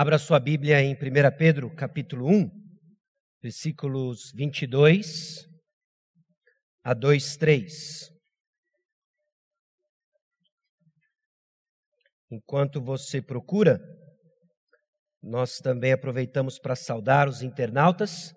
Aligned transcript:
Abra 0.00 0.16
sua 0.16 0.38
Bíblia 0.38 0.80
em 0.80 0.94
1 0.94 0.96
Pedro, 1.36 1.74
capítulo 1.74 2.28
1, 2.28 2.48
versículos 3.42 4.30
22 4.32 5.44
a 6.84 6.94
2, 6.94 7.36
3. 7.36 8.08
Enquanto 12.30 12.80
você 12.80 13.20
procura, 13.20 13.80
nós 15.20 15.58
também 15.58 15.90
aproveitamos 15.90 16.60
para 16.60 16.76
saudar 16.76 17.28
os 17.28 17.42
internautas. 17.42 18.32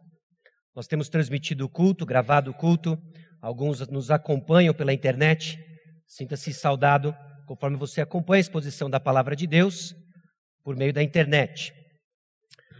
Nós 0.75 0.87
temos 0.87 1.09
transmitido 1.09 1.65
o 1.65 1.69
culto, 1.69 2.07
gravado 2.07 2.49
o 2.49 2.57
culto. 2.57 2.97
Alguns 3.39 3.87
nos 3.87 4.09
acompanham 4.09 4.73
pela 4.73 4.93
internet. 4.93 5.59
Sinta-se 6.07 6.55
saudado 6.55 7.15
conforme 7.45 7.77
você 7.77 8.01
acompanha 8.01 8.39
a 8.39 8.41
exposição 8.41 8.89
da 8.89 8.99
palavra 8.99 9.35
de 9.35 9.45
Deus 9.45 9.93
por 10.63 10.75
meio 10.75 10.93
da 10.93 11.01
internet. 11.01 11.73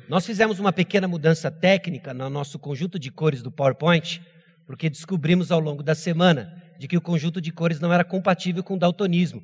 Nós 0.07 0.25
fizemos 0.25 0.59
uma 0.59 0.73
pequena 0.73 1.07
mudança 1.07 1.49
técnica 1.49 2.13
no 2.13 2.29
nosso 2.29 2.59
conjunto 2.59 2.99
de 2.99 3.09
cores 3.09 3.41
do 3.41 3.51
PowerPoint, 3.51 4.21
porque 4.65 4.89
descobrimos 4.89 5.51
ao 5.51 5.59
longo 5.59 5.81
da 5.81 5.95
semana 5.95 6.51
de 6.77 6.87
que 6.87 6.97
o 6.97 7.01
conjunto 7.01 7.39
de 7.39 7.51
cores 7.51 7.79
não 7.79 7.93
era 7.93 8.03
compatível 8.03 8.63
com 8.63 8.73
o 8.73 8.79
daltonismo. 8.79 9.41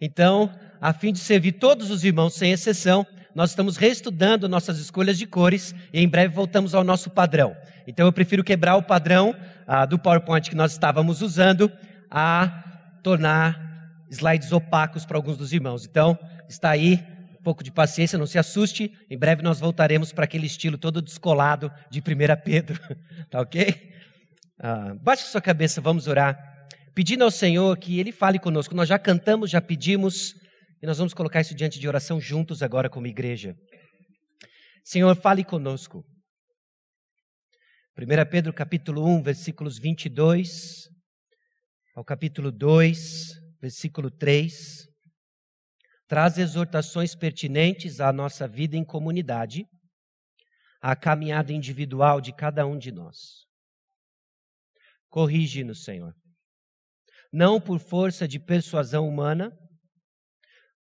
Então, 0.00 0.50
a 0.80 0.92
fim 0.92 1.12
de 1.12 1.18
servir 1.18 1.52
todos 1.52 1.90
os 1.90 2.04
irmãos 2.04 2.34
sem 2.34 2.52
exceção, 2.52 3.06
nós 3.34 3.50
estamos 3.50 3.76
reestudando 3.76 4.48
nossas 4.48 4.78
escolhas 4.78 5.18
de 5.18 5.26
cores 5.26 5.74
e 5.92 6.00
em 6.00 6.08
breve 6.08 6.34
voltamos 6.34 6.74
ao 6.74 6.82
nosso 6.82 7.10
padrão. 7.10 7.54
Então, 7.86 8.06
eu 8.06 8.12
prefiro 8.12 8.42
quebrar 8.42 8.76
o 8.76 8.82
padrão 8.82 9.34
ah, 9.66 9.84
do 9.84 9.98
PowerPoint 9.98 10.48
que 10.48 10.56
nós 10.56 10.72
estávamos 10.72 11.22
usando 11.22 11.70
a 12.10 12.64
tornar 13.02 13.70
slides 14.10 14.50
opacos 14.50 15.04
para 15.04 15.16
alguns 15.16 15.36
dos 15.36 15.52
irmãos. 15.52 15.86
Então, 15.86 16.18
está 16.48 16.70
aí 16.70 17.00
um 17.40 17.42
pouco 17.42 17.64
de 17.64 17.72
paciência, 17.72 18.18
não 18.18 18.26
se 18.26 18.38
assuste. 18.38 18.92
Em 19.08 19.18
breve 19.18 19.42
nós 19.42 19.58
voltaremos 19.58 20.12
para 20.12 20.24
aquele 20.24 20.46
estilo 20.46 20.76
todo 20.76 21.00
descolado 21.00 21.72
de 21.90 22.00
1 22.00 22.02
Pedro. 22.44 22.78
tá 23.30 23.40
ok? 23.40 23.94
Ah, 24.58 24.94
baixe 25.00 25.24
sua 25.24 25.40
cabeça, 25.40 25.80
vamos 25.80 26.06
orar. 26.06 26.38
Pedindo 26.94 27.24
ao 27.24 27.30
Senhor 27.30 27.78
que 27.78 27.98
Ele 27.98 28.12
fale 28.12 28.38
conosco. 28.38 28.74
Nós 28.74 28.88
já 28.88 28.98
cantamos, 28.98 29.50
já 29.50 29.60
pedimos, 29.60 30.34
e 30.82 30.86
nós 30.86 30.98
vamos 30.98 31.14
colocar 31.14 31.40
isso 31.40 31.54
diante 31.54 31.80
de 31.80 31.88
oração 31.88 32.20
juntos 32.20 32.62
agora 32.62 32.90
como 32.90 33.06
igreja. 33.06 33.56
Senhor, 34.84 35.16
fale 35.16 35.42
conosco. 35.42 36.04
1 37.98 38.30
Pedro 38.30 38.52
capítulo 38.52 39.06
1, 39.06 39.22
versículos 39.22 39.78
22 39.78 40.88
ao 41.96 42.04
capítulo 42.04 42.52
2, 42.52 43.32
versículo 43.62 44.10
3 44.10 44.89
traz 46.10 46.38
exortações 46.38 47.14
pertinentes 47.14 48.00
à 48.00 48.12
nossa 48.12 48.48
vida 48.48 48.76
em 48.76 48.84
comunidade, 48.84 49.64
à 50.82 50.96
caminhada 50.96 51.52
individual 51.52 52.20
de 52.20 52.32
cada 52.34 52.66
um 52.66 52.76
de 52.76 52.90
nós. 52.90 53.46
Corrige-nos, 55.08 55.84
Senhor. 55.84 56.12
Não 57.32 57.60
por 57.60 57.78
força 57.78 58.26
de 58.26 58.40
persuasão 58.40 59.08
humana, 59.08 59.56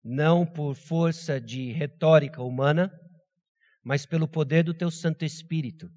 não 0.01 0.45
por 0.45 0.75
força 0.75 1.41
de 1.41 1.73
retórica 1.73 2.41
humana, 2.41 2.89
mas 3.83 4.05
pelo 4.05 4.29
poder 4.29 4.63
do 4.63 4.73
Teu 4.73 4.89
Santo 4.89 5.25
Espírito. 5.25 5.89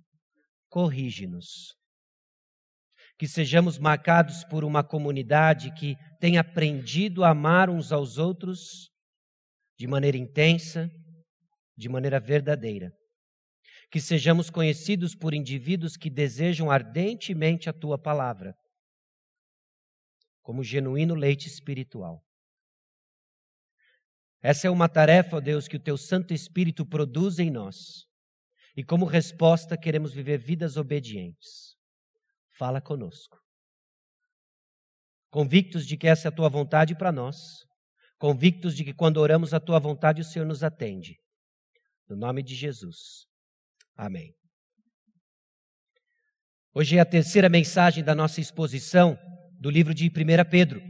Corrige-nos. 0.68 1.76
Que 3.16 3.28
sejamos 3.28 3.78
marcados 3.78 4.42
por 4.42 4.64
uma 4.64 4.82
comunidade 4.82 5.72
que 5.74 5.94
tem 6.18 6.36
aprendido 6.36 7.22
a 7.22 7.30
amar 7.30 7.70
uns 7.70 7.92
aos 7.92 8.18
outros 8.18 8.90
de 9.80 9.86
maneira 9.86 10.18
intensa, 10.18 10.90
de 11.74 11.88
maneira 11.88 12.20
verdadeira. 12.20 12.92
Que 13.90 13.98
sejamos 13.98 14.50
conhecidos 14.50 15.14
por 15.14 15.32
indivíduos 15.32 15.96
que 15.96 16.10
desejam 16.10 16.70
ardentemente 16.70 17.70
a 17.70 17.72
tua 17.72 17.98
palavra, 17.98 18.54
como 20.42 20.62
genuíno 20.62 21.14
leite 21.14 21.48
espiritual. 21.48 22.22
Essa 24.42 24.66
é 24.66 24.70
uma 24.70 24.86
tarefa, 24.86 25.38
ó 25.38 25.40
Deus, 25.40 25.66
que 25.66 25.76
o 25.76 25.82
teu 25.82 25.96
Santo 25.96 26.34
Espírito 26.34 26.84
produz 26.84 27.38
em 27.38 27.50
nós. 27.50 28.04
E 28.76 28.84
como 28.84 29.06
resposta, 29.06 29.78
queremos 29.78 30.12
viver 30.12 30.36
vidas 30.36 30.76
obedientes. 30.76 31.74
Fala 32.58 32.82
conosco. 32.82 33.38
Convictos 35.30 35.86
de 35.86 35.96
que 35.96 36.06
essa 36.06 36.28
é 36.28 36.30
a 36.30 36.34
tua 36.34 36.50
vontade 36.50 36.94
para 36.94 37.10
nós, 37.10 37.64
convictos 38.20 38.76
de 38.76 38.84
que 38.84 38.92
quando 38.92 39.16
oramos 39.16 39.54
a 39.54 39.58
tua 39.58 39.80
vontade, 39.80 40.20
o 40.20 40.24
Senhor 40.24 40.44
nos 40.44 40.62
atende. 40.62 41.16
No 42.06 42.14
nome 42.14 42.42
de 42.42 42.54
Jesus. 42.54 43.24
Amém. 43.96 44.34
Hoje 46.74 46.98
é 46.98 47.00
a 47.00 47.04
terceira 47.06 47.48
mensagem 47.48 48.04
da 48.04 48.14
nossa 48.14 48.38
exposição 48.38 49.18
do 49.58 49.70
livro 49.70 49.94
de 49.94 50.06
1 50.06 50.50
Pedro. 50.50 50.82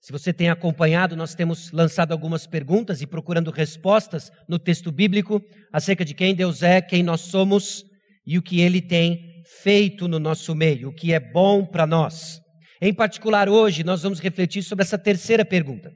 Se 0.00 0.10
você 0.10 0.32
tem 0.32 0.50
acompanhado, 0.50 1.16
nós 1.16 1.34
temos 1.34 1.70
lançado 1.70 2.10
algumas 2.12 2.46
perguntas 2.46 3.00
e 3.00 3.06
procurando 3.06 3.50
respostas 3.50 4.30
no 4.48 4.58
texto 4.58 4.90
bíblico 4.90 5.40
acerca 5.72 6.04
de 6.04 6.14
quem 6.14 6.34
Deus 6.34 6.62
é, 6.62 6.80
quem 6.82 7.02
nós 7.02 7.22
somos 7.22 7.84
e 8.26 8.36
o 8.36 8.42
que 8.42 8.60
ele 8.60 8.82
tem 8.82 9.42
feito 9.62 10.08
no 10.08 10.18
nosso 10.18 10.54
meio, 10.54 10.88
o 10.88 10.94
que 10.94 11.12
é 11.12 11.20
bom 11.20 11.64
para 11.64 11.86
nós. 11.86 12.40
Em 12.82 12.92
particular, 12.92 13.48
hoje 13.48 13.84
nós 13.84 14.02
vamos 14.02 14.20
refletir 14.20 14.62
sobre 14.62 14.82
essa 14.82 14.98
terceira 14.98 15.44
pergunta. 15.44 15.92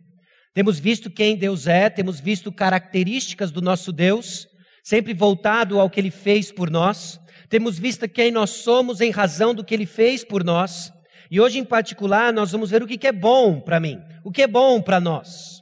Temos 0.53 0.81
visto 0.81 1.11
quem 1.11 1.37
Deus 1.37 1.66
é, 1.66 1.88
temos 1.88 2.19
visto 2.19 2.50
características 2.50 3.50
do 3.50 3.61
nosso 3.61 3.93
Deus, 3.93 4.49
sempre 4.83 5.15
voltado 5.15 5.78
ao 5.78 5.88
que 5.88 6.00
Ele 6.00 6.11
fez 6.11 6.50
por 6.50 6.71
nós. 6.71 7.21
Temos 7.49 7.78
visto 7.78 8.09
quem 8.09 8.31
nós 8.33 8.50
somos 8.50 9.00
em 9.00 9.10
razão 9.10 9.55
do 9.55 9.65
que 9.65 9.75
Ele 9.75 9.87
fez 9.87 10.25
por 10.25 10.43
nós. 10.43 10.93
E 11.31 11.41
hoje, 11.41 11.59
em 11.59 11.65
particular, 11.65 12.33
nós 12.33 12.50
vamos 12.50 12.71
ver 12.71 12.83
o 12.83 12.87
que 12.87 13.06
é 13.06 13.12
bom 13.12 13.60
para 13.60 13.78
mim, 13.78 14.00
o 14.25 14.33
que 14.33 14.43
é 14.43 14.49
bom 14.49 14.83
para 14.83 14.99
nós, 14.99 15.60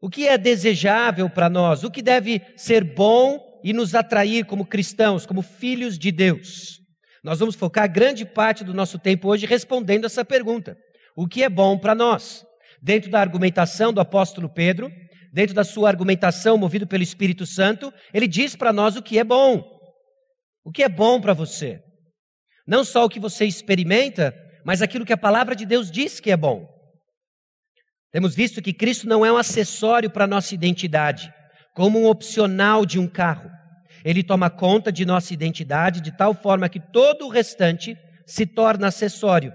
o 0.00 0.10
que 0.10 0.26
é 0.26 0.36
desejável 0.36 1.30
para 1.30 1.48
nós, 1.48 1.84
o 1.84 1.90
que 1.90 2.02
deve 2.02 2.42
ser 2.56 2.82
bom 2.82 3.60
e 3.62 3.72
nos 3.72 3.94
atrair 3.94 4.44
como 4.44 4.66
cristãos, 4.66 5.24
como 5.24 5.42
filhos 5.42 5.96
de 5.96 6.10
Deus. 6.10 6.80
Nós 7.22 7.38
vamos 7.38 7.54
focar 7.54 7.90
grande 7.90 8.24
parte 8.24 8.64
do 8.64 8.74
nosso 8.74 8.98
tempo 8.98 9.28
hoje 9.28 9.46
respondendo 9.46 10.06
essa 10.06 10.24
pergunta: 10.24 10.76
o 11.16 11.28
que 11.28 11.44
é 11.44 11.48
bom 11.48 11.78
para 11.78 11.94
nós? 11.94 12.44
Dentro 12.82 13.10
da 13.10 13.20
argumentação 13.20 13.92
do 13.92 14.00
apóstolo 14.00 14.48
Pedro, 14.48 14.90
dentro 15.32 15.54
da 15.54 15.64
sua 15.64 15.88
argumentação 15.88 16.56
movido 16.56 16.86
pelo 16.86 17.02
Espírito 17.02 17.44
Santo, 17.44 17.92
ele 18.12 18.26
diz 18.26 18.56
para 18.56 18.72
nós 18.72 18.96
o 18.96 19.02
que 19.02 19.18
é 19.18 19.24
bom. 19.24 19.64
O 20.64 20.70
que 20.70 20.82
é 20.82 20.88
bom 20.88 21.20
para 21.20 21.34
você? 21.34 21.82
Não 22.66 22.84
só 22.84 23.04
o 23.04 23.08
que 23.08 23.20
você 23.20 23.44
experimenta, 23.44 24.34
mas 24.64 24.82
aquilo 24.82 25.04
que 25.04 25.12
a 25.12 25.18
palavra 25.18 25.54
de 25.54 25.64
Deus 25.64 25.90
diz 25.90 26.20
que 26.20 26.30
é 26.30 26.36
bom. 26.36 26.68
Temos 28.10 28.34
visto 28.34 28.62
que 28.62 28.72
Cristo 28.72 29.06
não 29.06 29.24
é 29.24 29.32
um 29.32 29.36
acessório 29.36 30.10
para 30.10 30.26
nossa 30.26 30.54
identidade, 30.54 31.32
como 31.74 31.98
um 31.98 32.06
opcional 32.06 32.84
de 32.84 32.98
um 32.98 33.06
carro. 33.06 33.50
Ele 34.04 34.22
toma 34.22 34.48
conta 34.48 34.90
de 34.90 35.04
nossa 35.04 35.34
identidade 35.34 36.00
de 36.00 36.16
tal 36.16 36.32
forma 36.32 36.68
que 36.68 36.80
todo 36.80 37.26
o 37.26 37.30
restante 37.30 37.96
se 38.26 38.46
torna 38.46 38.88
acessório 38.88 39.52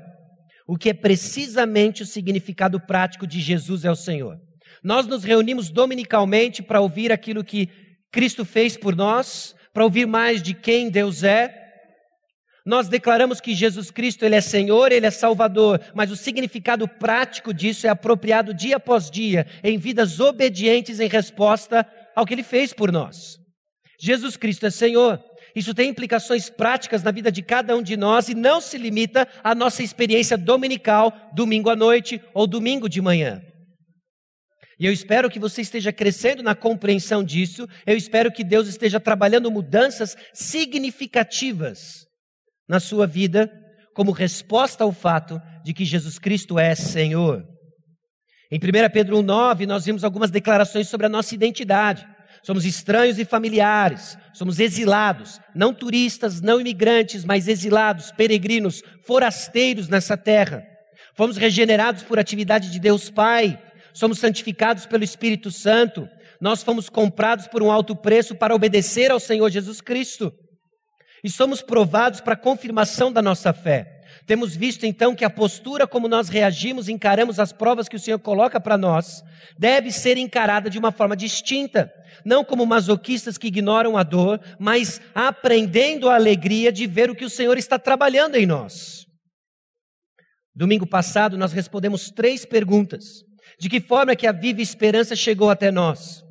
o 0.68 0.78
que 0.78 0.90
é 0.90 0.94
precisamente 0.94 2.04
o 2.04 2.06
significado 2.06 2.80
prático 2.80 3.28
de 3.28 3.40
Jesus 3.40 3.86
é 3.86 3.92
o 3.92 3.96
Senhor. 3.96 4.38
Nós 4.84 5.06
nos 5.08 5.24
reunimos 5.24 5.70
dominicalmente 5.70 6.62
para 6.62 6.82
ouvir 6.82 7.12
aquilo 7.12 7.44
que 7.44 7.70
Cristo 8.12 8.46
fez 8.46 8.78
por 8.78 8.96
nós, 8.96 9.56
para 9.74 9.84
ouvir 9.84 10.06
mais 10.06 10.42
de 10.42 10.54
quem 10.54 10.90
Deus 10.90 11.24
é. 11.24 11.62
Nós 12.66 12.88
declaramos 12.88 13.42
que 13.42 13.54
Jesus 13.54 13.92
Cristo 13.92 14.24
ele 14.24 14.36
é 14.36 14.42
Senhor, 14.42 14.92
ele 14.92 15.06
é 15.06 15.12
Salvador, 15.12 15.82
mas 15.94 16.12
o 16.12 16.16
significado 16.16 16.88
prático 16.88 17.54
disso 17.54 17.86
é 17.88 17.90
apropriado 17.90 18.54
dia 18.54 18.78
após 18.78 19.12
dia 19.12 19.46
em 19.64 19.78
vidas 19.78 20.20
obedientes 20.20 21.00
em 21.00 21.10
resposta 21.10 21.86
ao 22.16 22.26
que 22.26 22.34
ele 22.34 22.44
fez 22.44 22.72
por 22.72 22.92
nós. 22.92 23.38
Jesus 24.00 24.38
Cristo 24.38 24.66
é 24.66 24.70
Senhor. 24.70 25.20
Isso 25.56 25.74
tem 25.74 25.90
implicações 25.90 26.50
práticas 26.50 27.04
na 27.04 27.12
vida 27.12 27.32
de 27.32 27.44
cada 27.44 27.76
um 27.76 27.82
de 27.82 27.96
nós 27.96 28.28
e 28.28 28.34
não 28.34 28.60
se 28.60 28.78
limita 28.78 29.28
à 29.44 29.54
nossa 29.54 29.84
experiência 29.84 30.38
dominical, 30.38 31.14
domingo 31.34 31.70
à 31.70 31.76
noite 31.76 32.22
ou 32.34 32.48
domingo 32.48 32.90
de 32.90 33.02
manhã. 33.02 33.42
E 34.80 34.86
eu 34.86 34.92
espero 34.92 35.30
que 35.30 35.40
você 35.40 35.62
esteja 35.62 35.94
crescendo 35.94 36.42
na 36.42 36.56
compreensão 36.56 37.24
disso. 37.24 37.68
Eu 37.86 37.96
espero 37.96 38.32
que 38.32 38.44
Deus 38.44 38.68
esteja 38.68 39.00
trabalhando 39.00 39.52
mudanças 39.52 40.18
significativas 40.34 42.06
na 42.68 42.80
sua 42.80 43.06
vida, 43.06 43.52
como 43.94 44.12
resposta 44.12 44.84
ao 44.84 44.92
fato 44.92 45.40
de 45.64 45.74
que 45.74 45.86
Jesus 45.86 46.18
Cristo 46.18 46.58
é 46.58 46.74
Senhor. 46.74 47.46
Em 48.52 48.58
1 48.58 48.92
Pedro 48.92 49.18
1,9, 49.18 49.68
nós 49.68 49.86
vimos 49.86 50.04
algumas 50.04 50.32
declarações 50.32 50.88
sobre 50.88 51.06
a 51.06 51.10
nossa 51.10 51.36
identidade 51.36 52.08
somos 52.44 52.66
estranhos 52.66 53.18
e 53.18 53.26
familiares, 53.26 54.18
somos 54.34 54.60
exilados, 54.60 55.40
não 55.56 55.74
turistas, 55.74 56.42
não 56.42 56.60
imigrantes, 56.60 57.24
mas 57.24 57.48
exilados, 57.48 58.12
peregrinos, 58.12 58.84
forasteiros 59.06 59.88
nessa 59.88 60.18
terra. 60.18 60.64
Fomos 61.16 61.38
regenerados 61.38 62.04
por 62.04 62.20
atividade 62.20 62.70
de 62.70 62.80
Deus 62.80 63.10
Pai, 63.10 63.58
somos 63.94 64.20
santificados 64.20 64.86
pelo 64.86 65.04
Espírito 65.04 65.50
Santo, 65.50 66.08
Nós 66.42 66.62
fomos 66.62 66.90
comprados 66.90 67.48
por 67.48 67.64
um 67.64 67.72
alto 67.72 67.96
preço 67.96 68.36
para 68.36 68.54
obedecer 68.54 69.10
ao 69.10 69.20
Senhor 69.20 69.50
Jesus 69.50 69.80
Cristo. 69.80 70.34
E 71.24 71.30
somos 71.30 71.62
provados 71.62 72.20
para 72.20 72.34
a 72.34 72.38
confirmação 72.38 73.14
da 73.14 73.22
nossa 73.22 73.54
fé. 73.54 73.93
Temos 74.26 74.56
visto 74.56 74.86
então 74.86 75.14
que 75.14 75.26
a 75.26 75.30
postura 75.30 75.86
como 75.86 76.08
nós 76.08 76.30
reagimos, 76.30 76.88
encaramos 76.88 77.40
as 77.40 77.52
provas 77.52 77.90
que 77.90 77.96
o 77.96 78.00
Senhor 78.00 78.20
coloca 78.20 78.60
para 78.60 78.78
nós, 78.78 79.24
deve 79.58 79.92
ser 79.92 80.18
encarada 80.18 80.70
de 80.70 80.80
uma 80.80 80.92
forma 80.92 81.16
distinta. 81.16 81.92
Não 82.24 82.44
como 82.46 82.66
masoquistas 82.66 83.38
que 83.38 83.48
ignoram 83.48 83.98
a 83.98 84.04
dor, 84.04 84.40
mas 84.58 85.02
aprendendo 85.14 86.10
a 86.10 86.16
alegria 86.16 86.72
de 86.72 86.88
ver 86.88 87.10
o 87.10 87.16
que 87.16 87.26
o 87.26 87.30
Senhor 87.30 87.58
está 87.58 87.78
trabalhando 87.78 88.36
em 88.36 88.46
nós. 88.46 89.06
Domingo 90.56 90.88
passado 90.88 91.38
nós 91.38 91.52
respondemos 91.52 92.10
três 92.10 92.46
perguntas. 92.46 93.24
De 93.60 93.70
que 93.70 93.82
forma 93.82 94.16
que 94.16 94.28
a 94.28 94.32
viva 94.32 94.62
esperança 94.62 95.16
chegou 95.16 95.50
até 95.50 95.72
nós? 95.72 96.24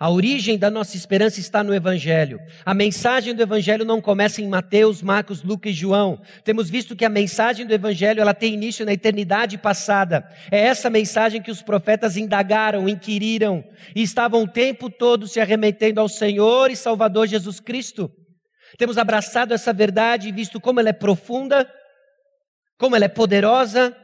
A 0.00 0.08
origem 0.10 0.56
da 0.56 0.70
nossa 0.70 0.96
esperança 0.96 1.40
está 1.40 1.64
no 1.64 1.74
Evangelho. 1.74 2.38
A 2.64 2.72
mensagem 2.72 3.34
do 3.34 3.42
Evangelho 3.42 3.84
não 3.84 4.00
começa 4.00 4.40
em 4.40 4.46
Mateus, 4.46 5.02
Marcos, 5.02 5.42
Lucas 5.42 5.72
e 5.72 5.74
João. 5.74 6.22
Temos 6.44 6.70
visto 6.70 6.94
que 6.94 7.04
a 7.04 7.08
mensagem 7.08 7.66
do 7.66 7.74
Evangelho 7.74 8.20
ela 8.20 8.32
tem 8.32 8.54
início 8.54 8.86
na 8.86 8.92
eternidade 8.92 9.58
passada. 9.58 10.24
É 10.52 10.60
essa 10.60 10.88
mensagem 10.88 11.42
que 11.42 11.50
os 11.50 11.62
profetas 11.62 12.16
indagaram, 12.16 12.88
inquiriram 12.88 13.64
e 13.92 14.00
estavam 14.00 14.44
o 14.44 14.48
tempo 14.48 14.88
todo 14.88 15.26
se 15.26 15.40
arremetendo 15.40 16.00
ao 16.00 16.08
Senhor 16.08 16.70
e 16.70 16.76
Salvador 16.76 17.26
Jesus 17.26 17.58
Cristo. 17.58 18.08
Temos 18.76 18.98
abraçado 18.98 19.52
essa 19.52 19.72
verdade 19.72 20.28
e 20.28 20.32
visto 20.32 20.60
como 20.60 20.78
ela 20.78 20.90
é 20.90 20.92
profunda, 20.92 21.68
como 22.78 22.94
ela 22.94 23.06
é 23.06 23.08
poderosa, 23.08 23.96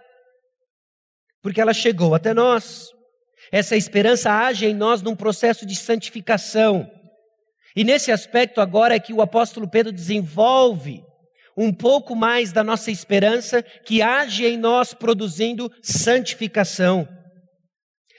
porque 1.40 1.60
ela 1.60 1.72
chegou 1.72 2.16
até 2.16 2.34
nós. 2.34 2.93
Essa 3.54 3.76
esperança 3.76 4.32
age 4.32 4.66
em 4.66 4.74
nós 4.74 5.00
num 5.00 5.14
processo 5.14 5.64
de 5.64 5.76
santificação. 5.76 6.90
E 7.76 7.84
nesse 7.84 8.10
aspecto 8.10 8.60
agora 8.60 8.96
é 8.96 8.98
que 8.98 9.12
o 9.12 9.22
apóstolo 9.22 9.70
Pedro 9.70 9.92
desenvolve 9.92 11.04
um 11.56 11.72
pouco 11.72 12.16
mais 12.16 12.50
da 12.50 12.64
nossa 12.64 12.90
esperança 12.90 13.62
que 13.62 14.02
age 14.02 14.44
em 14.44 14.56
nós 14.56 14.92
produzindo 14.92 15.70
santificação. 15.80 17.08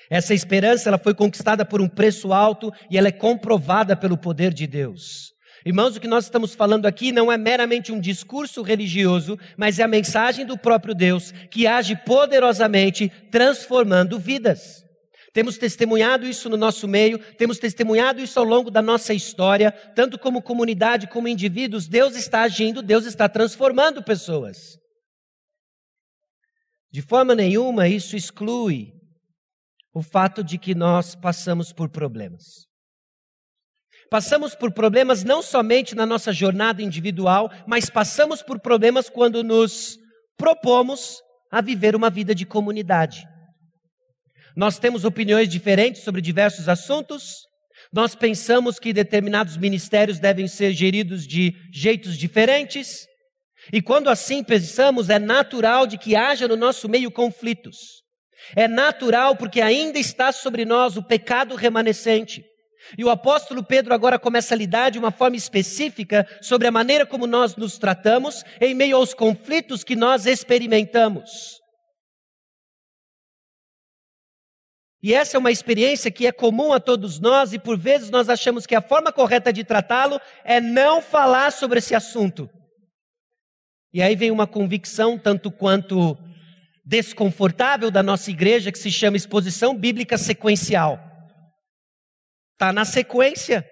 Essa 0.10 0.34
esperança 0.34 0.88
ela 0.88 0.98
foi 0.98 1.14
conquistada 1.14 1.66
por 1.66 1.82
um 1.82 1.90
preço 1.90 2.32
alto 2.32 2.72
e 2.90 2.98
ela 2.98 3.10
é 3.10 3.12
comprovada 3.12 3.94
pelo 3.94 4.18
poder 4.18 4.54
de 4.54 4.66
Deus. 4.66 5.34
Irmãos, 5.66 5.98
o 5.98 6.00
que 6.00 6.08
nós 6.08 6.24
estamos 6.24 6.56
falando 6.56 6.86
aqui 6.86 7.12
não 7.12 7.30
é 7.30 7.38
meramente 7.38 7.92
um 7.92 8.00
discurso 8.00 8.62
religioso, 8.62 9.38
mas 9.58 9.80
é 9.80 9.84
a 9.84 9.88
mensagem 9.88 10.46
do 10.46 10.58
próprio 10.58 10.96
Deus 10.96 11.34
que 11.52 11.68
age 11.68 11.94
poderosamente 12.06 13.12
transformando 13.30 14.18
vidas. 14.18 14.85
Temos 15.36 15.58
testemunhado 15.58 16.26
isso 16.26 16.50
no 16.50 16.56
nosso 16.56 16.88
meio, 16.88 17.20
temos 17.34 17.60
testemunhado 17.60 18.22
isso 18.22 18.40
ao 18.40 18.46
longo 18.46 18.72
da 18.72 18.82
nossa 18.82 19.14
história, 19.14 19.70
tanto 19.94 20.18
como 20.18 20.42
comunidade 20.42 21.08
como 21.08 21.28
indivíduos. 21.28 21.90
Deus 21.90 22.16
está 22.16 22.44
agindo, 22.44 22.82
Deus 22.82 23.06
está 23.06 23.28
transformando 23.28 24.02
pessoas. 24.02 24.78
De 26.90 27.02
forma 27.02 27.36
nenhuma 27.36 27.86
isso 27.90 28.16
exclui 28.16 28.94
o 29.94 30.02
fato 30.02 30.42
de 30.42 30.58
que 30.58 30.74
nós 30.74 31.16
passamos 31.16 31.74
por 31.74 31.90
problemas. 31.90 32.66
Passamos 34.10 34.56
por 34.56 34.72
problemas 34.72 35.26
não 35.26 35.42
somente 35.42 35.96
na 35.96 36.06
nossa 36.06 36.32
jornada 36.32 36.82
individual, 36.82 37.52
mas 37.68 37.90
passamos 37.90 38.42
por 38.42 38.58
problemas 38.62 39.10
quando 39.10 39.44
nos 39.44 40.00
propomos 40.38 41.22
a 41.52 41.60
viver 41.60 41.94
uma 41.94 42.10
vida 42.10 42.34
de 42.34 42.46
comunidade. 42.46 43.35
Nós 44.56 44.80
temos 44.80 45.04
opiniões 45.04 45.50
diferentes 45.50 46.04
sobre 46.04 46.22
diversos 46.22 46.70
assuntos. 46.70 47.46
Nós 47.92 48.16
pensamos 48.16 48.80
que 48.80 48.94
determinados 48.94 49.58
ministérios 49.58 50.18
devem 50.18 50.48
ser 50.48 50.72
geridos 50.72 51.28
de 51.28 51.54
jeitos 51.74 52.18
diferentes. 52.18 53.06
E 53.74 53.82
quando 53.82 54.10
assim 54.10 54.44
pensamos, 54.44 55.10
é 55.10 55.20
natural 55.20 55.86
de 55.86 55.98
que 55.98 56.16
haja 56.16 56.48
no 56.48 56.56
nosso 56.56 56.88
meio 56.88 57.12
conflitos. 57.12 58.04
É 58.56 58.68
natural 58.68 59.36
porque 59.36 59.60
ainda 59.60 60.00
está 60.00 60.32
sobre 60.32 60.64
nós 60.64 60.96
o 60.96 61.04
pecado 61.04 61.56
remanescente. 61.56 62.44
E 62.98 63.04
o 63.04 63.10
apóstolo 63.10 63.64
Pedro 63.64 63.94
agora 63.94 64.20
começa 64.20 64.54
a 64.54 64.58
lidar 64.58 64.92
de 64.92 65.00
uma 65.00 65.12
forma 65.12 65.36
específica 65.36 66.28
sobre 66.42 66.68
a 66.68 66.72
maneira 66.72 67.06
como 67.06 67.26
nós 67.26 67.56
nos 67.56 67.78
tratamos 67.78 68.44
em 68.62 68.76
meio 68.76 68.96
aos 68.96 69.14
conflitos 69.14 69.84
que 69.84 69.96
nós 69.96 70.26
experimentamos. 70.26 71.65
E 75.06 75.14
essa 75.14 75.38
é 75.38 75.40
uma 75.40 75.52
experiência 75.52 76.10
que 76.10 76.26
é 76.26 76.32
comum 76.32 76.74
a 76.74 76.80
todos 76.80 77.20
nós 77.20 77.54
e 77.54 77.60
por 77.60 77.78
vezes 77.78 78.10
nós 78.10 78.28
achamos 78.28 78.66
que 78.66 78.74
a 78.74 78.82
forma 78.82 79.14
correta 79.14 79.54
de 79.54 79.64
tratá-lo 79.64 80.20
é 80.44 80.60
não 80.60 81.00
falar 81.00 81.52
sobre 81.52 81.78
esse 81.78 81.94
assunto. 81.94 82.50
E 83.94 84.02
aí 84.02 84.16
vem 84.16 84.32
uma 84.32 84.48
convicção 84.48 85.16
tanto 85.16 85.52
quanto 85.52 86.18
desconfortável 86.84 87.92
da 87.92 88.02
nossa 88.02 88.32
igreja 88.32 88.72
que 88.72 88.80
se 88.80 88.92
chama 88.92 89.16
exposição 89.16 89.78
bíblica 89.78 90.18
sequencial. 90.18 91.00
Está 92.54 92.74
na 92.74 92.84
sequência. 92.84 93.64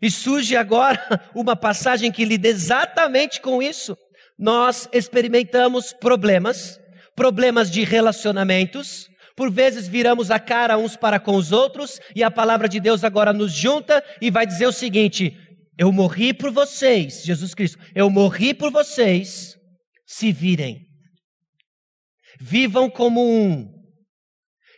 E 0.00 0.08
surge 0.08 0.54
agora 0.54 1.02
uma 1.34 1.56
passagem 1.56 2.12
que 2.12 2.24
lida 2.24 2.46
exatamente 2.46 3.40
com 3.40 3.60
isso. 3.60 3.98
Nós 4.38 4.88
experimentamos 4.92 5.92
problemas, 5.92 6.78
problemas 7.16 7.68
de 7.68 7.82
relacionamentos, 7.82 9.08
por 9.36 9.50
vezes 9.50 9.86
viramos 9.86 10.30
a 10.30 10.38
cara 10.38 10.78
uns 10.78 10.96
para 10.96 11.20
com 11.20 11.36
os 11.36 11.52
outros, 11.52 12.00
e 12.14 12.24
a 12.24 12.30
palavra 12.30 12.68
de 12.68 12.80
Deus 12.80 13.04
agora 13.04 13.32
nos 13.32 13.52
junta 13.52 14.02
e 14.20 14.30
vai 14.30 14.46
dizer 14.46 14.66
o 14.66 14.72
seguinte: 14.72 15.36
Eu 15.76 15.92
morri 15.92 16.32
por 16.32 16.50
vocês, 16.50 17.22
Jesus 17.22 17.54
Cristo, 17.54 17.78
eu 17.94 18.08
morri 18.08 18.54
por 18.54 18.72
vocês, 18.72 19.56
se 20.06 20.32
virem. 20.32 20.86
Vivam 22.40 22.88
como 22.88 23.22
um, 23.22 23.75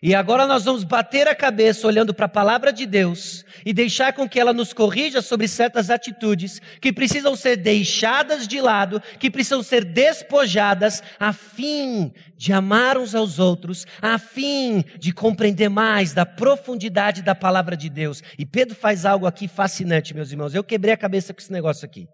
e 0.00 0.14
agora 0.14 0.46
nós 0.46 0.64
vamos 0.64 0.84
bater 0.84 1.26
a 1.26 1.34
cabeça 1.34 1.86
olhando 1.86 2.14
para 2.14 2.26
a 2.26 2.28
palavra 2.28 2.72
de 2.72 2.86
Deus 2.86 3.44
e 3.66 3.72
deixar 3.72 4.12
com 4.12 4.28
que 4.28 4.38
ela 4.38 4.52
nos 4.52 4.72
corrija 4.72 5.20
sobre 5.20 5.48
certas 5.48 5.90
atitudes 5.90 6.60
que 6.80 6.92
precisam 6.92 7.34
ser 7.34 7.56
deixadas 7.56 8.46
de 8.46 8.60
lado, 8.60 9.02
que 9.18 9.28
precisam 9.28 9.60
ser 9.60 9.84
despojadas, 9.84 11.02
a 11.18 11.32
fim 11.32 12.12
de 12.36 12.52
amar 12.52 12.96
uns 12.96 13.12
aos 13.12 13.40
outros, 13.40 13.86
a 14.00 14.18
fim 14.18 14.84
de 15.00 15.12
compreender 15.12 15.68
mais 15.68 16.12
da 16.12 16.24
profundidade 16.24 17.20
da 17.20 17.34
palavra 17.34 17.76
de 17.76 17.90
Deus. 17.90 18.22
E 18.38 18.46
Pedro 18.46 18.76
faz 18.76 19.04
algo 19.04 19.26
aqui 19.26 19.48
fascinante, 19.48 20.14
meus 20.14 20.30
irmãos. 20.30 20.54
Eu 20.54 20.62
quebrei 20.62 20.94
a 20.94 20.98
cabeça 20.98 21.34
com 21.34 21.40
esse 21.40 21.52
negócio 21.52 21.84
aqui. 21.84 22.06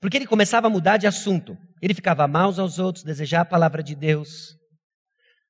Porque 0.00 0.16
ele 0.16 0.26
começava 0.26 0.66
a 0.66 0.70
mudar 0.70 0.96
de 0.96 1.06
assunto. 1.06 1.56
Ele 1.80 1.94
ficava 1.94 2.24
amar 2.24 2.48
uns 2.48 2.58
aos 2.58 2.80
outros, 2.80 3.04
desejar 3.04 3.42
a 3.42 3.44
palavra 3.44 3.80
de 3.80 3.94
Deus 3.94 4.57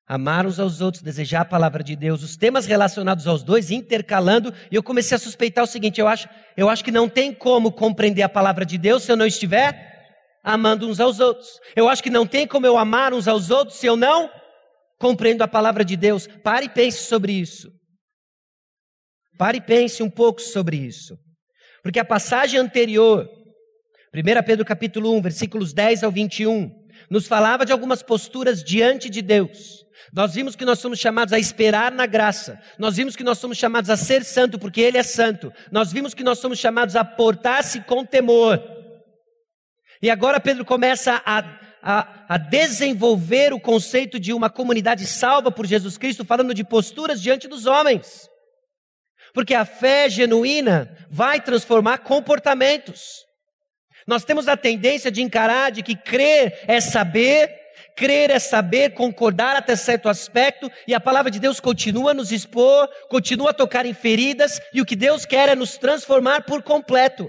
amar 0.09 0.47
uns 0.47 0.59
aos 0.59 0.81
outros, 0.81 1.03
desejar 1.03 1.43
a 1.43 1.45
palavra 1.45 1.85
de 1.85 1.95
Deus, 1.95 2.23
os 2.23 2.37
temas 2.37 2.65
relacionados 2.65 3.27
aos 3.27 3.43
dois 3.43 3.71
intercalando, 3.71 4.55
e 4.71 4.75
eu 4.75 4.83
comecei 4.83 5.15
a 5.15 5.19
suspeitar 5.19 5.63
o 5.63 5.67
seguinte: 5.67 6.01
eu 6.01 6.09
acho, 6.09 6.29
eu 6.57 6.71
acho 6.71 6.83
que 6.83 6.91
não 6.91 7.09
tem 7.09 7.35
como 7.35 7.71
compreender 7.71 8.23
a 8.23 8.29
palavra 8.29 8.65
de 8.65 8.79
Deus 8.79 9.03
se 9.03 9.13
eu 9.13 9.17
não 9.17 9.27
estiver 9.27 9.87
amando 10.43 10.89
uns 10.89 10.99
aos 10.99 11.21
outros. 11.21 11.61
Eu 11.77 11.89
acho 11.89 12.03
que 12.03 12.09
não 12.09 12.27
tem 12.27 12.47
como 12.47 12.65
eu 12.65 12.79
amar 12.79 13.13
uns 13.13 13.29
aos 13.29 13.51
outros 13.51 13.79
se 13.79 13.87
eu 13.87 13.97
não 13.97 14.31
compreendo 14.99 15.43
a 15.43 15.49
palavra 15.49 15.85
de 15.85 15.97
Deus. 15.97 16.27
Pare 16.43 16.67
e 16.67 16.71
pense 16.71 17.05
sobre 17.05 17.33
isso. 17.33 17.71
Pare 19.37 19.59
e 19.59 19.61
pense 19.61 20.03
um 20.03 20.11
pouco 20.11 20.41
sobre 20.41 20.77
isso. 20.77 21.17
Porque 21.83 21.99
a 22.01 22.05
passagem 22.05 22.59
anterior, 22.59 23.29
1 24.13 24.43
Pedro 24.45 24.65
capítulo 24.65 25.17
1, 25.17 25.23
versículos 25.23 25.73
10 25.73 26.03
ao 26.03 26.11
21, 26.11 26.78
nos 27.11 27.27
falava 27.27 27.65
de 27.65 27.73
algumas 27.73 28.03
posturas 28.03 28.63
diante 28.63 29.09
de 29.09 29.23
Deus. 29.23 29.87
Nós 30.13 30.35
vimos 30.35 30.57
que 30.57 30.65
nós 30.65 30.79
somos 30.79 30.99
chamados 30.99 31.33
a 31.33 31.39
esperar 31.39 31.93
na 31.93 32.07
graça. 32.07 32.61
Nós 32.79 32.97
vimos 32.97 33.15
que 33.15 33.25
nós 33.25 33.39
somos 33.39 33.59
chamados 33.59 33.91
a 33.91 33.97
ser 33.97 34.25
santo 34.25 34.59
porque 34.59 34.81
Ele 34.81 34.99
é 34.99 35.03
santo. 35.03 35.53
Nós 35.71 35.93
vimos 35.93 36.15
que 36.15 36.25
nós 36.25 36.39
somos 36.39 36.59
chamados 36.59 36.97
a 36.97 37.05
portar-se 37.05 37.81
com 37.83 38.05
temor. 38.05 38.63
E 40.01 40.09
agora 40.11 40.41
Pedro 40.41 40.65
começa 40.65 41.21
a, 41.27 41.45
a, 41.83 42.35
a, 42.35 42.39
desenvolver 42.39 43.53
o 43.53 43.61
conceito 43.61 44.19
de 44.19 44.33
uma 44.33 44.49
comunidade 44.49 45.07
salva 45.07 45.51
por 45.51 45.67
Jesus 45.67 45.99
Cristo, 45.99 46.25
falando 46.25 46.55
de 46.55 46.65
posturas 46.65 47.21
diante 47.21 47.49
dos 47.49 47.67
homens. 47.67 48.29
Porque 49.35 49.55
a 49.55 49.65
fé 49.65 50.09
genuína 50.09 50.97
vai 51.11 51.41
transformar 51.41 51.99
comportamentos. 51.99 53.28
Nós 54.09 54.25
temos 54.25 54.49
a 54.49 54.57
tendência 54.57 55.11
de 55.11 55.23
encarar 55.23 55.71
de 55.71 55.83
que 55.83 55.95
crer 55.95 56.65
é 56.67 56.81
saber, 56.81 57.57
Crer 57.95 58.31
é 58.31 58.39
saber, 58.39 58.95
concordar 58.95 59.57
até 59.57 59.75
certo 59.75 60.09
aspecto, 60.09 60.71
e 60.87 60.95
a 60.95 61.01
palavra 61.01 61.33
de 61.33 61.41
Deus 61.41 61.59
continua 61.59 62.13
a 62.13 62.15
nos 62.15 62.31
expor, 62.31 62.89
continua 63.09 63.51
a 63.51 63.53
tocar 63.53 63.85
em 63.85 63.93
feridas, 63.93 64.61
e 64.73 64.81
o 64.81 64.87
que 64.87 64.95
Deus 64.95 65.27
quer 65.27 65.49
é 65.49 65.57
nos 65.57 65.77
transformar 65.77 66.45
por 66.45 66.63
completo. 66.63 67.29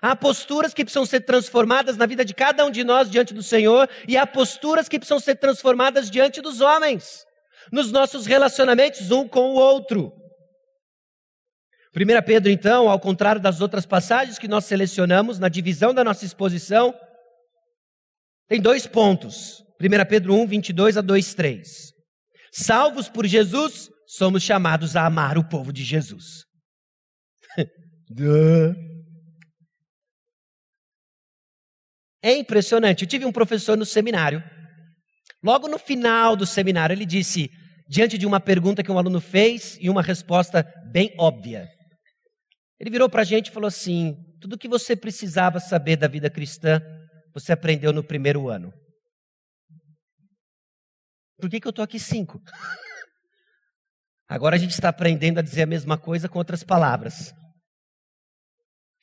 Há 0.00 0.16
posturas 0.16 0.72
que 0.72 0.82
precisam 0.82 1.04
ser 1.04 1.20
transformadas 1.20 1.98
na 1.98 2.06
vida 2.06 2.24
de 2.24 2.32
cada 2.32 2.64
um 2.64 2.70
de 2.70 2.82
nós 2.82 3.10
diante 3.10 3.34
do 3.34 3.42
Senhor, 3.42 3.86
e 4.08 4.16
há 4.16 4.26
posturas 4.26 4.88
que 4.88 4.98
precisam 4.98 5.20
ser 5.20 5.34
transformadas 5.34 6.10
diante 6.10 6.40
dos 6.40 6.62
homens, 6.62 7.26
nos 7.70 7.92
nossos 7.92 8.24
relacionamentos 8.24 9.10
um 9.10 9.28
com 9.28 9.50
o 9.50 9.56
outro. 9.56 10.10
1 11.96 12.22
Pedro, 12.24 12.50
então, 12.50 12.88
ao 12.88 13.00
contrário 13.00 13.40
das 13.40 13.60
outras 13.60 13.86
passagens 13.86 14.38
que 14.38 14.48
nós 14.48 14.64
selecionamos 14.64 15.38
na 15.38 15.48
divisão 15.48 15.94
da 15.94 16.04
nossa 16.04 16.24
exposição, 16.24 16.94
tem 18.48 18.60
dois 18.60 18.86
pontos. 18.86 19.62
1 19.80 20.08
Pedro 20.08 20.34
1, 20.34 20.46
22 20.46 20.96
a 20.96 21.00
2, 21.00 21.34
3. 21.34 21.92
Salvos 22.52 23.08
por 23.08 23.26
Jesus, 23.26 23.90
somos 24.06 24.42
chamados 24.42 24.96
a 24.96 25.06
amar 25.06 25.38
o 25.38 25.48
povo 25.48 25.72
de 25.72 25.84
Jesus. 25.84 26.44
é 32.22 32.36
impressionante. 32.36 33.02
Eu 33.02 33.08
tive 33.08 33.24
um 33.24 33.32
professor 33.32 33.76
no 33.76 33.86
seminário. 33.86 34.42
Logo 35.42 35.68
no 35.68 35.78
final 35.78 36.34
do 36.34 36.46
seminário, 36.46 36.94
ele 36.94 37.06
disse, 37.06 37.48
diante 37.88 38.18
de 38.18 38.26
uma 38.26 38.40
pergunta 38.40 38.82
que 38.82 38.90
um 38.90 38.98
aluno 38.98 39.20
fez 39.20 39.78
e 39.80 39.88
uma 39.88 40.02
resposta 40.02 40.66
bem 40.90 41.14
óbvia. 41.18 41.68
Ele 42.80 42.90
virou 42.90 43.08
para 43.08 43.22
a 43.22 43.24
gente 43.24 43.48
e 43.48 43.52
falou 43.52 43.68
assim: 43.68 44.16
tudo 44.40 44.54
o 44.54 44.58
que 44.58 44.68
você 44.68 44.94
precisava 44.94 45.58
saber 45.58 45.96
da 45.96 46.08
vida 46.08 46.30
cristã, 46.30 46.80
você 47.34 47.52
aprendeu 47.52 47.92
no 47.92 48.04
primeiro 48.04 48.48
ano. 48.48 48.72
Por 51.40 51.48
que, 51.48 51.60
que 51.60 51.66
eu 51.66 51.70
estou 51.70 51.84
aqui 51.84 51.98
cinco? 51.98 52.40
Agora 54.28 54.56
a 54.56 54.58
gente 54.58 54.72
está 54.72 54.88
aprendendo 54.88 55.38
a 55.38 55.42
dizer 55.42 55.62
a 55.62 55.66
mesma 55.66 55.96
coisa 55.96 56.28
com 56.28 56.38
outras 56.38 56.62
palavras. 56.62 57.34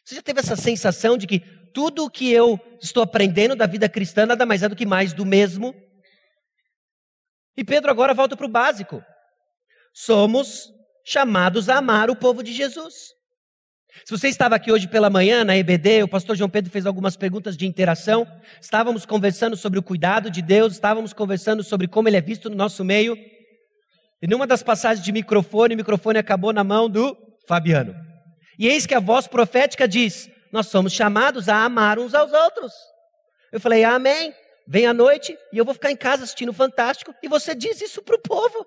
Você 0.04 0.16
já 0.16 0.22
teve 0.22 0.40
essa 0.40 0.56
sensação 0.56 1.18
de 1.18 1.26
que 1.26 1.40
tudo 1.74 2.06
o 2.06 2.12
que 2.12 2.32
eu 2.32 2.60
estou 2.80 3.02
aprendendo 3.02 3.56
da 3.56 3.66
vida 3.66 3.90
cristã 3.90 4.26
nada 4.26 4.46
mais 4.46 4.62
é 4.62 4.70
do 4.70 4.76
que 4.76 4.86
mais 4.86 5.14
do 5.14 5.26
mesmo? 5.26 5.74
E 7.58 7.64
Pedro 7.64 7.90
agora 7.90 8.14
volta 8.14 8.38
para 8.38 8.46
o 8.46 8.50
básico. 8.50 9.04
Somos 9.94 10.72
chamados 11.04 11.70
a 11.70 11.78
amar 11.78 12.10
o 12.10 12.16
povo 12.16 12.44
de 12.44 12.54
Jesus. 12.54 13.16
Se 14.04 14.12
você 14.12 14.28
estava 14.28 14.56
aqui 14.56 14.72
hoje 14.72 14.88
pela 14.88 15.10
manhã 15.10 15.44
na 15.44 15.56
EBD, 15.56 16.04
o 16.04 16.08
pastor 16.08 16.36
João 16.36 16.50
Pedro 16.50 16.70
fez 16.70 16.86
algumas 16.86 17.16
perguntas 17.16 17.56
de 17.56 17.66
interação. 17.66 18.28
Estávamos 18.60 19.06
conversando 19.06 19.56
sobre 19.56 19.80
o 19.80 19.84
cuidado 19.84 20.30
de 20.30 20.42
Deus, 20.42 20.74
estávamos 20.74 21.14
conversando 21.14 21.64
sobre 21.64 21.88
como 21.88 22.10
ele 22.10 22.18
é 22.18 22.22
visto 22.22 22.50
no 22.50 22.56
nosso 22.56 22.84
meio. 22.84 23.18
E 24.22 24.28
numa 24.28 24.46
das 24.46 24.62
passagens 24.62 25.04
de 25.04 25.12
microfone, 25.12 25.74
o 25.76 25.78
microfone 25.78 26.20
acabou 26.20 26.52
na 26.52 26.64
mão 26.64 26.90
do 26.90 27.18
Fabiano. 27.48 27.96
E 28.60 28.68
eis 28.68 28.86
que 28.86 28.94
a 28.94 29.00
voz 29.00 29.28
profética 29.28 29.88
diz: 29.88 30.30
Nós 30.52 30.68
somos 30.68 30.94
chamados 30.94 31.48
a 31.48 31.64
amar 31.64 31.98
uns 31.98 32.14
aos 32.14 32.32
outros. 32.32 32.74
Eu 33.52 33.60
falei, 33.60 33.84
Amém. 33.84 34.34
Vem 34.68 34.88
à 34.88 34.94
noite 34.94 35.38
e 35.54 35.58
eu 35.58 35.64
vou 35.64 35.76
ficar 35.76 35.92
em 35.92 35.96
casa 35.96 36.24
assistindo 36.24 36.52
Fantástico 36.52 37.14
e 37.22 37.28
você 37.28 37.54
diz 37.54 37.82
isso 37.82 38.02
para 38.02 38.16
o 38.16 38.22
povo. 38.22 38.66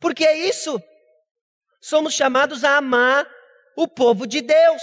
Porque 0.00 0.24
é 0.24 0.48
isso 0.48 0.82
somos 1.82 2.14
chamados 2.14 2.62
a 2.62 2.76
amar 2.76 3.28
o 3.76 3.88
povo 3.88 4.26
de 4.26 4.40
Deus. 4.40 4.82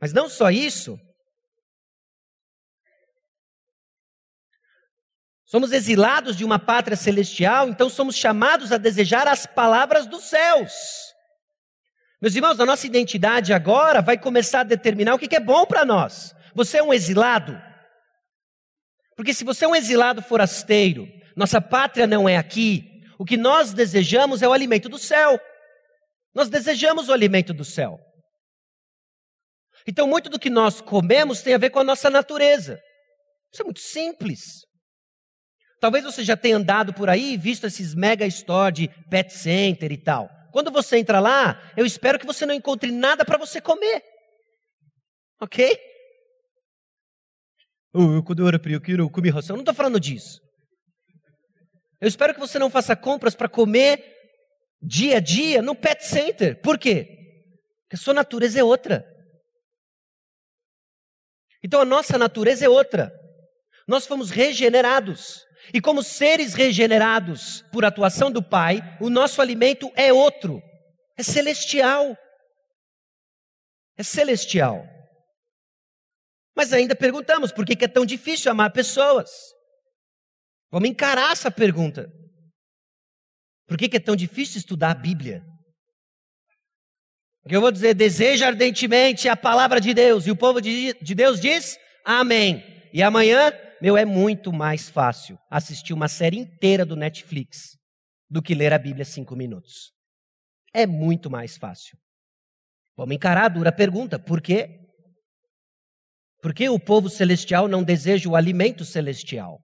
Mas 0.00 0.12
não 0.12 0.28
só 0.28 0.50
isso. 0.50 1.00
Somos 5.46 5.72
exilados 5.72 6.36
de 6.36 6.44
uma 6.44 6.58
pátria 6.58 6.96
celestial, 6.96 7.70
então 7.70 7.88
somos 7.88 8.14
chamados 8.14 8.70
a 8.70 8.76
desejar 8.76 9.26
as 9.26 9.46
palavras 9.46 10.06
dos 10.06 10.24
céus. 10.24 10.74
Meus 12.20 12.34
irmãos, 12.34 12.60
a 12.60 12.66
nossa 12.66 12.86
identidade 12.86 13.54
agora 13.54 14.02
vai 14.02 14.18
começar 14.18 14.60
a 14.60 14.64
determinar 14.64 15.14
o 15.14 15.18
que 15.18 15.34
é 15.34 15.40
bom 15.40 15.64
para 15.64 15.86
nós. 15.86 16.34
Você 16.54 16.78
é 16.78 16.82
um 16.82 16.92
exilado. 16.92 17.58
Porque 19.16 19.32
se 19.32 19.42
você 19.42 19.64
é 19.64 19.68
um 19.68 19.74
exilado 19.74 20.20
forasteiro, 20.20 21.08
nossa 21.34 21.60
pátria 21.60 22.06
não 22.06 22.28
é 22.28 22.36
aqui, 22.36 22.87
o 23.18 23.24
que 23.24 23.36
nós 23.36 23.72
desejamos 23.72 24.42
é 24.42 24.48
o 24.48 24.52
alimento 24.52 24.88
do 24.88 24.98
céu. 24.98 25.40
Nós 26.32 26.48
desejamos 26.48 27.08
o 27.08 27.12
alimento 27.12 27.52
do 27.52 27.64
céu. 27.64 27.98
Então, 29.86 30.06
muito 30.06 30.30
do 30.30 30.38
que 30.38 30.48
nós 30.48 30.80
comemos 30.80 31.42
tem 31.42 31.54
a 31.54 31.58
ver 31.58 31.70
com 31.70 31.80
a 31.80 31.84
nossa 31.84 32.08
natureza. 32.08 32.80
Isso 33.52 33.62
é 33.62 33.64
muito 33.64 33.80
simples. 33.80 34.40
Talvez 35.80 36.04
você 36.04 36.22
já 36.22 36.36
tenha 36.36 36.56
andado 36.56 36.92
por 36.92 37.08
aí 37.08 37.32
e 37.32 37.36
visto 37.36 37.66
esses 37.66 37.94
mega 37.94 38.26
store 38.26 38.72
de 38.72 38.88
pet 39.08 39.32
center 39.32 39.90
e 39.90 39.96
tal. 39.96 40.28
Quando 40.52 40.70
você 40.70 40.98
entra 40.98 41.20
lá, 41.20 41.60
eu 41.76 41.86
espero 41.86 42.18
que 42.18 42.26
você 42.26 42.44
não 42.44 42.54
encontre 42.54 42.90
nada 42.90 43.24
para 43.24 43.38
você 43.38 43.60
comer. 43.60 44.02
Ok? 45.40 45.78
Oh, 47.94 48.22
quando 48.22 48.40
eu 48.40 48.48
era 48.48 48.60
eu 48.88 49.10
comi 49.10 49.30
ração. 49.30 49.56
Não 49.56 49.62
estou 49.62 49.74
falando 49.74 49.98
disso. 49.98 50.40
Eu 52.00 52.08
espero 52.08 52.32
que 52.32 52.40
você 52.40 52.58
não 52.58 52.70
faça 52.70 52.94
compras 52.94 53.34
para 53.34 53.48
comer 53.48 54.16
dia 54.80 55.16
a 55.16 55.20
dia 55.20 55.60
no 55.60 55.74
pet 55.74 56.04
center. 56.04 56.60
Por 56.60 56.78
quê? 56.78 57.04
Porque 57.82 57.96
a 57.96 57.98
sua 57.98 58.14
natureza 58.14 58.60
é 58.60 58.64
outra. 58.64 59.04
Então 61.62 61.80
a 61.80 61.84
nossa 61.84 62.16
natureza 62.16 62.64
é 62.64 62.68
outra. 62.68 63.12
Nós 63.86 64.06
fomos 64.06 64.30
regenerados. 64.30 65.44
E 65.74 65.80
como 65.80 66.02
seres 66.02 66.54
regenerados 66.54 67.62
por 67.72 67.84
atuação 67.84 68.30
do 68.30 68.42
Pai, 68.42 68.80
o 69.00 69.10
nosso 69.10 69.42
alimento 69.42 69.90
é 69.96 70.12
outro. 70.12 70.62
É 71.16 71.22
celestial. 71.22 72.16
É 73.96 74.02
celestial. 74.02 74.86
Mas 76.54 76.72
ainda 76.72 76.94
perguntamos 76.94 77.52
por 77.52 77.66
que 77.66 77.84
é 77.84 77.88
tão 77.88 78.06
difícil 78.06 78.50
amar 78.50 78.72
pessoas? 78.72 79.30
Vamos 80.70 80.88
encarar 80.88 81.32
essa 81.32 81.50
pergunta. 81.50 82.12
Por 83.66 83.76
que, 83.76 83.96
é 83.96 84.00
tão 84.00 84.16
difícil 84.16 84.58
estudar 84.58 84.90
a 84.90 84.94
Bíblia? 84.94 85.44
Porque 87.42 87.56
eu 87.56 87.60
vou 87.60 87.72
dizer, 87.72 87.94
deseja 87.94 88.46
ardentemente 88.46 89.28
a 89.28 89.36
palavra 89.36 89.80
de 89.80 89.94
Deus, 89.94 90.26
e 90.26 90.30
o 90.30 90.36
povo 90.36 90.60
de, 90.60 90.94
de 90.94 91.14
Deus 91.14 91.40
diz 91.40 91.78
amém. 92.04 92.62
E 92.92 93.02
amanhã, 93.02 93.52
meu, 93.80 93.96
é 93.96 94.04
muito 94.04 94.52
mais 94.52 94.88
fácil 94.88 95.38
assistir 95.50 95.92
uma 95.92 96.08
série 96.08 96.38
inteira 96.38 96.84
do 96.84 96.96
Netflix 96.96 97.76
do 98.28 98.42
que 98.42 98.54
ler 98.54 98.72
a 98.72 98.78
Bíblia 98.78 99.04
cinco 99.04 99.36
minutos. 99.36 99.92
É 100.74 100.86
muito 100.86 101.30
mais 101.30 101.56
fácil. 101.56 101.96
Vamos 102.96 103.14
encarar 103.14 103.44
a 103.44 103.48
dura 103.48 103.72
pergunta: 103.72 104.18
por 104.18 104.42
quê? 104.42 104.80
Por 106.42 106.54
que 106.54 106.68
o 106.68 106.78
povo 106.78 107.08
celestial 107.08 107.68
não 107.68 107.82
deseja 107.82 108.28
o 108.28 108.36
alimento 108.36 108.84
celestial? 108.84 109.58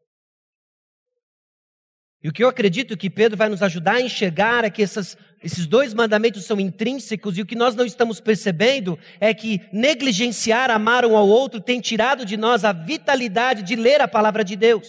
E 2.24 2.28
o 2.30 2.32
que 2.32 2.42
eu 2.42 2.48
acredito 2.48 2.96
que 2.96 3.10
Pedro 3.10 3.36
vai 3.36 3.50
nos 3.50 3.62
ajudar 3.62 3.96
a 3.96 4.00
enxergar 4.00 4.64
é 4.64 4.70
que 4.70 4.82
essas, 4.82 5.14
esses 5.42 5.66
dois 5.66 5.92
mandamentos 5.92 6.46
são 6.46 6.58
intrínsecos 6.58 7.36
e 7.36 7.42
o 7.42 7.46
que 7.46 7.54
nós 7.54 7.74
não 7.74 7.84
estamos 7.84 8.18
percebendo 8.18 8.98
é 9.20 9.34
que 9.34 9.60
negligenciar 9.70 10.70
amar 10.70 11.04
um 11.04 11.18
ao 11.18 11.28
outro 11.28 11.60
tem 11.60 11.82
tirado 11.82 12.24
de 12.24 12.38
nós 12.38 12.64
a 12.64 12.72
vitalidade 12.72 13.62
de 13.62 13.76
ler 13.76 14.00
a 14.00 14.08
palavra 14.08 14.42
de 14.42 14.56
Deus. 14.56 14.88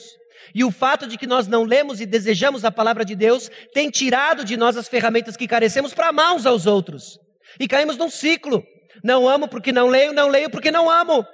E 0.53 0.63
o 0.63 0.71
fato 0.71 1.05
de 1.07 1.17
que 1.17 1.27
nós 1.27 1.45
não 1.45 1.65
lemos 1.65 1.99
e 1.99 2.05
desejamos 2.05 2.63
a 2.63 2.71
palavra 2.71 3.03
de 3.03 3.17
Deus 3.17 3.51
tem 3.73 3.89
tirado 3.89 4.45
de 4.45 4.55
nós 4.55 4.77
as 4.77 4.87
ferramentas 4.87 5.35
que 5.35 5.45
carecemos 5.45 5.93
para 5.93 6.07
amar 6.07 6.33
uns 6.33 6.45
aos 6.45 6.65
outros. 6.65 7.19
E 7.59 7.67
caímos 7.67 7.97
num 7.97 8.09
ciclo. 8.09 8.65
Não 9.03 9.27
amo 9.27 9.49
porque 9.49 9.73
não 9.73 9.87
leio, 9.87 10.13
não 10.13 10.29
leio 10.29 10.49
porque 10.49 10.71
não 10.71 10.89
amo. 10.89 11.27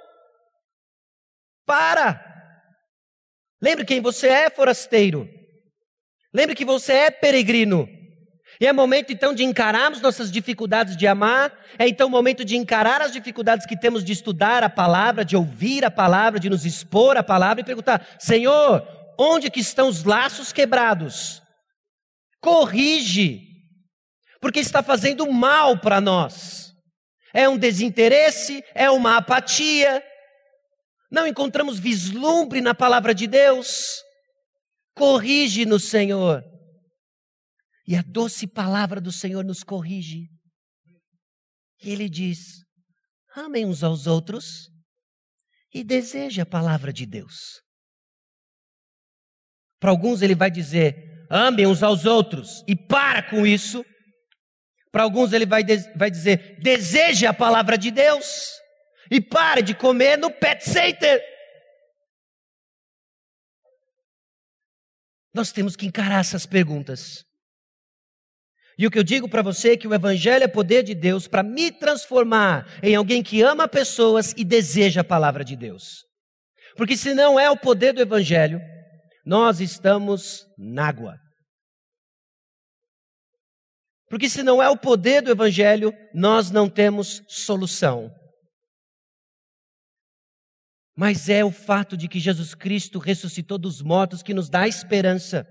Para! 1.64 2.20
Lembre 3.62 3.84
quem 3.84 4.00
você 4.00 4.26
é, 4.26 4.50
forasteiro. 4.50 5.41
Lembre 6.32 6.54
que 6.54 6.64
você 6.64 6.92
é 6.92 7.10
peregrino. 7.10 7.88
E 8.60 8.66
é 8.66 8.72
momento 8.72 9.12
então 9.12 9.34
de 9.34 9.42
encararmos 9.42 10.00
nossas 10.00 10.30
dificuldades 10.30 10.96
de 10.96 11.06
amar, 11.06 11.52
é 11.78 11.88
então 11.88 12.08
momento 12.08 12.44
de 12.44 12.56
encarar 12.56 13.00
as 13.00 13.10
dificuldades 13.10 13.66
que 13.66 13.76
temos 13.76 14.04
de 14.04 14.12
estudar 14.12 14.62
a 14.62 14.70
palavra, 14.70 15.24
de 15.24 15.36
ouvir 15.36 15.84
a 15.84 15.90
palavra, 15.90 16.38
de 16.38 16.48
nos 16.48 16.64
expor 16.64 17.16
à 17.16 17.22
palavra 17.22 17.60
e 17.60 17.64
perguntar: 17.64 18.06
Senhor, 18.20 18.86
onde 19.18 19.50
que 19.50 19.60
estão 19.60 19.88
os 19.88 20.04
laços 20.04 20.52
quebrados? 20.52 21.42
Corrige, 22.40 23.40
porque 24.40 24.60
está 24.60 24.82
fazendo 24.82 25.30
mal 25.30 25.78
para 25.78 26.00
nós. 26.00 26.72
É 27.34 27.48
um 27.48 27.56
desinteresse, 27.56 28.62
é 28.74 28.90
uma 28.90 29.16
apatia. 29.16 30.04
Não 31.10 31.26
encontramos 31.26 31.78
vislumbre 31.78 32.60
na 32.60 32.74
palavra 32.74 33.14
de 33.14 33.26
Deus. 33.26 34.02
Corrige-nos, 34.94 35.84
Senhor. 35.84 36.42
E 37.86 37.96
a 37.96 38.02
doce 38.02 38.46
palavra 38.46 39.00
do 39.00 39.10
Senhor 39.10 39.44
nos 39.44 39.62
corrige. 39.62 40.28
E 41.82 41.90
ele 41.90 42.08
diz: 42.08 42.62
amem 43.34 43.66
uns 43.66 43.82
aos 43.82 44.06
outros 44.06 44.70
e 45.74 45.82
deseje 45.82 46.40
a 46.40 46.46
palavra 46.46 46.92
de 46.92 47.06
Deus. 47.06 47.60
Para 49.80 49.90
alguns 49.90 50.22
ele 50.22 50.34
vai 50.34 50.50
dizer: 50.50 51.26
amem 51.28 51.66
uns 51.66 51.82
aos 51.82 52.04
outros 52.04 52.62
e 52.68 52.76
para 52.76 53.28
com 53.28 53.46
isso. 53.46 53.84
Para 54.92 55.02
alguns 55.02 55.32
ele 55.32 55.46
vai, 55.46 55.64
vai 55.96 56.10
dizer: 56.10 56.60
deseje 56.60 57.26
a 57.26 57.34
palavra 57.34 57.76
de 57.76 57.90
Deus 57.90 58.52
e 59.10 59.20
pare 59.20 59.62
de 59.62 59.74
comer 59.74 60.16
no 60.16 60.30
pet 60.30 60.62
center. 60.64 61.20
Nós 65.34 65.52
temos 65.52 65.76
que 65.76 65.86
encarar 65.86 66.20
essas 66.20 66.46
perguntas. 66.46 67.24
E 68.78 68.86
o 68.86 68.90
que 68.90 68.98
eu 68.98 69.04
digo 69.04 69.28
para 69.28 69.42
você 69.42 69.72
é 69.72 69.76
que 69.76 69.86
o 69.86 69.94
Evangelho 69.94 70.44
é 70.44 70.48
poder 70.48 70.82
de 70.82 70.94
Deus 70.94 71.28
para 71.28 71.42
me 71.42 71.70
transformar 71.70 72.66
em 72.82 72.94
alguém 72.94 73.22
que 73.22 73.42
ama 73.42 73.68
pessoas 73.68 74.32
e 74.36 74.44
deseja 74.44 75.02
a 75.02 75.04
palavra 75.04 75.44
de 75.44 75.54
Deus. 75.56 76.04
Porque 76.76 76.96
se 76.96 77.14
não 77.14 77.38
é 77.38 77.50
o 77.50 77.56
poder 77.56 77.92
do 77.92 78.00
Evangelho, 78.00 78.60
nós 79.24 79.60
estamos 79.60 80.46
na 80.58 80.88
água. 80.88 81.18
Porque 84.08 84.28
se 84.28 84.42
não 84.42 84.62
é 84.62 84.68
o 84.68 84.76
poder 84.76 85.22
do 85.22 85.30
Evangelho, 85.30 85.92
nós 86.12 86.50
não 86.50 86.68
temos 86.68 87.22
solução. 87.28 88.10
Mas 90.94 91.28
é 91.28 91.44
o 91.44 91.50
fato 91.50 91.96
de 91.96 92.06
que 92.06 92.20
Jesus 92.20 92.54
Cristo 92.54 92.98
ressuscitou 92.98 93.58
dos 93.58 93.80
mortos 93.80 94.22
que 94.22 94.34
nos 94.34 94.48
dá 94.48 94.68
esperança 94.68 95.46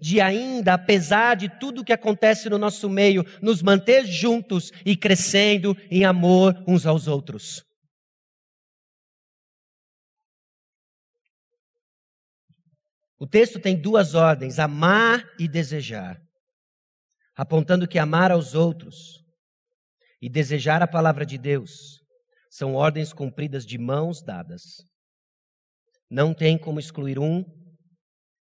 de 0.00 0.20
ainda, 0.20 0.74
apesar 0.74 1.36
de 1.36 1.48
tudo 1.58 1.84
que 1.84 1.92
acontece 1.92 2.48
no 2.48 2.58
nosso 2.58 2.88
meio, 2.88 3.24
nos 3.40 3.62
manter 3.62 4.04
juntos 4.04 4.70
e 4.84 4.96
crescendo 4.96 5.76
em 5.90 6.04
amor 6.04 6.54
uns 6.66 6.86
aos 6.86 7.06
outros. 7.06 7.64
O 13.18 13.26
texto 13.26 13.58
tem 13.58 13.80
duas 13.80 14.14
ordens: 14.14 14.58
amar 14.58 15.24
e 15.38 15.48
desejar, 15.48 16.20
apontando 17.34 17.88
que 17.88 17.98
amar 17.98 18.30
aos 18.30 18.54
outros 18.54 19.24
e 20.20 20.28
desejar 20.28 20.82
a 20.82 20.86
palavra 20.86 21.24
de 21.24 21.38
Deus 21.38 22.05
são 22.56 22.72
ordens 22.72 23.12
cumpridas 23.12 23.66
de 23.66 23.76
mãos 23.76 24.22
dadas. 24.22 24.62
Não 26.10 26.32
tem 26.32 26.58
como 26.58 26.80
excluir 26.80 27.18
um 27.18 27.44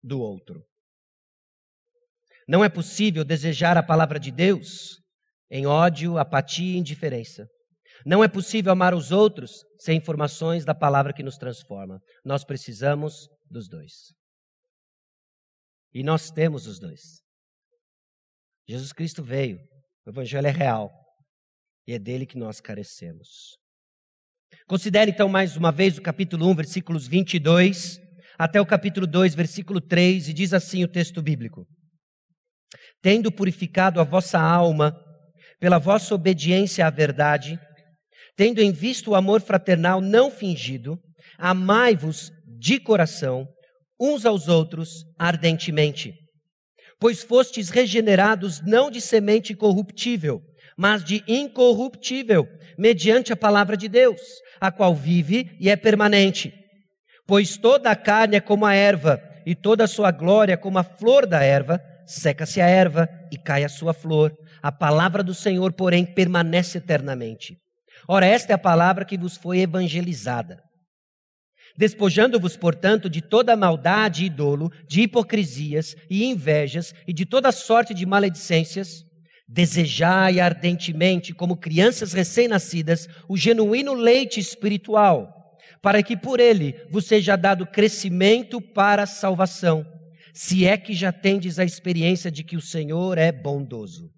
do 0.02 0.20
outro. 0.20 0.66
Não 2.48 2.64
é 2.64 2.70
possível 2.70 3.24
desejar 3.24 3.78
a 3.78 3.84
palavra 3.84 4.20
de 4.20 4.32
Deus 4.32 5.00
em 5.52 5.68
ódio, 5.68 6.18
apatia 6.18 6.74
e 6.74 6.80
indiferença. 6.80 7.48
Não 8.04 8.24
é 8.24 8.28
possível 8.28 8.72
amar 8.72 8.96
os 8.96 9.12
outros 9.12 9.64
sem 9.80 9.98
informações 9.98 10.66
da 10.66 10.74
palavra 10.74 11.14
que 11.14 11.22
nos 11.22 11.38
transforma. 11.38 12.00
Nós 12.26 12.44
precisamos 12.44 13.28
dos 13.48 13.70
dois. 13.70 14.12
E 15.94 16.02
nós 16.02 16.32
temos 16.32 16.66
os 16.66 16.80
dois. 16.80 17.22
Jesus 18.68 18.92
Cristo 18.92 19.24
veio, 19.24 19.60
o 20.04 20.10
Evangelho 20.10 20.48
é 20.48 20.52
real, 20.52 20.90
e 21.86 21.94
é 21.94 22.00
dele 22.00 22.26
que 22.26 22.38
nós 22.40 22.60
carecemos. 22.60 23.60
Considere 24.68 25.12
então 25.12 25.28
mais 25.28 25.58
uma 25.58 25.72
vez 25.72 25.98
o 25.98 26.02
capítulo 26.02 26.48
1, 26.48 26.56
versículos 26.56 27.08
22 27.08 28.00
até 28.38 28.62
o 28.62 28.66
capítulo 28.66 29.06
2, 29.06 29.36
versículo 29.36 29.82
3, 29.82 30.30
e 30.30 30.34
diz 30.34 30.54
assim 30.54 30.84
o 30.84 30.88
texto 30.88 31.22
bíblico: 31.22 31.66
Tendo 33.02 33.32
purificado 33.32 34.00
a 34.00 34.04
vossa 34.04 34.40
alma 34.40 34.96
pela 35.60 35.78
vossa 35.78 36.16
obediência 36.16 36.86
à 36.86 36.90
verdade, 36.90 37.60
tendo 38.36 38.62
em 38.62 38.72
vista 38.72 39.10
o 39.10 39.16
amor 39.16 39.42
fraternal 39.42 40.00
não 40.00 40.32
fingido, 40.32 40.98
amai-vos 41.38 42.32
de 42.60 42.80
coração 42.80 43.48
uns 44.00 44.26
aos 44.26 44.48
outros 44.48 45.04
ardentemente. 45.18 46.14
Pois 47.00 47.24
fostes 47.24 47.70
regenerados 47.70 48.62
não 48.62 48.90
de 48.90 49.02
semente 49.02 49.54
corruptível, 49.56 50.42
mas 50.80 51.04
de 51.04 51.22
incorruptível, 51.28 52.48
mediante 52.78 53.34
a 53.34 53.36
palavra 53.36 53.76
de 53.76 53.90
Deus, 53.90 54.22
a 54.62 54.72
qual 54.72 54.96
vive 54.96 55.52
e 55.60 55.70
é 55.70 55.76
permanente. 55.76 56.54
Pois 57.28 57.58
toda 57.58 57.92
a 57.92 57.98
carne 57.98 58.38
é 58.38 58.40
como 58.40 58.66
a 58.66 58.74
erva, 58.74 59.22
e 59.46 59.54
toda 59.54 59.84
a 59.84 59.88
sua 59.90 60.10
glória 60.10 60.56
como 60.56 60.80
a 60.80 60.84
flor 60.84 61.28
da 61.28 61.44
erva, 61.44 61.82
seca-se 62.06 62.62
a 62.62 62.66
erva 62.66 63.10
e 63.30 63.38
cai 63.38 63.66
a 63.66 63.70
sua 63.70 63.94
flor. 63.94 64.34
A 64.64 64.72
palavra 64.72 65.22
do 65.22 65.34
Senhor, 65.34 65.74
porém, 65.74 66.06
permanece 66.06 66.78
eternamente. 66.78 67.58
Ora, 68.08 68.26
esta 68.26 68.54
é 68.54 68.56
a 68.56 68.58
palavra 68.58 69.04
que 69.04 69.18
vos 69.18 69.36
foi 69.36 69.60
evangelizada. 69.60 70.64
Despojando-vos, 71.78 72.56
portanto, 72.56 73.10
de 73.10 73.22
toda 73.22 73.54
maldade 73.58 74.24
e 74.24 74.30
dolo, 74.30 74.72
de 74.88 75.02
hipocrisias 75.02 75.94
e 76.10 76.24
invejas 76.24 76.94
e 77.06 77.12
de 77.12 77.26
toda 77.26 77.52
sorte 77.52 77.94
de 77.94 78.06
maledicências, 78.06 79.09
desejai 79.50 80.40
ardentemente, 80.40 81.34
como 81.34 81.58
crianças 81.58 82.14
recém-nascidas, 82.14 83.08
o 83.28 83.36
genuíno 83.36 83.96
leite 83.96 84.40
espiritual, 84.40 85.34
para 85.82 86.04
que 86.04 86.16
por 86.16 86.40
ele 86.40 86.76
vos 86.92 87.06
seja 87.06 87.36
dado 87.36 87.66
crescimento 87.66 88.62
para 88.62 89.04
a 89.04 89.08
salvação, 89.08 89.84
se 90.34 90.66
é 90.66 90.78
que 90.78 90.94
já 90.94 91.12
tendes 91.12 91.58
a 91.58 91.66
experiência 91.66 92.30
de 92.30 92.44
que 92.44 92.56
o 92.56 92.62
Senhor 92.62 93.18
é 93.18 93.32
bondoso. 93.32 94.12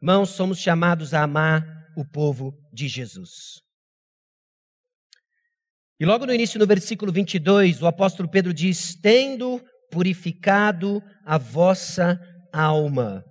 Mãos, 0.00 0.30
somos 0.30 0.58
chamados 0.58 1.14
a 1.14 1.22
amar 1.22 1.64
o 1.96 2.04
povo 2.04 2.52
de 2.72 2.86
Jesus. 2.86 3.62
E 5.98 6.04
logo 6.04 6.26
no 6.26 6.32
início, 6.32 6.60
no 6.60 6.66
versículo 6.66 7.10
22, 7.10 7.82
o 7.82 7.86
apóstolo 7.86 8.30
Pedro 8.30 8.54
diz: 8.54 8.94
Tendo 8.94 9.60
purificado 9.90 11.02
a 11.24 11.38
vossa 11.38 12.20
alma. 12.52 13.24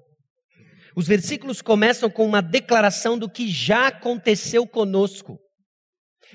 Os 0.97 1.07
versículos 1.07 1.61
começam 1.61 2.09
com 2.09 2.25
uma 2.25 2.41
declaração 2.41 3.19
do 3.19 3.29
que 3.29 3.47
já 3.47 3.89
aconteceu 3.89 4.65
conosco. 4.65 5.39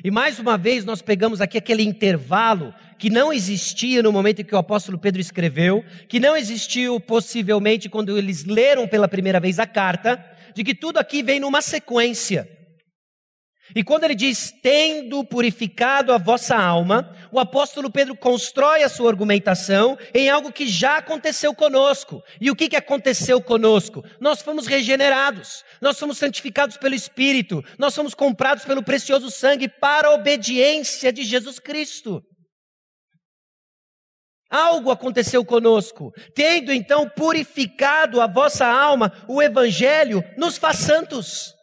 E 0.04 0.08
mais 0.08 0.38
uma 0.38 0.56
vez 0.56 0.84
nós 0.84 1.02
pegamos 1.02 1.40
aqui 1.40 1.58
aquele 1.58 1.82
intervalo 1.82 2.72
que 2.96 3.10
não 3.10 3.32
existia 3.32 4.04
no 4.04 4.12
momento 4.12 4.40
em 4.40 4.44
que 4.44 4.54
o 4.54 4.58
apóstolo 4.58 5.00
Pedro 5.00 5.20
escreveu, 5.20 5.84
que 6.08 6.20
não 6.20 6.36
existiu 6.36 7.00
possivelmente 7.00 7.88
quando 7.88 8.16
eles 8.16 8.44
leram 8.44 8.86
pela 8.86 9.08
primeira 9.08 9.40
vez 9.40 9.58
a 9.58 9.66
carta, 9.66 10.24
de 10.54 10.62
que 10.62 10.76
tudo 10.76 10.98
aqui 10.98 11.24
vem 11.24 11.40
numa 11.40 11.60
sequência. 11.60 12.48
E 13.74 13.82
quando 13.82 14.04
ele 14.04 14.14
diz, 14.14 14.52
tendo 14.62 15.24
purificado 15.24 16.12
a 16.12 16.18
vossa 16.18 16.54
alma, 16.54 17.12
o 17.32 17.40
apóstolo 17.40 17.90
Pedro 17.90 18.14
constrói 18.14 18.82
a 18.82 18.88
sua 18.90 19.10
argumentação 19.10 19.98
em 20.12 20.28
algo 20.28 20.52
que 20.52 20.68
já 20.68 20.98
aconteceu 20.98 21.54
conosco. 21.54 22.22
E 22.38 22.50
o 22.50 22.54
que, 22.54 22.68
que 22.68 22.76
aconteceu 22.76 23.40
conosco? 23.40 24.04
Nós 24.20 24.42
fomos 24.42 24.66
regenerados, 24.66 25.64
nós 25.80 25.98
fomos 25.98 26.18
santificados 26.18 26.76
pelo 26.76 26.94
Espírito, 26.94 27.64
nós 27.78 27.94
fomos 27.94 28.14
comprados 28.14 28.66
pelo 28.66 28.82
precioso 28.82 29.30
sangue 29.30 29.66
para 29.66 30.08
a 30.08 30.14
obediência 30.14 31.10
de 31.10 31.24
Jesus 31.24 31.58
Cristo. 31.58 32.22
Algo 34.50 34.90
aconteceu 34.90 35.42
conosco. 35.42 36.12
Tendo 36.34 36.70
então 36.70 37.08
purificado 37.08 38.20
a 38.20 38.26
vossa 38.26 38.66
alma, 38.66 39.10
o 39.26 39.42
Evangelho 39.42 40.22
nos 40.36 40.58
faz 40.58 40.76
santos. 40.76 41.54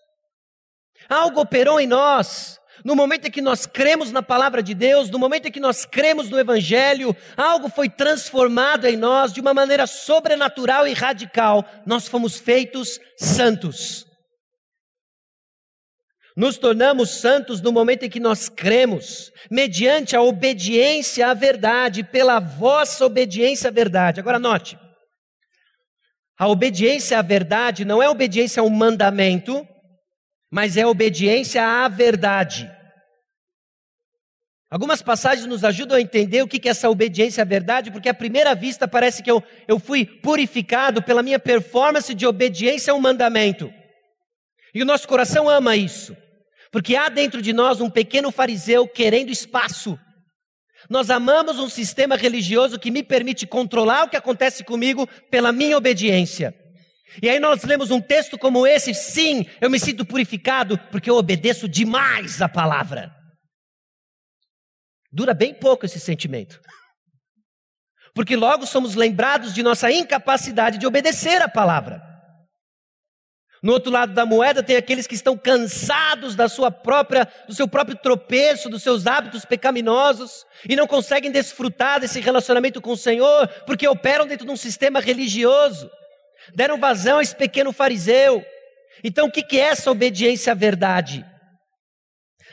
Algo 1.08 1.42
operou 1.42 1.80
em 1.80 1.86
nós. 1.86 2.59
No 2.84 2.96
momento 2.96 3.28
em 3.28 3.32
que 3.32 3.42
nós 3.42 3.66
cremos 3.66 4.12
na 4.12 4.22
palavra 4.22 4.64
de 4.64 4.74
Deus, 4.74 5.10
no 5.10 5.20
momento 5.20 5.48
em 5.48 5.52
que 5.52 5.60
nós 5.60 5.86
cremos 5.86 6.30
no 6.30 6.40
Evangelho, 6.40 7.16
algo 7.36 7.70
foi 7.70 7.90
transformado 7.90 8.86
em 8.86 8.96
nós 8.96 9.34
de 9.34 9.42
uma 9.42 9.54
maneira 9.54 9.86
sobrenatural 9.86 10.88
e 10.88 10.94
radical. 10.94 11.66
Nós 11.86 12.08
fomos 12.08 12.38
feitos 12.38 13.00
santos. 13.18 14.06
Nos 16.38 16.58
tornamos 16.58 17.10
santos 17.10 17.60
no 17.60 17.72
momento 17.72 18.04
em 18.04 18.10
que 18.10 18.20
nós 18.20 18.48
cremos, 18.48 19.30
mediante 19.52 20.16
a 20.16 20.22
obediência 20.22 21.28
à 21.28 21.34
verdade, 21.34 22.02
pela 22.02 22.40
vossa 22.40 23.06
obediência 23.06 23.68
à 23.68 23.72
verdade. 23.72 24.22
Agora 24.22 24.40
note, 24.40 24.80
a 26.40 26.48
obediência 26.48 27.20
à 27.20 27.22
verdade 27.22 27.84
não 27.84 28.02
é 28.02 28.08
obediência 28.08 28.62
a 28.62 28.64
um 28.64 28.70
mandamento, 28.70 29.68
mas 30.52 30.78
é 30.78 30.86
obediência 30.86 31.64
à 31.64 31.88
verdade. 31.88 32.70
Algumas 34.72 35.02
passagens 35.02 35.48
nos 35.48 35.64
ajudam 35.64 35.98
a 35.98 36.02
entender 36.02 36.44
o 36.44 36.48
que 36.48 36.68
é 36.68 36.72
essa 36.72 36.90
obediência 36.90 37.42
à 37.42 37.46
verdade, 37.46 37.90
porque 37.90 38.08
à 38.08 38.14
primeira 38.14 38.54
vista 38.54 38.88
parece 38.88 39.24
que 39.24 39.32
eu, 39.32 39.44
eu 39.68 39.80
fui 39.80 40.06
purificado 40.06 41.02
pela 41.02 41.24
minha 41.24 41.40
performance 41.40 42.14
de 42.14 42.28
obediência 42.28 42.94
a 42.94 42.96
um 42.96 43.02
mandamento. 43.02 43.74
E 44.74 44.84
o 44.84 44.86
nosso 44.86 45.08
coração 45.08 45.50
ama 45.50 45.76
isso, 45.76 46.16
porque 46.72 46.96
há 46.96 47.10
dentro 47.10 47.42
de 47.42 47.52
nós 47.52 47.82
um 47.82 47.90
pequeno 47.90 48.32
fariseu 48.32 48.88
querendo 48.88 49.32
espaço. 49.32 49.98
Nós 50.88 51.10
amamos 51.10 51.58
um 51.58 51.68
sistema 51.68 52.16
religioso 52.16 52.80
que 52.80 52.92
me 52.92 53.02
permite 53.02 53.48
controlar 53.48 54.04
o 54.04 54.10
que 54.10 54.16
acontece 54.16 54.64
comigo 54.64 55.08
pela 55.32 55.52
minha 55.52 55.78
obediência. 55.78 56.54
E 57.22 57.30
aí 57.30 57.40
nós 57.40 57.64
lemos 57.64 57.92
um 57.92 58.00
texto 58.00 58.38
como 58.38 58.68
esse, 58.68 58.94
sim, 58.94 59.46
eu 59.60 59.70
me 59.70 59.80
sinto 59.80 60.06
purificado 60.06 60.78
porque 60.92 61.10
eu 61.10 61.16
obedeço 61.16 61.68
demais 61.68 62.42
a 62.42 62.48
palavra. 62.48 63.16
Dura 65.12 65.34
bem 65.34 65.54
pouco 65.54 65.86
esse 65.86 66.00
sentimento. 66.00 66.62
Porque 68.14 68.36
logo 68.36 68.66
somos 68.66 68.96
lembrados 68.96 69.54
de 69.54 69.64
nossa 69.64 69.92
incapacidade 69.92 70.78
de 70.78 70.86
obedecer 70.86 71.42
a 71.42 71.50
palavra. 71.50 72.10
No 73.62 73.74
outro 73.74 73.92
lado 73.92 74.14
da 74.14 74.26
moeda 74.26 74.64
tem 74.64 74.78
aqueles 74.78 75.06
que 75.06 75.16
estão 75.16 75.38
cansados 75.38 76.34
da 76.34 76.48
sua 76.48 76.72
própria, 76.72 77.28
do 77.48 77.54
seu 77.54 77.68
próprio 77.68 77.98
tropeço, 77.98 78.70
dos 78.70 78.82
seus 78.82 79.06
hábitos 79.06 79.44
pecaminosos 79.44 80.46
e 80.68 80.76
não 80.76 80.88
conseguem 80.88 81.32
desfrutar 81.32 82.00
desse 82.00 82.22
relacionamento 82.22 82.82
com 82.82 82.92
o 82.92 82.98
Senhor 82.98 83.48
porque 83.66 83.88
operam 83.88 84.26
dentro 84.26 84.46
de 84.46 84.52
um 84.52 84.58
sistema 84.58 85.02
religioso. 85.02 85.92
Deram 86.56 86.80
vazão 86.80 87.20
a 87.20 87.22
esse 87.22 87.36
pequeno 87.36 87.72
fariseu. 87.72 88.44
Então, 89.04 89.28
o 89.28 89.32
que 89.32 89.60
é 89.60 89.64
essa 89.64 89.92
obediência 89.92 90.52
à 90.52 90.56
verdade? 90.56 91.26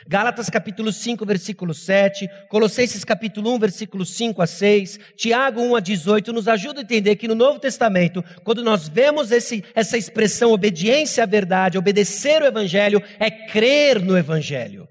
Gálatas 0.07 0.49
capítulo 0.49 0.93
5, 0.93 1.25
versículo 1.25 1.73
7, 1.73 2.29
Colossenses 2.47 3.03
capítulo 3.03 3.53
1, 3.55 3.59
versículo 3.59 4.05
5 4.05 4.41
a 4.41 4.47
6, 4.47 4.99
Tiago 5.17 5.61
1 5.61 5.75
a 5.75 5.79
18, 5.81 6.31
nos 6.31 6.47
ajuda 6.47 6.79
a 6.79 6.83
entender 6.83 7.17
que 7.17 7.27
no 7.27 7.35
Novo 7.35 7.59
Testamento, 7.59 8.23
quando 8.43 8.63
nós 8.63 8.87
vemos 8.87 9.31
esse, 9.31 9.65
essa 9.75 9.97
expressão 9.97 10.51
obediência 10.51 11.23
à 11.23 11.25
verdade, 11.25 11.77
obedecer 11.77 12.41
o 12.41 12.45
Evangelho, 12.45 13.03
é 13.19 13.29
crer 13.29 14.01
no 14.01 14.17
Evangelho. 14.17 14.87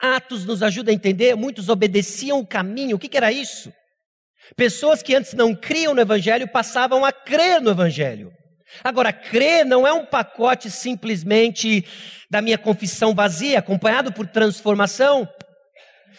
Atos 0.00 0.44
nos 0.44 0.60
ajuda 0.60 0.90
a 0.90 0.94
entender, 0.94 1.36
muitos 1.36 1.68
obedeciam 1.68 2.40
o 2.40 2.46
caminho, 2.46 2.96
o 2.96 2.98
que, 2.98 3.08
que 3.08 3.16
era 3.16 3.30
isso? 3.30 3.72
Pessoas 4.56 5.02
que 5.02 5.14
antes 5.14 5.34
não 5.34 5.54
criam 5.54 5.94
no 5.94 6.00
Evangelho 6.00 6.48
passavam 6.48 7.04
a 7.04 7.12
crer 7.12 7.60
no 7.60 7.70
Evangelho. 7.70 8.32
Agora, 8.82 9.12
crer 9.12 9.64
não 9.64 9.86
é 9.86 9.92
um 9.92 10.04
pacote 10.04 10.70
simplesmente 10.70 11.84
da 12.30 12.40
minha 12.40 12.56
confissão 12.56 13.14
vazia, 13.14 13.58
acompanhado 13.58 14.12
por 14.12 14.26
transformação. 14.26 15.28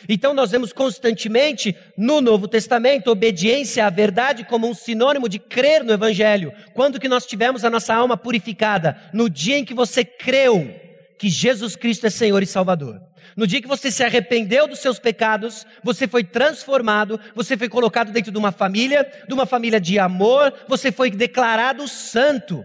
Então, 0.08 0.34
nós 0.34 0.52
vemos 0.52 0.74
constantemente 0.74 1.76
no 1.98 2.22
Novo 2.22 2.48
Testamento 2.48 3.10
obediência 3.10 3.86
à 3.86 3.89
verdade 3.89 4.43
como 4.43 4.67
um 4.67 4.74
sinônimo 4.74 5.30
de 5.30 5.39
crer 5.39 5.84
no 5.84 5.93
Evangelho. 5.93 6.54
Quando 6.74 7.00
que 7.00 7.08
nós 7.08 7.26
tivemos 7.26 7.63
a 7.63 7.69
nossa 7.69 7.93
alma 7.93 8.17
purificada? 8.17 8.98
No 9.13 9.30
dia 9.30 9.58
em 9.58 9.65
que 9.65 9.74
você 9.74 10.04
creu 10.04 10.74
que 11.17 11.30
Jesus 11.30 11.76
Cristo 11.76 12.06
é 12.06 12.10
Senhor 12.10 12.43
e 12.43 12.48
Salvador. 12.48 13.00
No 13.36 13.48
dia 13.48 13.62
que 13.62 13.67
você 13.67 13.91
se 13.91 14.04
arrependeu 14.04 14.67
dos 14.67 14.80
seus 14.80 15.00
pecados, 15.00 15.65
você 15.84 16.08
foi 16.08 16.24
transformado, 16.24 17.19
você 17.36 17.58
foi 17.58 17.67
colocado 17.67 18.12
dentro 18.12 18.32
de 18.32 18.38
uma 18.38 18.52
família, 18.52 19.10
de 19.28 19.34
uma 19.34 19.46
família 19.46 19.80
de 19.80 19.98
amor, 19.98 20.54
você 20.67 20.91
foi 20.91 21.10
declarado 21.10 21.88
santo, 21.88 22.63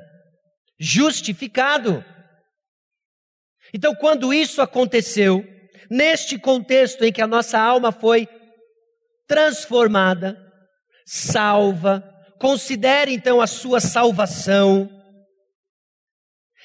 justificado. 0.78 2.04
Então, 3.72 3.94
quando 3.94 4.32
isso 4.32 4.60
aconteceu, 4.60 5.44
neste 5.90 6.38
contexto 6.38 7.04
em 7.04 7.12
que 7.12 7.22
a 7.22 7.26
nossa 7.26 7.58
alma 7.58 7.90
foi 7.90 8.28
transformada, 9.26 10.38
salva, 11.06 12.02
considere 12.38 13.12
então 13.12 13.40
a 13.40 13.46
sua 13.46 13.80
salvação, 13.80 14.88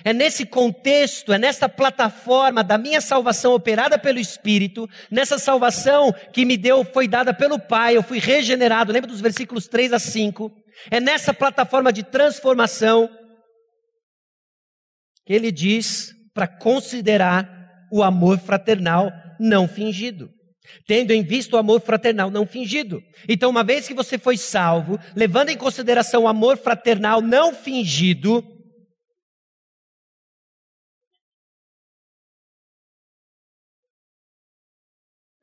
é 0.04 0.14
nesse 0.14 0.46
contexto, 0.46 1.34
é 1.34 1.38
nessa 1.38 1.70
plataforma 1.70 2.64
da 2.64 2.78
minha 2.78 3.02
salvação 3.02 3.54
operada 3.54 3.98
pelo 4.00 4.20
Espírito, 4.20 4.90
nessa 5.12 5.38
salvação 5.38 6.14
que 6.32 6.46
me 6.46 6.58
deu, 6.58 6.84
foi 6.84 7.08
dada 7.08 7.34
pelo 7.34 7.60
Pai, 7.60 7.96
eu 7.96 8.04
fui 8.04 8.20
regenerado, 8.20 8.92
lembra 8.92 9.10
dos 9.10 9.22
versículos 9.22 9.68
3 9.68 9.94
a 9.94 10.00
5? 10.00 10.52
É 10.90 11.00
nessa 11.00 11.34
plataforma 11.34 11.94
de 11.94 12.04
transformação 12.04 13.10
que 15.26 15.34
ele 15.34 15.52
diz 15.52 16.14
para 16.34 16.48
considerar 16.48 17.48
o 17.92 18.02
amor 18.02 18.40
fraternal 18.40 19.12
não 19.40 19.68
fingido. 19.68 20.30
Tendo 20.88 21.12
em 21.12 21.24
vista 21.24 21.56
o 21.56 21.60
amor 21.60 21.82
fraternal 21.82 22.32
não 22.32 22.46
fingido. 22.48 23.02
Então, 23.28 23.50
uma 23.50 23.64
vez 23.64 23.88
que 23.88 23.94
você 23.94 24.18
foi 24.18 24.38
salvo, 24.38 24.98
levando 25.16 25.50
em 25.50 25.58
consideração 25.58 26.24
o 26.24 26.28
amor 26.28 26.58
fraternal 26.58 27.22
não 27.22 27.54
fingido, 27.54 28.44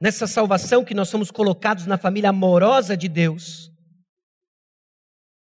nessa 0.00 0.26
salvação 0.26 0.84
que 0.84 0.94
nós 0.94 1.08
somos 1.08 1.30
colocados 1.30 1.86
na 1.86 1.98
família 1.98 2.30
amorosa 2.30 2.96
de 2.96 3.08
Deus, 3.08 3.70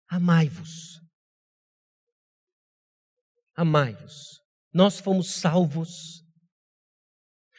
amai-vos. 0.08 1.00
Amai-vos. 3.54 4.40
Nós 4.72 4.98
fomos 4.98 5.30
salvos. 5.34 6.24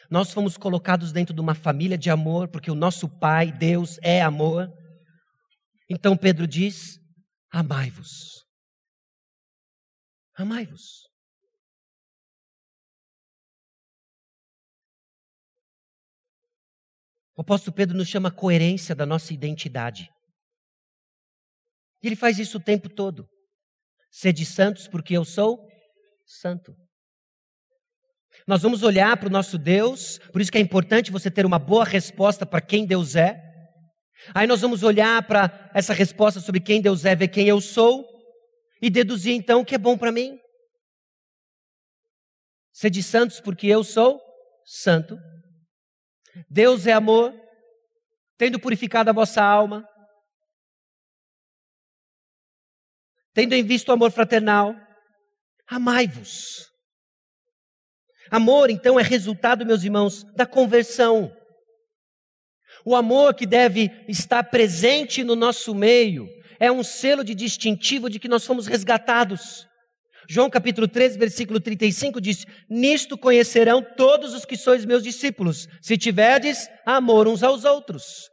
Nós 0.09 0.33
fomos 0.33 0.57
colocados 0.57 1.11
dentro 1.11 1.33
de 1.33 1.39
uma 1.39 1.55
família 1.55 1.97
de 1.97 2.09
amor, 2.09 2.49
porque 2.49 2.69
o 2.69 2.75
nosso 2.75 3.07
Pai, 3.07 3.51
Deus, 3.51 3.97
é 4.01 4.21
amor. 4.21 4.69
Então 5.89 6.17
Pedro 6.17 6.45
diz: 6.45 6.99
amai-vos. 7.51 8.45
Amai-vos. 10.35 11.10
O 17.41 17.43
apóstolo 17.43 17.73
Pedro 17.75 17.97
nos 17.97 18.07
chama 18.07 18.29
a 18.29 18.31
coerência 18.31 18.93
da 18.93 19.03
nossa 19.03 19.33
identidade. 19.33 20.07
E 22.03 22.05
ele 22.05 22.15
faz 22.15 22.37
isso 22.37 22.59
o 22.59 22.63
tempo 22.63 22.87
todo. 22.87 23.27
Sede 24.11 24.45
santos, 24.45 24.87
porque 24.87 25.17
eu 25.17 25.25
sou 25.25 25.67
santo. 26.23 26.71
Nós 28.45 28.61
vamos 28.61 28.83
olhar 28.83 29.17
para 29.17 29.27
o 29.27 29.31
nosso 29.31 29.57
Deus, 29.57 30.19
por 30.31 30.39
isso 30.39 30.51
que 30.51 30.57
é 30.59 30.61
importante 30.61 31.09
você 31.09 31.31
ter 31.31 31.43
uma 31.43 31.57
boa 31.57 31.83
resposta 31.83 32.45
para 32.45 32.61
quem 32.61 32.85
Deus 32.85 33.15
é. 33.15 33.41
Aí 34.35 34.45
nós 34.45 34.61
vamos 34.61 34.83
olhar 34.83 35.25
para 35.25 35.71
essa 35.73 35.93
resposta 35.93 36.39
sobre 36.39 36.61
quem 36.61 36.79
Deus 36.79 37.05
é, 37.05 37.15
ver 37.15 37.29
quem 37.29 37.47
eu 37.47 37.59
sou 37.59 38.05
e 38.79 38.87
deduzir 38.87 39.33
então 39.33 39.61
o 39.61 39.65
que 39.65 39.73
é 39.73 39.79
bom 39.79 39.97
para 39.97 40.11
mim. 40.11 40.37
Sede 42.71 43.01
santos, 43.01 43.41
porque 43.41 43.65
eu 43.65 43.83
sou 43.83 44.21
santo. 44.63 45.17
Deus 46.49 46.87
é 46.87 46.93
amor, 46.93 47.33
tendo 48.37 48.59
purificado 48.59 49.09
a 49.09 49.13
vossa 49.13 49.43
alma, 49.43 49.87
tendo 53.33 53.53
em 53.53 53.63
vista 53.63 53.91
o 53.91 53.93
amor 53.93 54.11
fraternal, 54.11 54.75
amai-vos. 55.67 56.71
Amor, 58.29 58.69
então, 58.69 58.99
é 58.99 59.03
resultado, 59.03 59.65
meus 59.65 59.83
irmãos, 59.83 60.23
da 60.35 60.45
conversão. 60.45 61.35
O 62.85 62.95
amor 62.95 63.33
que 63.33 63.45
deve 63.45 63.89
estar 64.07 64.43
presente 64.43 65.23
no 65.23 65.35
nosso 65.35 65.75
meio 65.75 66.29
é 66.59 66.71
um 66.71 66.83
selo 66.83 67.23
de 67.23 67.35
distintivo 67.35 68.09
de 68.09 68.19
que 68.19 68.27
nós 68.27 68.45
fomos 68.45 68.67
resgatados. 68.67 69.67
João 70.33 70.49
capítulo 70.49 70.87
13, 70.87 71.17
versículo 71.17 71.59
35 71.59 72.21
diz: 72.21 72.45
Nisto 72.69 73.17
conhecerão 73.17 73.85
todos 73.97 74.33
os 74.33 74.45
que 74.45 74.55
sois 74.55 74.85
meus 74.85 75.03
discípulos, 75.03 75.67
se 75.81 75.97
tiverdes 75.97 76.69
amor 76.85 77.27
uns 77.27 77.43
aos 77.43 77.65
outros. 77.65 78.29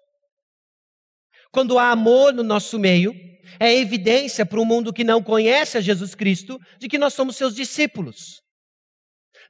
Quando 1.51 1.77
há 1.77 1.91
amor 1.91 2.33
no 2.33 2.45
nosso 2.45 2.79
meio, 2.79 3.13
é 3.59 3.77
evidência 3.77 4.47
para 4.47 4.61
o 4.61 4.65
mundo 4.65 4.93
que 4.93 5.03
não 5.03 5.21
conhece 5.21 5.77
a 5.77 5.81
Jesus 5.81 6.15
Cristo 6.15 6.61
de 6.79 6.87
que 6.87 6.99
nós 6.99 7.15
somos 7.15 7.35
seus 7.35 7.53
discípulos. 7.53 8.41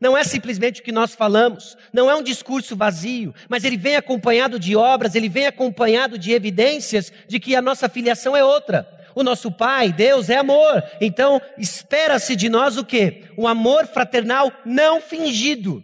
Não 0.01 0.17
é 0.17 0.25
simplesmente 0.25 0.81
o 0.81 0.85
que 0.85 0.91
nós 0.91 1.15
falamos, 1.15 1.77
não 1.93 2.11
é 2.11 2.17
um 2.17 2.23
discurso 2.23 2.75
vazio, 2.75 3.35
mas 3.47 3.63
ele 3.63 3.77
vem 3.77 3.97
acompanhado 3.97 4.59
de 4.59 4.75
obras, 4.75 5.15
ele 5.15 5.29
vem 5.29 5.47
acompanhado 5.47 6.17
de 6.17 6.33
evidências 6.33 7.13
de 7.29 7.39
que 7.39 7.55
a 7.55 7.61
nossa 7.61 7.91
filiação 7.91 8.35
é 8.35 8.43
outra. 8.43 8.89
O 9.15 9.23
nosso 9.23 9.51
Pai, 9.51 9.93
Deus, 9.93 10.29
é 10.29 10.37
amor. 10.37 10.83
Então, 11.01 11.41
espera-se 11.57 12.37
de 12.37 12.49
nós 12.49 12.77
o 12.77 12.85
quê? 12.85 13.33
Um 13.37 13.47
amor 13.47 13.87
fraternal 13.87 14.53
não 14.65 15.01
fingido. 15.01 15.83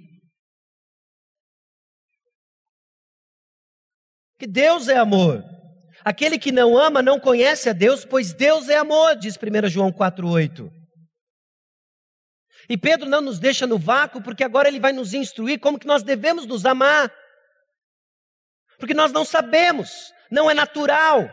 Que 4.38 4.46
Deus 4.46 4.88
é 4.88 4.96
amor. 4.96 5.42
Aquele 6.04 6.38
que 6.38 6.52
não 6.52 6.76
ama 6.76 7.00
não 7.00 7.18
conhece 7.18 7.70
a 7.70 7.72
Deus, 7.72 8.04
pois 8.04 8.34
Deus 8.34 8.68
é 8.68 8.76
amor, 8.76 9.16
diz 9.16 9.36
1 9.36 9.68
João 9.68 9.90
4,8. 9.90 10.70
E 12.68 12.76
Pedro 12.76 13.08
não 13.08 13.20
nos 13.20 13.38
deixa 13.38 13.66
no 13.66 13.78
vácuo, 13.78 14.22
porque 14.22 14.44
agora 14.44 14.68
ele 14.68 14.80
vai 14.80 14.92
nos 14.92 15.14
instruir 15.14 15.58
como 15.58 15.78
que 15.78 15.86
nós 15.86 16.02
devemos 16.02 16.46
nos 16.46 16.66
amar. 16.66 17.12
Porque 18.78 18.94
nós 18.94 19.12
não 19.12 19.24
sabemos, 19.24 20.12
não 20.30 20.50
é 20.50 20.54
natural. 20.54 21.28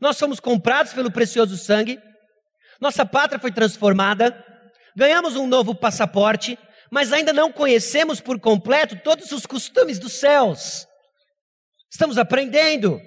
Nós 0.00 0.16
somos 0.16 0.40
comprados 0.40 0.92
pelo 0.92 1.10
precioso 1.10 1.56
sangue, 1.56 1.98
nossa 2.80 3.06
pátria 3.06 3.38
foi 3.38 3.50
transformada, 3.50 4.44
ganhamos 4.94 5.36
um 5.36 5.46
novo 5.46 5.74
passaporte, 5.74 6.58
mas 6.90 7.12
ainda 7.12 7.32
não 7.32 7.50
conhecemos 7.50 8.20
por 8.20 8.38
completo 8.38 8.96
todos 9.02 9.32
os 9.32 9.46
costumes 9.46 9.98
dos 9.98 10.12
céus. 10.12 10.86
Estamos 11.90 12.18
aprendendo. 12.18 13.00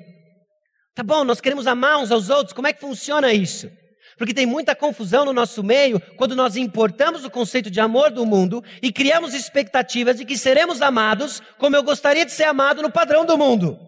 Tá 0.96 1.04
bom, 1.04 1.24
nós 1.24 1.40
queremos 1.40 1.68
amar 1.68 1.98
uns 2.00 2.12
aos 2.12 2.30
outros, 2.30 2.54
como 2.54 2.68
é 2.68 2.74
que 2.74 2.82
funciona 2.82 3.32
isso? 3.32 3.72
Porque 4.18 4.34
tem 4.34 4.46
muita 4.46 4.76
confusão 4.76 5.24
no 5.24 5.32
nosso 5.32 5.64
meio 5.64 6.02
quando 6.18 6.36
nós 6.36 6.58
importamos 6.58 7.24
o 7.24 7.32
conceito 7.32 7.72
de 7.72 7.80
amor 7.80 8.12
do 8.12 8.26
mundo 8.26 8.62
e 8.82 8.92
criamos 8.92 9.34
expectativas 9.34 10.18
de 10.18 10.26
que 10.26 10.38
seremos 10.38 10.82
amados 10.82 11.42
como 11.58 11.76
eu 11.76 11.84
gostaria 11.84 12.26
de 12.26 12.34
ser 12.34 12.44
amado 12.44 12.82
no 12.82 12.92
padrão 12.92 13.26
do 13.26 13.38
mundo. 13.38 13.80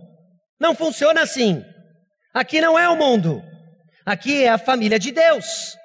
Não 0.57 0.73
funciona 0.73 1.21
assim. 1.21 1.65
Aqui 2.33 2.61
não 2.61 2.77
é 2.77 2.87
o 2.87 2.95
mundo. 2.95 3.43
Aqui 4.05 4.43
é 4.43 4.49
a 4.49 4.57
família 4.57 4.97
de 4.97 5.11
Deus. 5.11 5.77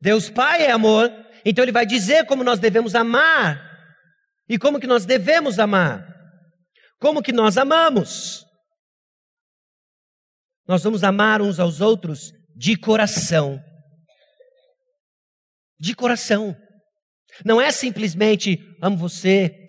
Deus 0.00 0.30
Pai 0.30 0.62
é 0.62 0.70
amor, 0.70 1.10
então 1.44 1.62
ele 1.62 1.72
vai 1.72 1.86
dizer 1.86 2.26
como 2.26 2.44
nós 2.44 2.58
devemos 2.58 2.94
amar. 2.94 3.68
E 4.48 4.58
como 4.58 4.80
que 4.80 4.86
nós 4.86 5.04
devemos 5.04 5.58
amar? 5.58 6.06
Como 6.98 7.22
que 7.22 7.32
nós 7.32 7.56
amamos? 7.56 8.44
Nós 10.66 10.82
vamos 10.82 11.02
amar 11.04 11.40
uns 11.40 11.58
aos 11.58 11.80
outros 11.80 12.32
de 12.56 12.76
coração. 12.76 13.62
De 15.78 15.94
coração. 15.94 16.56
Não 17.44 17.60
é 17.60 17.70
simplesmente 17.70 18.58
amo 18.82 18.96
você. 18.96 19.66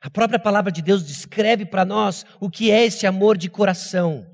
A 0.00 0.10
própria 0.10 0.38
palavra 0.38 0.70
de 0.70 0.82
Deus 0.82 1.04
descreve 1.04 1.64
para 1.64 1.84
nós 1.84 2.24
o 2.40 2.50
que 2.50 2.70
é 2.70 2.84
esse 2.84 3.06
amor 3.06 3.36
de 3.36 3.48
coração. 3.48 4.26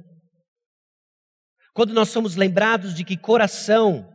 Quando 1.73 1.95
nós 1.95 2.11
somos 2.11 2.37
lembrados 2.37 2.95
de 2.95 3.05
que 3.05 3.17
coração, 3.17 4.09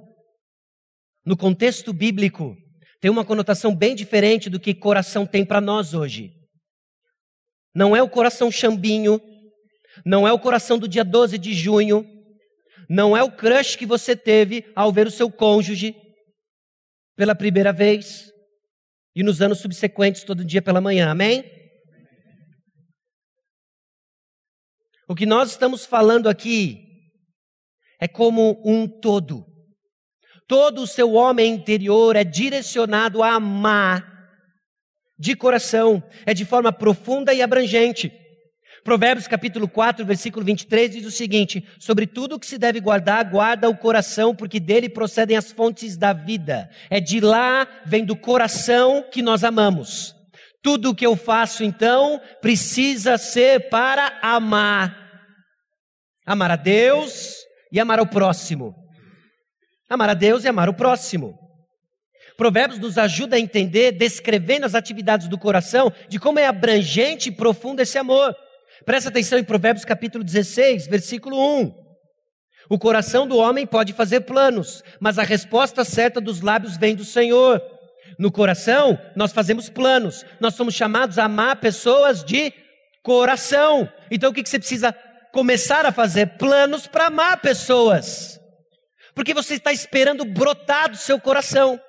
no 1.26 1.36
contexto 1.36 1.92
bíblico, 1.94 2.56
tem 3.00 3.10
uma 3.10 3.26
conotação 3.26 3.76
bem 3.76 3.96
diferente 3.96 4.50
do 4.50 4.60
que 4.60 4.74
coração 4.74 5.26
tem 5.26 5.46
para 5.46 5.62
nós 5.62 5.94
hoje. 5.94 6.34
Não 7.74 7.96
é 7.96 8.02
o 8.02 8.10
coração 8.10 8.52
chambinho, 8.52 9.20
não 10.06 10.28
é 10.28 10.32
o 10.32 10.40
coração 10.40 10.78
do 10.78 10.88
dia 10.88 11.04
12 11.04 11.38
de 11.38 11.54
junho, 11.54 12.06
não 12.90 13.16
é 13.16 13.24
o 13.24 13.32
crush 13.32 13.76
que 13.76 13.86
você 13.86 14.16
teve 14.16 14.72
ao 14.76 14.92
ver 14.92 15.08
o 15.08 15.12
seu 15.12 15.32
cônjuge 15.32 15.96
pela 17.16 17.36
primeira 17.36 17.74
vez 17.74 18.32
e 19.18 19.24
nos 19.24 19.42
anos 19.42 19.58
subsequentes 19.58 20.24
todo 20.24 20.46
dia 20.46 20.62
pela 20.62 20.80
manhã. 20.80 21.10
Amém? 21.10 21.44
O 25.10 25.16
que 25.16 25.26
nós 25.26 25.50
estamos 25.50 25.88
falando 25.88 26.30
aqui 26.30 26.86
é 28.00 28.08
como 28.08 28.62
um 28.64 28.88
todo. 28.88 29.44
Todo 30.48 30.84
o 30.84 30.88
seu 30.88 31.14
homem 31.14 31.52
interior 31.52 32.16
é 32.16 32.24
direcionado 32.24 33.24
a 33.24 33.32
amar 33.34 34.06
de 35.18 35.36
coração, 35.36 36.04
é 36.24 36.32
de 36.32 36.46
forma 36.46 36.72
profunda 36.72 37.34
e 37.34 37.42
abrangente. 37.42 38.14
Provérbios 38.88 39.28
capítulo 39.28 39.68
4, 39.68 40.06
versículo 40.06 40.46
23 40.46 40.92
diz 40.92 41.06
o 41.06 41.12
seguinte: 41.12 41.62
Sobre 41.78 42.08
tudo 42.08 42.40
que 42.40 42.48
se 42.48 42.58
deve 42.58 42.80
guardar, 42.80 43.30
guarda 43.30 43.68
o 43.68 43.76
coração, 43.76 44.34
porque 44.34 44.62
dele 44.62 44.88
procedem 44.88 45.36
as 45.36 45.52
fontes 45.52 45.98
da 45.98 46.14
vida. 46.14 46.70
É 46.90 47.02
de 47.02 47.20
lá, 47.20 47.68
vem 47.86 48.06
do 48.06 48.16
coração 48.16 49.04
que 49.12 49.22
nós 49.22 49.44
amamos. 49.44 50.16
Tudo 50.64 50.92
o 50.92 50.96
que 50.96 51.06
eu 51.06 51.18
faço, 51.18 51.66
então, 51.66 52.22
precisa 52.42 53.18
ser 53.18 53.68
para 53.68 54.20
amar. 54.22 54.96
Amar 56.26 56.52
a 56.52 56.56
Deus 56.56 57.36
e 57.70 57.82
amar 57.82 58.00
o 58.00 58.08
próximo. 58.08 58.74
Amar 59.90 60.12
a 60.12 60.14
Deus 60.14 60.46
e 60.46 60.48
amar 60.48 60.70
o 60.70 60.74
próximo. 60.74 61.38
Provérbios 62.38 62.80
nos 62.80 62.98
ajuda 62.98 63.36
a 63.36 63.40
entender, 63.40 63.92
descrevendo 63.92 64.66
as 64.66 64.76
atividades 64.76 65.28
do 65.28 65.38
coração, 65.38 65.92
de 66.08 66.18
como 66.18 66.40
é 66.40 66.48
abrangente 66.48 67.28
e 67.28 67.36
profundo 67.36 67.82
esse 67.82 67.98
amor. 67.98 68.34
Presta 68.86 69.10
atenção 69.10 69.40
em 69.40 69.44
Provérbios 69.44 69.86
capítulo 69.86 70.24
16, 70.24 70.88
versículo 70.88 71.38
1. 71.62 71.88
O 72.70 72.78
coração 72.78 73.28
do 73.28 73.38
homem 73.38 73.66
pode 73.66 73.94
fazer 73.94 74.22
planos, 74.22 74.84
mas 75.00 75.18
a 75.18 75.24
resposta 75.24 75.86
certa 75.86 76.20
dos 76.20 76.42
lábios 76.42 76.78
vem 76.78 76.96
do 76.96 77.06
Senhor. 77.06 77.62
No 78.20 78.32
coração, 78.32 79.00
nós 79.16 79.32
fazemos 79.32 79.70
planos. 79.70 80.26
Nós 80.40 80.56
somos 80.56 80.74
chamados 80.74 81.18
a 81.18 81.26
amar 81.26 81.58
pessoas 81.58 82.24
de 82.24 82.54
coração. 83.04 83.90
Então, 84.12 84.32
o 84.32 84.34
que 84.34 84.46
você 84.46 84.60
precisa 84.60 84.94
começar 85.32 85.86
a 85.86 85.92
fazer? 85.92 86.38
Planos 86.38 86.88
para 86.88 87.08
amar 87.08 87.40
pessoas. 87.42 88.40
Porque 89.16 89.34
você 89.34 89.56
está 89.56 89.72
esperando 89.72 90.26
brotar 90.26 90.90
do 90.90 90.98
seu 90.98 91.20
coração. 91.20 91.80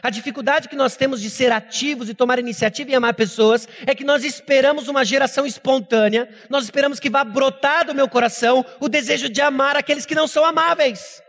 A 0.00 0.08
dificuldade 0.08 0.68
que 0.68 0.76
nós 0.76 0.96
temos 0.96 1.20
de 1.20 1.28
ser 1.28 1.52
ativos 1.52 2.08
e 2.08 2.14
tomar 2.14 2.38
iniciativa 2.38 2.90
e 2.90 2.94
amar 2.94 3.14
pessoas 3.14 3.68
é 3.86 3.94
que 3.94 4.04
nós 4.04 4.24
esperamos 4.24 4.88
uma 4.88 5.04
geração 5.04 5.44
espontânea, 5.44 6.28
nós 6.48 6.64
esperamos 6.64 6.98
que 6.98 7.10
vá 7.10 7.24
brotar 7.24 7.84
do 7.84 7.94
meu 7.94 8.08
coração 8.08 8.64
o 8.80 8.88
desejo 8.88 9.28
de 9.28 9.40
amar 9.40 9.76
aqueles 9.76 10.06
que 10.06 10.14
não 10.14 10.26
são 10.26 10.44
amáveis. 10.44 11.22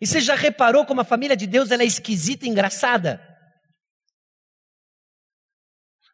E 0.00 0.06
você 0.06 0.20
já 0.20 0.34
reparou 0.34 0.86
como 0.86 1.02
a 1.02 1.04
família 1.04 1.36
de 1.36 1.46
Deus 1.46 1.70
ela 1.70 1.82
é 1.82 1.86
esquisita 1.86 2.46
e 2.46 2.48
engraçada? 2.48 3.20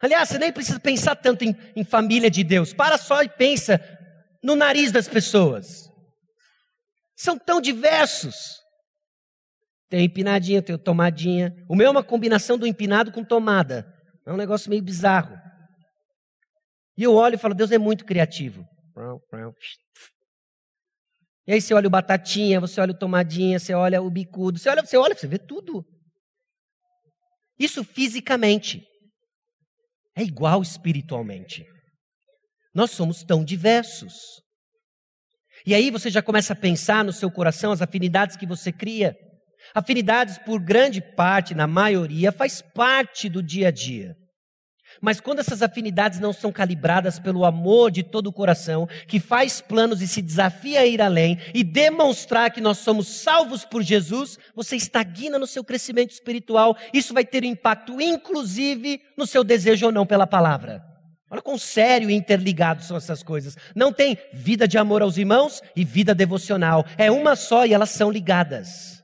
Aliás, 0.00 0.28
você 0.28 0.38
nem 0.38 0.52
precisa 0.52 0.78
pensar 0.78 1.16
tanto 1.16 1.44
em, 1.44 1.56
em 1.74 1.84
família 1.84 2.30
de 2.30 2.44
Deus. 2.44 2.74
Para 2.74 2.98
só 2.98 3.22
e 3.22 3.28
pensa 3.28 3.80
no 4.42 4.54
nariz 4.54 4.92
das 4.92 5.08
pessoas. 5.08 5.88
São 7.16 7.38
tão 7.38 7.60
diversos. 7.60 8.65
Tem 9.88 10.04
empinadinha, 10.04 10.62
tem 10.62 10.76
tomadinha. 10.76 11.54
O 11.68 11.76
meu 11.76 11.86
é 11.86 11.90
uma 11.90 12.02
combinação 12.02 12.58
do 12.58 12.66
empinado 12.66 13.12
com 13.12 13.24
tomada. 13.24 13.86
É 14.26 14.32
um 14.32 14.36
negócio 14.36 14.68
meio 14.68 14.82
bizarro. 14.82 15.36
E 16.96 17.02
eu 17.02 17.14
olho 17.14 17.34
e 17.34 17.38
falo, 17.38 17.54
Deus 17.54 17.70
é 17.70 17.78
muito 17.78 18.04
criativo. 18.04 18.66
E 21.46 21.52
aí 21.52 21.60
você 21.60 21.72
olha 21.74 21.86
o 21.86 21.90
batatinha, 21.90 22.58
você 22.58 22.80
olha 22.80 22.92
o 22.92 22.98
tomadinha, 22.98 23.58
você 23.58 23.72
olha 23.72 24.02
o 24.02 24.10
bicudo, 24.10 24.58
você 24.58 24.68
olha, 24.68 24.84
você 24.84 24.96
olha, 24.96 25.14
você 25.14 25.28
vê 25.28 25.38
tudo. 25.38 25.84
Isso 27.58 27.84
fisicamente. 27.84 28.82
É 30.16 30.22
igual 30.22 30.62
espiritualmente. 30.62 31.64
Nós 32.74 32.90
somos 32.90 33.22
tão 33.22 33.44
diversos. 33.44 34.42
E 35.64 35.74
aí 35.74 35.90
você 35.90 36.10
já 36.10 36.22
começa 36.22 36.52
a 36.52 36.56
pensar 36.56 37.04
no 37.04 37.12
seu 37.12 37.30
coração 37.30 37.70
as 37.70 37.80
afinidades 37.80 38.36
que 38.36 38.46
você 38.46 38.72
cria. 38.72 39.16
Afinidades, 39.76 40.38
por 40.38 40.58
grande 40.58 41.02
parte, 41.02 41.54
na 41.54 41.66
maioria, 41.66 42.32
faz 42.32 42.62
parte 42.62 43.28
do 43.28 43.42
dia 43.42 43.68
a 43.68 43.70
dia. 43.70 44.16
Mas 45.02 45.20
quando 45.20 45.40
essas 45.40 45.60
afinidades 45.60 46.18
não 46.18 46.32
são 46.32 46.50
calibradas 46.50 47.18
pelo 47.18 47.44
amor 47.44 47.90
de 47.90 48.02
todo 48.02 48.28
o 48.28 48.32
coração, 48.32 48.88
que 49.06 49.20
faz 49.20 49.60
planos 49.60 50.00
e 50.00 50.08
se 50.08 50.22
desafia 50.22 50.80
a 50.80 50.86
ir 50.86 51.02
além 51.02 51.38
e 51.52 51.62
demonstrar 51.62 52.50
que 52.50 52.58
nós 52.58 52.78
somos 52.78 53.06
salvos 53.06 53.66
por 53.66 53.82
Jesus, 53.82 54.38
você 54.54 54.76
estagna 54.76 55.38
no 55.38 55.46
seu 55.46 55.62
crescimento 55.62 56.12
espiritual. 56.12 56.74
Isso 56.90 57.12
vai 57.12 57.26
ter 57.26 57.44
impacto, 57.44 58.00
inclusive, 58.00 59.02
no 59.14 59.26
seu 59.26 59.44
desejo 59.44 59.84
ou 59.84 59.92
não 59.92 60.06
pela 60.06 60.26
palavra. 60.26 60.82
Olha 61.30 61.42
quão 61.42 61.58
sério 61.58 62.08
e 62.08 62.14
interligado 62.14 62.82
são 62.82 62.96
essas 62.96 63.22
coisas. 63.22 63.58
Não 63.74 63.92
tem 63.92 64.16
vida 64.32 64.66
de 64.66 64.78
amor 64.78 65.02
aos 65.02 65.18
irmãos 65.18 65.60
e 65.76 65.84
vida 65.84 66.14
devocional. 66.14 66.86
É 66.96 67.10
uma 67.10 67.36
só 67.36 67.66
e 67.66 67.74
elas 67.74 67.90
são 67.90 68.10
ligadas. 68.10 68.95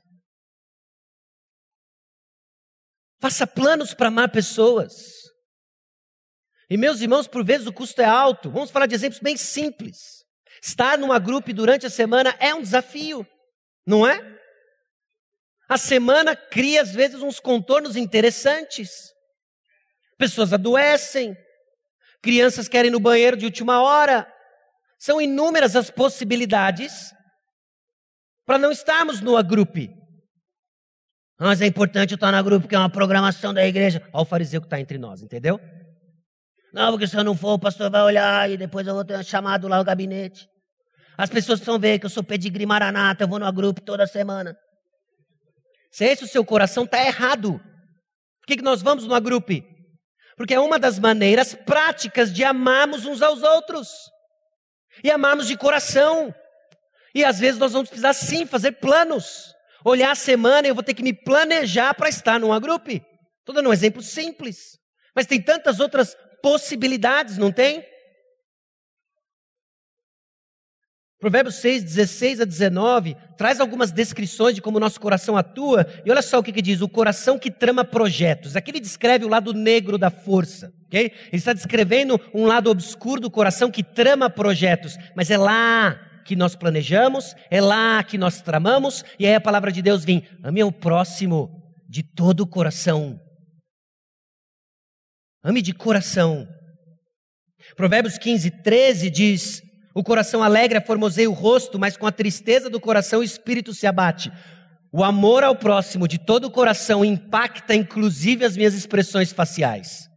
Faça 3.23 3.47
planos 3.47 3.93
para 3.93 4.09
amar 4.09 4.29
pessoas. 4.31 5.31
E 6.69 6.75
meus 6.75 6.99
irmãos, 6.99 7.25
por 7.25 7.41
vezes 7.41 7.65
o 7.65 7.71
custo 7.71 8.01
é 8.01 8.05
alto. 8.05 8.51
Vamos 8.51 8.69
falar 8.69 8.85
de 8.85 8.95
exemplos 8.95 9.21
bem 9.21 9.37
simples. 9.37 10.25
Estar 10.61 10.97
numa 10.97 11.17
grupo 11.19 11.53
durante 11.53 11.85
a 11.85 11.89
semana 11.89 12.35
é 12.37 12.53
um 12.53 12.61
desafio, 12.61 13.25
não 13.87 14.05
é? 14.05 14.19
A 15.69 15.77
semana 15.77 16.35
cria 16.35 16.81
às 16.81 16.91
vezes 16.91 17.21
uns 17.21 17.39
contornos 17.39 17.95
interessantes. 17.95 19.13
Pessoas 20.17 20.51
adoecem, 20.51 21.33
crianças 22.21 22.67
querem 22.67 22.89
ir 22.89 22.91
no 22.91 22.99
banheiro 22.99 23.37
de 23.37 23.45
última 23.45 23.81
hora. 23.81 24.29
São 24.99 25.21
inúmeras 25.21 25.77
as 25.77 25.89
possibilidades 25.89 27.13
para 28.45 28.57
não 28.57 28.69
estarmos 28.69 29.21
numa 29.21 29.41
grupo. 29.41 30.02
Mas 31.45 31.59
é 31.59 31.67
importante 31.67 32.13
estar 32.13 32.31
na 32.31 32.41
grupo, 32.41 32.69
que 32.69 32.73
é 32.73 32.79
uma 32.79 32.89
programação 32.89 33.53
da 33.53 33.67
igreja. 33.67 34.01
Olha 34.13 34.21
o 34.21 34.25
fariseu 34.25 34.61
que 34.61 34.67
está 34.67 34.79
entre 34.79 34.97
nós, 34.97 35.21
entendeu? 35.21 35.59
Não, 36.73 36.91
porque 36.91 37.05
se 37.05 37.17
eu 37.17 37.23
não 37.23 37.35
for, 37.35 37.55
o 37.55 37.59
pastor 37.59 37.91
vai 37.91 38.01
olhar 38.01 38.49
e 38.49 38.55
depois 38.55 38.87
eu 38.87 38.93
vou 38.93 39.03
ter 39.03 39.21
chamado 39.25 39.67
lá 39.67 39.77
no 39.77 39.83
gabinete. 39.83 40.47
As 41.17 41.29
pessoas 41.29 41.59
precisam 41.59 41.77
ver 41.77 41.99
que 41.99 42.05
eu 42.05 42.09
sou 42.09 42.23
pedigree 42.23 42.65
maranata, 42.65 43.25
eu 43.25 43.27
vou 43.27 43.39
no 43.39 43.51
grupo 43.51 43.81
toda 43.81 44.07
semana. 44.07 44.57
Se 45.91 46.05
esse 46.05 46.23
o 46.23 46.27
seu 46.27 46.45
coração, 46.45 46.85
está 46.85 47.05
errado. 47.05 47.59
Por 47.59 48.47
que, 48.47 48.55
que 48.55 48.63
nós 48.63 48.81
vamos 48.81 49.05
no 49.05 49.19
grupo? 49.19 49.51
Porque 50.37 50.53
é 50.53 50.59
uma 50.61 50.79
das 50.79 50.97
maneiras 50.97 51.53
práticas 51.53 52.31
de 52.31 52.45
amarmos 52.45 53.05
uns 53.05 53.21
aos 53.21 53.43
outros. 53.43 53.89
E 55.03 55.11
amarmos 55.11 55.47
de 55.47 55.57
coração. 55.57 56.33
E 57.13 57.25
às 57.25 57.37
vezes 57.37 57.59
nós 57.59 57.73
vamos 57.73 57.89
precisar 57.89 58.13
sim 58.13 58.45
fazer 58.45 58.71
planos 58.73 59.52
olhar 59.83 60.11
a 60.11 60.15
semana, 60.15 60.67
eu 60.67 60.75
vou 60.75 60.83
ter 60.83 60.93
que 60.93 61.03
me 61.03 61.13
planejar 61.13 61.93
para 61.93 62.09
estar 62.09 62.39
numa 62.39 62.59
grupo. 62.59 62.89
Estou 62.89 63.53
dando 63.53 63.69
um 63.69 63.73
exemplo 63.73 64.01
simples. 64.01 64.77
Mas 65.15 65.25
tem 65.25 65.41
tantas 65.41 65.79
outras 65.79 66.15
possibilidades, 66.41 67.37
não 67.37 67.51
tem? 67.51 67.85
Provérbios 71.23 71.55
6, 71.55 71.85
16 71.85 72.41
a 72.41 72.45
19, 72.45 73.15
traz 73.37 73.61
algumas 73.61 73.93
descrições 73.93 74.55
de 74.55 74.61
como 74.61 74.75
o 74.75 74.79
nosso 74.79 74.99
coração 74.99 75.37
atua, 75.37 75.87
e 76.05 76.11
olha 76.11 76.21
só 76.21 76.39
o 76.39 76.43
que, 76.43 76.51
que 76.51 76.61
diz: 76.61 76.81
o 76.81 76.89
coração 76.89 77.39
que 77.39 77.49
trama 77.49 77.85
projetos. 77.85 78.57
Aqui 78.57 78.71
ele 78.71 78.81
descreve 78.81 79.23
o 79.23 79.29
lado 79.29 79.53
negro 79.53 79.97
da 79.97 80.09
força, 80.09 80.73
ok? 80.87 80.99
Ele 80.99 81.29
está 81.31 81.53
descrevendo 81.53 82.19
um 82.33 82.45
lado 82.45 82.69
obscuro 82.69 83.21
do 83.21 83.31
coração 83.31 83.71
que 83.71 83.81
trama 83.81 84.29
projetos, 84.29 84.97
mas 85.15 85.31
é 85.31 85.37
lá 85.37 85.97
que 86.23 86.35
nós 86.35 86.55
planejamos, 86.55 87.35
é 87.49 87.61
lá 87.61 88.03
que 88.03 88.17
nós 88.17 88.41
tramamos, 88.41 89.03
e 89.19 89.25
aí 89.25 89.35
a 89.35 89.41
palavra 89.41 89.71
de 89.71 89.81
Deus 89.81 90.03
vem: 90.03 90.27
ame 90.43 90.63
o 90.63 90.71
próximo 90.71 91.49
de 91.87 92.03
todo 92.03 92.41
o 92.41 92.47
coração. 92.47 93.19
Ame 95.43 95.61
de 95.61 95.73
coração. 95.73 96.47
Provérbios 97.75 98.17
15, 98.17 98.49
13 98.49 99.09
diz: 99.09 99.61
O 99.93 100.03
coração 100.03 100.41
alegre 100.41 100.79
formoseia 100.81 101.29
o 101.29 101.33
rosto, 101.33 101.77
mas 101.77 101.97
com 101.97 102.07
a 102.07 102.11
tristeza 102.11 102.69
do 102.69 102.79
coração 102.79 103.19
o 103.19 103.23
espírito 103.23 103.73
se 103.73 103.85
abate. 103.85 104.31
O 104.91 105.03
amor 105.03 105.43
ao 105.43 105.55
próximo 105.55 106.07
de 106.07 106.19
todo 106.19 106.45
o 106.45 106.51
coração 106.51 107.03
impacta 107.03 107.73
inclusive 107.73 108.45
as 108.45 108.55
minhas 108.55 108.73
expressões 108.73 109.31
faciais. 109.31 110.07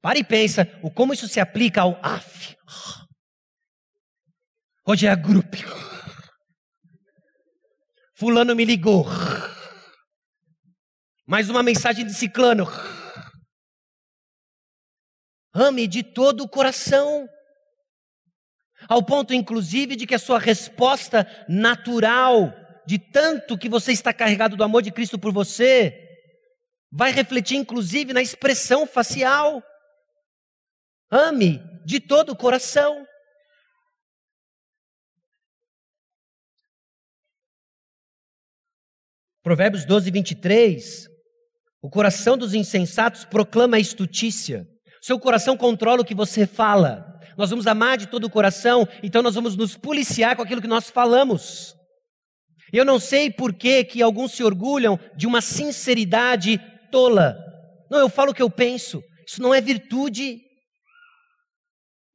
Para 0.00 0.18
e 0.18 0.24
pensa 0.24 0.68
o 0.82 0.90
como 0.90 1.12
isso 1.12 1.26
se 1.26 1.40
aplica 1.40 1.82
ao 1.82 1.98
AF. 2.00 2.54
Hoje 4.88 5.08
é 5.08 5.16
grupo. 5.16 5.56
Fulano 8.14 8.54
me 8.54 8.64
ligou. 8.64 9.04
Mais 11.26 11.50
uma 11.50 11.60
mensagem 11.60 12.06
de 12.06 12.14
ciclano. 12.14 12.66
Ame 15.52 15.88
de 15.88 16.04
todo 16.04 16.44
o 16.44 16.48
coração. 16.48 17.28
Ao 18.88 19.04
ponto, 19.04 19.34
inclusive, 19.34 19.96
de 19.96 20.06
que 20.06 20.14
a 20.14 20.20
sua 20.20 20.38
resposta 20.38 21.26
natural, 21.48 22.54
de 22.86 22.96
tanto 22.96 23.58
que 23.58 23.68
você 23.68 23.90
está 23.90 24.14
carregado 24.14 24.56
do 24.56 24.62
amor 24.62 24.82
de 24.82 24.92
Cristo 24.92 25.18
por 25.18 25.32
você, 25.32 25.98
vai 26.92 27.10
refletir, 27.10 27.56
inclusive, 27.56 28.12
na 28.12 28.22
expressão 28.22 28.86
facial. 28.86 29.60
Ame 31.10 31.60
de 31.84 31.98
todo 31.98 32.30
o 32.30 32.36
coração. 32.36 33.04
Provérbios 39.46 39.84
12, 39.84 40.10
23. 40.10 41.08
O 41.80 41.88
coração 41.88 42.36
dos 42.36 42.52
insensatos 42.52 43.24
proclama 43.24 43.76
a 43.76 43.80
estutícia. 43.80 44.66
Seu 45.00 45.20
coração 45.20 45.56
controla 45.56 46.02
o 46.02 46.04
que 46.04 46.16
você 46.16 46.48
fala. 46.48 47.20
Nós 47.38 47.50
vamos 47.50 47.68
amar 47.68 47.96
de 47.96 48.08
todo 48.08 48.24
o 48.24 48.30
coração, 48.30 48.88
então 49.04 49.22
nós 49.22 49.36
vamos 49.36 49.54
nos 49.54 49.76
policiar 49.76 50.34
com 50.34 50.42
aquilo 50.42 50.60
que 50.60 50.66
nós 50.66 50.90
falamos. 50.90 51.76
Eu 52.72 52.84
não 52.84 52.98
sei 52.98 53.30
por 53.30 53.54
que, 53.54 53.84
que 53.84 54.02
alguns 54.02 54.32
se 54.32 54.42
orgulham 54.42 54.98
de 55.16 55.28
uma 55.28 55.40
sinceridade 55.40 56.58
tola. 56.90 57.38
Não, 57.88 58.00
eu 58.00 58.08
falo 58.08 58.32
o 58.32 58.34
que 58.34 58.42
eu 58.42 58.50
penso. 58.50 59.00
Isso 59.28 59.40
não 59.40 59.54
é 59.54 59.60
virtude. 59.60 60.40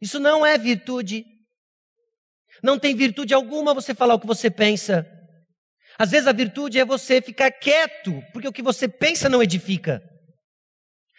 Isso 0.02 0.20
não 0.20 0.46
é 0.46 0.58
virtude. 0.58 1.24
Não 2.62 2.78
tem 2.78 2.94
virtude 2.94 3.34
alguma 3.34 3.74
você 3.74 3.96
falar 3.96 4.15
o 4.15 4.20
que 4.20 4.28
você 4.28 4.52
pensa. 4.52 5.08
Às 6.02 6.10
vezes 6.10 6.28
a 6.28 6.32
virtude 6.32 6.80
é 6.80 6.84
você 6.84 7.22
ficar 7.22 7.52
quieto, 7.52 8.24
porque 8.34 8.48
o 8.48 8.52
que 8.52 8.64
você 8.64 8.88
pensa 8.88 9.30
não 9.30 9.44
edifica. 9.44 10.02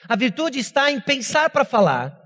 A 0.08 0.16
virtude 0.16 0.58
está 0.58 0.90
em 0.90 1.00
pensar 1.00 1.50
para 1.50 1.64
falar. 1.64 2.20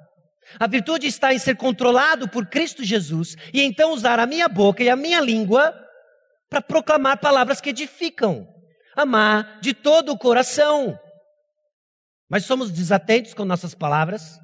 A 0.59 0.66
virtude 0.66 1.07
está 1.07 1.35
em 1.35 1.38
ser 1.38 1.57
controlado 1.57 2.27
por 2.31 2.47
Cristo 2.47 2.83
Jesus 2.83 3.37
e 3.53 3.61
então 3.61 3.92
usar 3.92 4.19
a 4.19 4.25
minha 4.25 4.49
boca 4.49 4.83
e 4.83 4.88
a 4.88 4.97
minha 4.97 5.21
língua 5.21 5.79
para 6.49 6.62
proclamar 6.62 7.21
palavras 7.21 7.61
que 7.61 7.69
edificam. 7.69 8.49
Amar 8.97 9.61
de 9.61 9.75
todo 9.75 10.12
o 10.12 10.19
coração. 10.19 10.99
Mas 12.27 12.47
somos 12.47 12.71
desatentos 12.71 13.35
com 13.35 13.45
nossas 13.45 13.75
palavras 13.75 14.40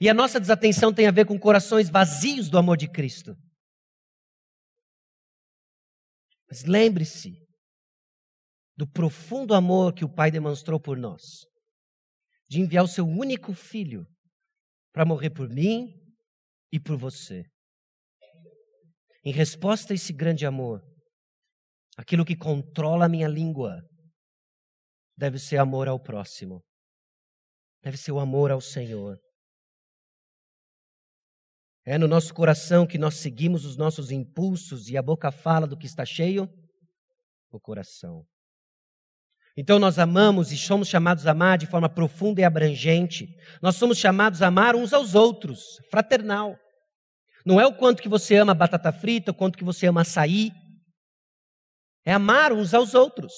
e 0.00 0.08
a 0.08 0.14
nossa 0.14 0.40
desatenção 0.40 0.92
tem 0.92 1.06
a 1.06 1.12
ver 1.12 1.26
com 1.26 1.38
corações 1.38 1.88
vazios 1.88 2.50
do 2.50 2.58
amor 2.58 2.76
de 2.76 2.88
Cristo. 2.88 3.36
Mas 6.50 6.64
lembre-se, 6.64 7.41
do 8.76 8.86
profundo 8.86 9.54
amor 9.54 9.92
que 9.92 10.04
o 10.04 10.12
Pai 10.12 10.30
demonstrou 10.30 10.80
por 10.80 10.96
nós, 10.96 11.22
de 12.48 12.60
enviar 12.60 12.84
o 12.84 12.88
seu 12.88 13.06
único 13.06 13.52
filho 13.52 14.06
para 14.92 15.04
morrer 15.04 15.30
por 15.30 15.48
mim 15.48 15.88
e 16.70 16.80
por 16.80 16.96
você. 16.96 17.44
Em 19.24 19.32
resposta 19.32 19.92
a 19.92 19.94
esse 19.94 20.12
grande 20.12 20.44
amor, 20.44 20.82
aquilo 21.96 22.24
que 22.24 22.36
controla 22.36 23.06
a 23.06 23.08
minha 23.08 23.28
língua 23.28 23.80
deve 25.16 25.38
ser 25.38 25.58
amor 25.58 25.86
ao 25.86 26.00
próximo, 26.00 26.62
deve 27.82 27.96
ser 27.96 28.12
o 28.12 28.18
amor 28.18 28.50
ao 28.50 28.60
Senhor. 28.60 29.18
É 31.84 31.98
no 31.98 32.06
nosso 32.06 32.32
coração 32.32 32.86
que 32.86 32.96
nós 32.96 33.16
seguimos 33.16 33.64
os 33.64 33.76
nossos 33.76 34.10
impulsos 34.10 34.88
e 34.88 34.96
a 34.96 35.02
boca 35.02 35.32
fala 35.32 35.66
do 35.66 35.76
que 35.76 35.86
está 35.86 36.04
cheio? 36.04 36.48
O 37.50 37.60
coração. 37.60 38.24
Então 39.56 39.78
nós 39.78 39.98
amamos 39.98 40.50
e 40.50 40.56
somos 40.56 40.88
chamados 40.88 41.26
a 41.26 41.32
amar 41.32 41.58
de 41.58 41.66
forma 41.66 41.88
profunda 41.88 42.40
e 42.40 42.44
abrangente. 42.44 43.28
Nós 43.60 43.76
somos 43.76 43.98
chamados 43.98 44.40
a 44.40 44.46
amar 44.46 44.74
uns 44.74 44.92
aos 44.92 45.14
outros, 45.14 45.78
fraternal. 45.90 46.56
Não 47.44 47.60
é 47.60 47.66
o 47.66 47.74
quanto 47.74 48.02
que 48.02 48.08
você 48.08 48.36
ama 48.36 48.54
batata 48.54 48.92
frita, 48.92 49.30
o 49.30 49.34
quanto 49.34 49.58
que 49.58 49.64
você 49.64 49.86
ama 49.86 50.00
açaí. 50.02 50.50
É 52.04 52.12
amar 52.12 52.52
uns 52.52 52.72
aos 52.72 52.94
outros. 52.94 53.32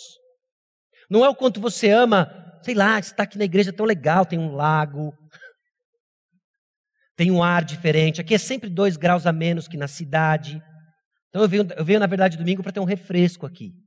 Não 1.11 1.25
é 1.25 1.29
o 1.29 1.35
quanto 1.35 1.61
você 1.61 1.91
ama, 1.91 2.31
sei 2.63 2.75
lá, 2.75 2.99
está 2.99 3.25
aqui 3.25 3.37
na 3.37 3.45
igreja 3.45 3.73
tão 3.73 3.85
legal, 3.85 4.25
tem 4.25 4.39
um 4.39 4.55
lago, 4.55 5.13
tem 7.17 7.31
um 7.31 7.43
ar 7.43 7.65
diferente. 7.65 8.21
Aqui 8.21 8.35
é 8.35 8.39
sempre 8.39 8.71
dois 8.71 8.97
graus 8.97 9.27
a 9.27 9.33
menos 9.33 9.67
que 9.67 9.77
na 9.77 9.89
cidade. 9.89 10.63
Então 11.29 11.43
eu 11.43 11.49
venho, 11.49 11.67
eu 11.77 11.85
venho 11.85 12.01
na 12.01 12.07
verdade, 12.07 12.39
domingo 12.39 12.63
para 12.63 12.73
ter 12.73 12.81
um 12.81 12.85
refresco 12.85 13.45
aqui 13.45 13.84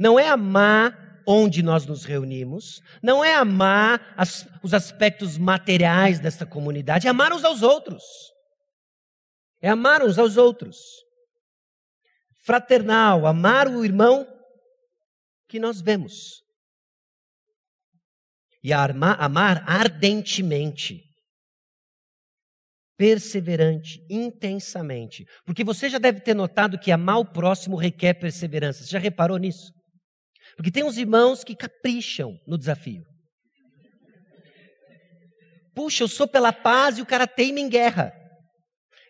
não 0.00 0.18
é 0.18 0.26
amar 0.26 1.22
onde 1.26 1.62
nós 1.62 1.84
nos 1.84 2.06
reunimos, 2.06 2.80
não 3.02 3.22
é 3.22 3.34
amar 3.34 4.14
as, 4.16 4.48
os 4.62 4.72
aspectos 4.72 5.36
materiais 5.36 6.18
dessa 6.18 6.46
comunidade, 6.46 7.06
é 7.06 7.10
amar 7.10 7.34
uns 7.34 7.44
aos 7.44 7.60
outros. 7.60 8.02
É 9.60 9.68
amar 9.68 10.02
uns 10.02 10.18
aos 10.18 10.38
outros. 10.38 10.78
Fraternal, 12.38 13.26
amar 13.26 13.68
o 13.68 13.84
irmão 13.84 14.26
que 15.46 15.60
nós 15.60 15.82
vemos. 15.82 16.42
E 18.64 18.72
amar, 18.72 19.20
amar 19.20 19.62
ardentemente 19.68 21.04
perseverante, 22.96 24.02
intensamente. 24.08 25.26
Porque 25.44 25.62
você 25.62 25.90
já 25.90 25.98
deve 25.98 26.20
ter 26.20 26.34
notado 26.34 26.78
que 26.78 26.90
amar 26.90 27.18
o 27.18 27.24
próximo 27.24 27.76
requer 27.76 28.14
perseverança. 28.14 28.82
Você 28.82 28.90
já 28.90 28.98
reparou 28.98 29.36
nisso? 29.36 29.78
Porque 30.60 30.70
tem 30.70 30.84
uns 30.84 30.98
irmãos 30.98 31.42
que 31.42 31.56
capricham 31.56 32.38
no 32.46 32.58
desafio. 32.58 33.02
Puxa, 35.74 36.02
eu 36.02 36.08
sou 36.08 36.28
pela 36.28 36.52
paz 36.52 36.98
e 36.98 37.00
o 37.00 37.06
cara 37.06 37.26
teima 37.26 37.60
em 37.60 37.66
guerra. 37.66 38.12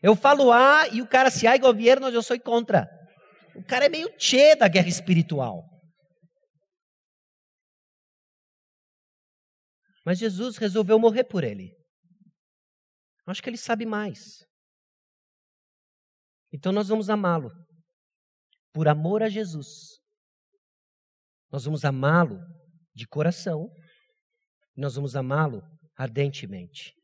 Eu 0.00 0.14
falo 0.14 0.52
A 0.52 0.86
e 0.86 1.02
o 1.02 1.08
cara 1.08 1.28
se 1.28 1.48
há 1.48 1.58
governo, 1.58 2.08
eu 2.08 2.22
sou 2.22 2.38
contra. 2.40 2.88
O 3.56 3.64
cara 3.64 3.86
é 3.86 3.88
meio 3.88 4.16
tchê 4.16 4.54
da 4.54 4.68
guerra 4.68 4.86
espiritual. 4.86 5.64
Mas 10.06 10.20
Jesus 10.20 10.56
resolveu 10.56 11.00
morrer 11.00 11.24
por 11.24 11.42
ele. 11.42 11.76
Acho 13.26 13.42
que 13.42 13.50
ele 13.50 13.58
sabe 13.58 13.84
mais. 13.84 14.46
Então 16.52 16.70
nós 16.70 16.86
vamos 16.86 17.10
amá-lo. 17.10 17.50
Por 18.72 18.86
amor 18.86 19.20
a 19.20 19.28
Jesus. 19.28 19.99
Nós 21.50 21.64
vamos 21.64 21.84
amá-lo 21.84 22.40
de 22.94 23.06
coração, 23.06 23.68
nós 24.76 24.94
vamos 24.94 25.16
amá-lo 25.16 25.62
ardentemente. 25.96 26.94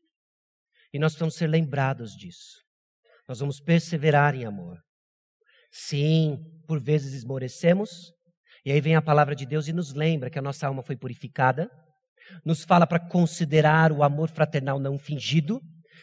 E 0.93 0.99
nós 0.99 1.15
vamos 1.15 1.35
ser 1.35 1.47
lembrados 1.47 2.11
disso. 2.13 2.63
Nós 3.27 3.39
vamos 3.39 3.59
perseverar 3.59 4.35
em 4.35 4.45
amor. 4.45 4.77
Sim, 5.71 6.37
por 6.65 6.81
vezes 6.81 7.13
esmorecemos, 7.13 8.13
e 8.65 8.71
aí 8.71 8.81
vem 8.81 8.95
a 8.95 9.01
palavra 9.01 9.35
de 9.35 9.45
Deus 9.45 9.67
e 9.67 9.73
nos 9.73 9.93
lembra 9.93 10.29
que 10.29 10.39
a 10.39 10.41
nossa 10.41 10.65
alma 10.65 10.81
foi 10.81 10.95
purificada, 10.95 11.69
nos 12.43 12.63
fala 12.63 12.87
para 12.87 12.99
considerar 12.99 13.91
o 13.91 14.03
amor 14.03 14.29
fraternal 14.29 14.79
não 14.79 14.97
fingido, 14.97 15.61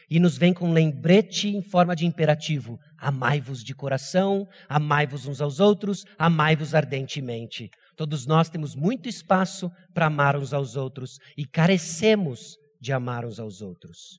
e 0.09 0.20
nos 0.20 0.36
vem 0.36 0.53
com 0.53 0.68
um 0.68 0.72
lembrete 0.72 1.49
em 1.49 1.62
forma 1.62 1.97
de 1.97 2.07
imperativo: 2.07 2.78
amai-vos 2.99 3.64
de 3.64 3.74
coração, 3.74 4.47
amai-vos 4.68 5.26
uns 5.26 5.40
aos 5.40 5.61
outros, 5.61 6.05
amai-vos 6.18 6.74
ardentemente. 6.74 7.70
Todos 7.97 8.26
nós 8.26 8.49
temos 8.49 8.74
muito 8.74 9.09
espaço 9.09 9.70
para 9.92 10.07
amar 10.07 10.36
uns 10.36 10.53
aos 10.53 10.76
outros 10.76 11.18
e 11.36 11.47
carecemos 11.47 12.57
de 12.80 12.92
amar 12.92 13.24
uns 13.24 13.38
aos 13.38 13.61
outros. 13.61 14.18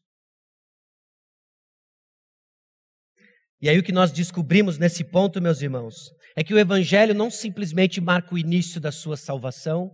E 3.61 3.69
aí 3.69 3.79
o 3.79 3.83
que 3.83 3.91
nós 3.91 4.11
descobrimos 4.11 4.77
nesse 4.77 5.03
ponto, 5.03 5.41
meus 5.41 5.61
irmãos, 5.61 6.11
é 6.35 6.43
que 6.43 6.53
o 6.53 6.59
evangelho 6.59 7.13
não 7.13 7.31
simplesmente 7.31 7.99
marca 7.99 8.33
o 8.33 8.37
início 8.37 8.79
da 8.79 8.91
sua 8.91 9.17
salvação, 9.17 9.91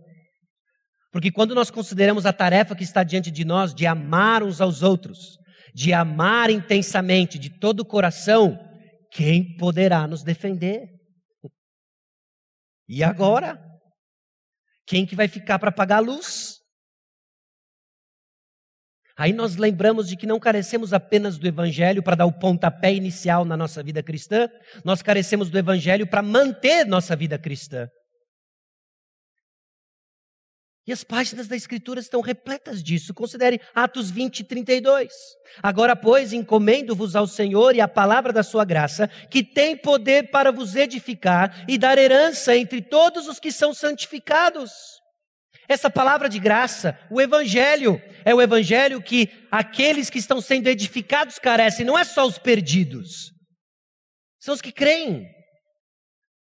porque 1.12 1.30
quando 1.30 1.54
nós 1.54 1.70
consideramos 1.70 2.24
a 2.26 2.32
tarefa 2.32 2.74
que 2.74 2.84
está 2.84 3.02
diante 3.02 3.30
de 3.30 3.44
nós 3.44 3.74
de 3.74 3.86
amar 3.86 4.42
uns 4.42 4.60
aos 4.60 4.82
outros, 4.82 5.38
de 5.74 5.92
amar 5.92 6.50
intensamente, 6.50 7.38
de 7.38 7.50
todo 7.58 7.80
o 7.80 7.86
coração, 7.86 8.58
quem 9.10 9.56
poderá 9.56 10.06
nos 10.06 10.22
defender? 10.22 10.88
E 12.88 13.02
agora? 13.02 13.71
Quem 14.92 15.06
que 15.06 15.16
vai 15.16 15.26
ficar 15.26 15.58
para 15.58 15.72
pagar 15.72 15.96
a 15.96 16.00
luz? 16.00 16.60
Aí 19.16 19.32
nós 19.32 19.56
lembramos 19.56 20.06
de 20.06 20.18
que 20.18 20.26
não 20.26 20.38
carecemos 20.38 20.92
apenas 20.92 21.38
do 21.38 21.48
Evangelho 21.48 22.02
para 22.02 22.14
dar 22.14 22.26
o 22.26 22.38
pontapé 22.38 22.92
inicial 22.92 23.42
na 23.46 23.56
nossa 23.56 23.82
vida 23.82 24.02
cristã, 24.02 24.50
nós 24.84 25.00
carecemos 25.00 25.48
do 25.48 25.56
Evangelho 25.56 26.06
para 26.06 26.20
manter 26.20 26.84
nossa 26.84 27.16
vida 27.16 27.38
cristã. 27.38 27.88
E 30.84 30.92
as 30.92 31.04
páginas 31.04 31.46
da 31.46 31.54
Escritura 31.54 32.00
estão 32.00 32.20
repletas 32.20 32.82
disso. 32.82 33.14
Considere 33.14 33.60
Atos 33.72 34.10
20 34.10 34.40
e 34.40 34.44
32. 34.44 35.12
Agora, 35.62 35.94
pois, 35.94 36.32
encomendo-vos 36.32 37.14
ao 37.14 37.26
Senhor 37.26 37.76
e 37.76 37.80
à 37.80 37.86
palavra 37.86 38.32
da 38.32 38.42
sua 38.42 38.64
graça, 38.64 39.06
que 39.30 39.44
tem 39.44 39.76
poder 39.76 40.30
para 40.30 40.50
vos 40.50 40.74
edificar 40.74 41.64
e 41.68 41.78
dar 41.78 41.98
herança 41.98 42.56
entre 42.56 42.82
todos 42.82 43.28
os 43.28 43.38
que 43.38 43.52
são 43.52 43.72
santificados. 43.72 44.72
Essa 45.68 45.88
palavra 45.88 46.28
de 46.28 46.40
graça, 46.40 46.98
o 47.08 47.20
Evangelho, 47.20 48.02
é 48.24 48.34
o 48.34 48.42
Evangelho 48.42 49.00
que 49.00 49.30
aqueles 49.52 50.10
que 50.10 50.18
estão 50.18 50.40
sendo 50.40 50.66
edificados 50.66 51.38
carecem, 51.38 51.86
não 51.86 51.96
é 51.96 52.02
só 52.02 52.26
os 52.26 52.38
perdidos, 52.38 53.32
são 54.40 54.52
os 54.52 54.60
que 54.60 54.72
creem. 54.72 55.24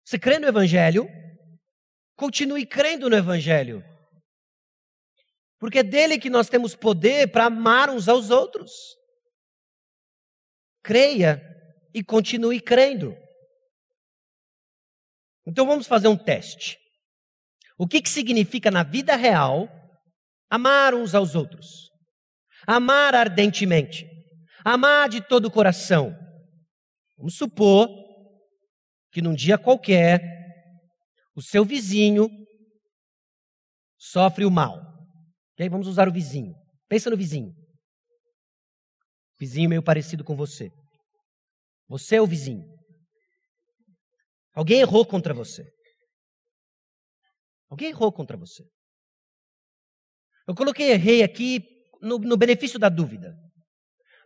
Você 0.05 0.18
crê 0.18 0.39
no 0.39 0.49
Evangelho? 0.49 1.07
Continue 2.16 2.64
crendo 2.64 3.11
no 3.11 3.16
Evangelho. 3.16 3.91
Porque 5.63 5.79
é 5.79 5.83
dele 5.85 6.19
que 6.19 6.29
nós 6.29 6.49
temos 6.49 6.75
poder 6.75 7.31
para 7.31 7.45
amar 7.45 7.89
uns 7.89 8.09
aos 8.09 8.31
outros. 8.31 8.73
Creia 10.83 11.41
e 11.95 12.03
continue 12.03 12.61
crendo. 12.61 13.17
Então 15.47 15.65
vamos 15.65 15.87
fazer 15.87 16.09
um 16.09 16.17
teste. 16.17 16.77
O 17.79 17.87
que, 17.87 18.03
que 18.03 18.11
significa 18.11 18.73
na 18.73 18.83
vida 18.83 19.15
real 19.15 19.69
amar 20.51 20.95
uns 20.95 21.15
aos 21.15 21.37
outros? 21.37 21.93
Amar 22.67 23.15
ardentemente. 23.15 24.05
Amar 24.65 25.09
de 25.09 25.21
todo 25.21 25.47
o 25.47 25.53
coração. 25.53 26.13
Vamos 27.17 27.37
supor 27.37 27.89
que 29.13 29.23
num 29.23 29.33
dia 29.33 29.57
qualquer 29.57 30.23
o 31.37 31.41
seu 31.41 31.65
vizinho 31.65 32.29
sofre 33.97 34.45
o 34.45 34.51
mal. 34.51 34.91
Ok? 35.55 35.69
Vamos 35.69 35.87
usar 35.87 36.09
o 36.09 36.13
vizinho. 36.13 36.55
Pensa 36.89 37.11
no 37.11 37.17
vizinho. 37.17 37.55
Vizinho 39.39 39.69
meio 39.69 39.83
parecido 39.83 40.25
com 40.25 40.37
você. 40.37 40.71
Você 41.89 42.17
é 42.17 42.23
o 42.23 42.27
vizinho. 42.27 42.65
Alguém 44.55 44.81
errou 44.81 45.07
contra 45.07 45.35
você. 45.35 45.65
Alguém 47.71 47.89
errou 47.89 48.13
contra 48.13 48.37
você. 48.37 48.63
Eu 50.47 50.55
coloquei 50.55 50.91
errei 50.91 51.23
aqui 51.23 51.61
no, 52.01 52.19
no 52.19 52.37
benefício 52.37 52.79
da 52.79 52.89
dúvida. 52.89 53.35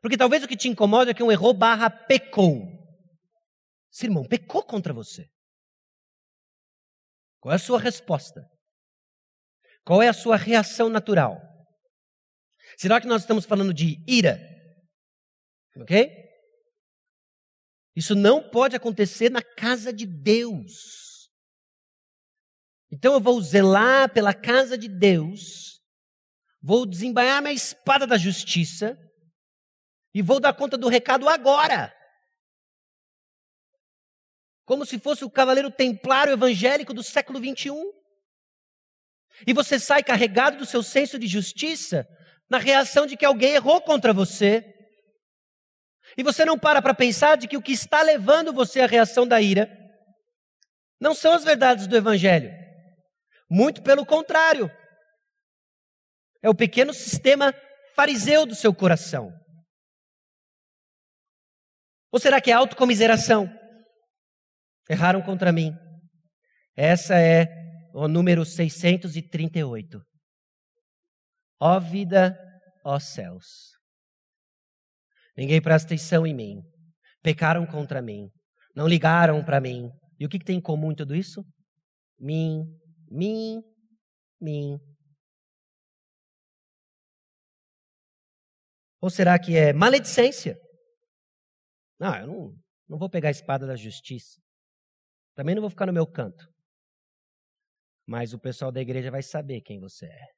Porque 0.01 0.17
talvez 0.17 0.43
o 0.43 0.49
que 0.49 0.57
te 0.57 0.69
incomoda 0.69 1.11
é 1.11 1.15
que 1.15 1.23
um 1.23 1.31
errou 1.33 1.55
barra 1.55 1.89
pecou. 1.89 2.63
Esse 3.93 4.07
irmão 4.07 4.25
pecou 4.25 4.63
contra 4.63 4.93
você. 4.93 5.27
Qual 7.41 7.53
é 7.53 7.57
a 7.57 7.59
sua 7.59 7.79
resposta? 7.79 8.45
Qual 9.87 10.03
é 10.03 10.09
a 10.09 10.13
sua 10.13 10.37
reação 10.37 10.89
natural? 10.89 11.41
Será 12.77 13.01
que 13.01 13.07
nós 13.07 13.23
estamos 13.23 13.45
falando 13.45 13.73
de 13.73 14.03
ira? 14.05 14.37
Ok? 15.77 16.11
Isso 17.95 18.17
não 18.17 18.51
pode 18.51 18.75
acontecer 18.75 19.31
na 19.31 19.41
casa 19.41 19.93
de 19.93 20.05
Deus. 20.05 21.31
Então 22.91 23.15
eu 23.15 23.21
vou 23.21 23.41
zelar 23.41 24.13
pela 24.13 24.35
casa 24.35 24.77
de 24.77 24.89
Deus, 24.89 25.81
vou 26.61 26.85
desembainhar 26.85 27.41
minha 27.41 27.55
espada 27.55 28.09
da 28.09 28.19
justiça 28.19 28.99
e 30.13 30.21
vou 30.21 30.41
dar 30.41 30.53
conta 30.53 30.77
do 30.77 30.89
recado 30.89 31.29
agora. 31.29 31.95
Como 34.65 34.85
se 34.85 34.99
fosse 34.99 35.25
o 35.25 35.31
cavaleiro 35.31 35.71
templário 35.71 36.33
evangélico 36.33 36.93
do 36.93 37.05
século 37.05 37.41
21. 37.41 38.05
E 39.45 39.53
você 39.53 39.79
sai 39.79 40.03
carregado 40.03 40.59
do 40.59 40.67
seu 40.67 40.83
senso 40.83 41.19
de 41.19 41.27
justiça 41.27 42.07
na 42.49 42.59
reação 42.59 43.07
de 43.07 43.17
que 43.17 43.25
alguém 43.25 43.55
errou 43.55 43.81
contra 43.81 44.13
você. 44.13 44.65
E 46.17 46.23
você 46.23 46.45
não 46.45 46.59
para 46.59 46.81
para 46.81 46.95
pensar 46.95 47.37
de 47.37 47.49
que 47.49 47.57
o 47.57 47.63
que 47.63 47.73
está 47.73 48.03
levando 48.03 48.53
você 48.53 48.81
à 48.81 48.87
reação 48.87 49.27
da 49.27 49.41
ira 49.41 49.69
não 51.01 51.15
são 51.15 51.33
as 51.33 51.45
verdades 51.45 51.87
do 51.87 51.97
Evangelho. 51.97 52.51
Muito 53.51 53.83
pelo 53.83 54.07
contrário. 54.07 54.71
É 56.43 56.49
o 56.49 56.55
pequeno 56.55 56.95
sistema 56.95 57.53
fariseu 57.95 58.47
do 58.47 58.55
seu 58.55 58.75
coração. 58.75 59.33
Ou 62.11 62.21
será 62.21 62.41
que 62.41 62.51
é 62.51 62.55
autocomiseração? 62.55 63.53
Erraram 64.89 65.21
contra 65.23 65.53
mim. 65.53 65.77
Essa 66.77 67.19
é 67.19 67.66
o 67.97 68.07
número 68.07 68.45
638. 68.45 70.03
Ó 71.59 71.81
vida, 71.81 72.39
ó 72.85 72.99
céus. 72.99 73.73
Ninguém 75.35 75.63
presta 75.63 75.89
atenção 75.89 76.27
em 76.27 76.35
mim. 76.35 76.63
Pecaram 77.23 77.65
contra 77.67 78.03
mim. 78.03 78.29
Não 78.75 78.87
ligaram 78.87 79.43
para 79.43 79.63
mim. 79.63 79.91
E 80.21 80.27
o 80.27 80.29
que, 80.29 80.39
que 80.39 80.45
tem 80.45 80.59
em 80.59 80.61
comum 80.61 80.95
tudo 80.95 81.15
isso? 81.15 81.43
Mim, 82.19 82.67
mim, 83.11 83.63
mim. 84.39 84.79
Ou 89.01 89.09
será 89.09 89.39
que 89.39 89.57
é 89.57 89.73
maledicência? 89.73 90.59
Não, 91.99 92.15
eu 92.15 92.27
não, 92.27 92.55
não 92.91 92.99
vou 92.99 93.09
pegar 93.09 93.29
a 93.29 93.31
espada 93.31 93.67
da 93.67 93.75
justiça. 93.75 94.39
Também 95.35 95.55
não 95.55 95.63
vou 95.63 95.71
ficar 95.71 95.87
no 95.87 95.95
meu 95.95 96.07
canto 96.07 96.56
mas 98.07 98.33
o 98.33 98.39
pessoal 98.39 98.71
da 98.71 98.81
igreja 98.81 99.11
vai 99.11 99.23
saber 99.23 99.61
quem 99.63 99.81
você 99.81 100.07
é. 100.07 100.29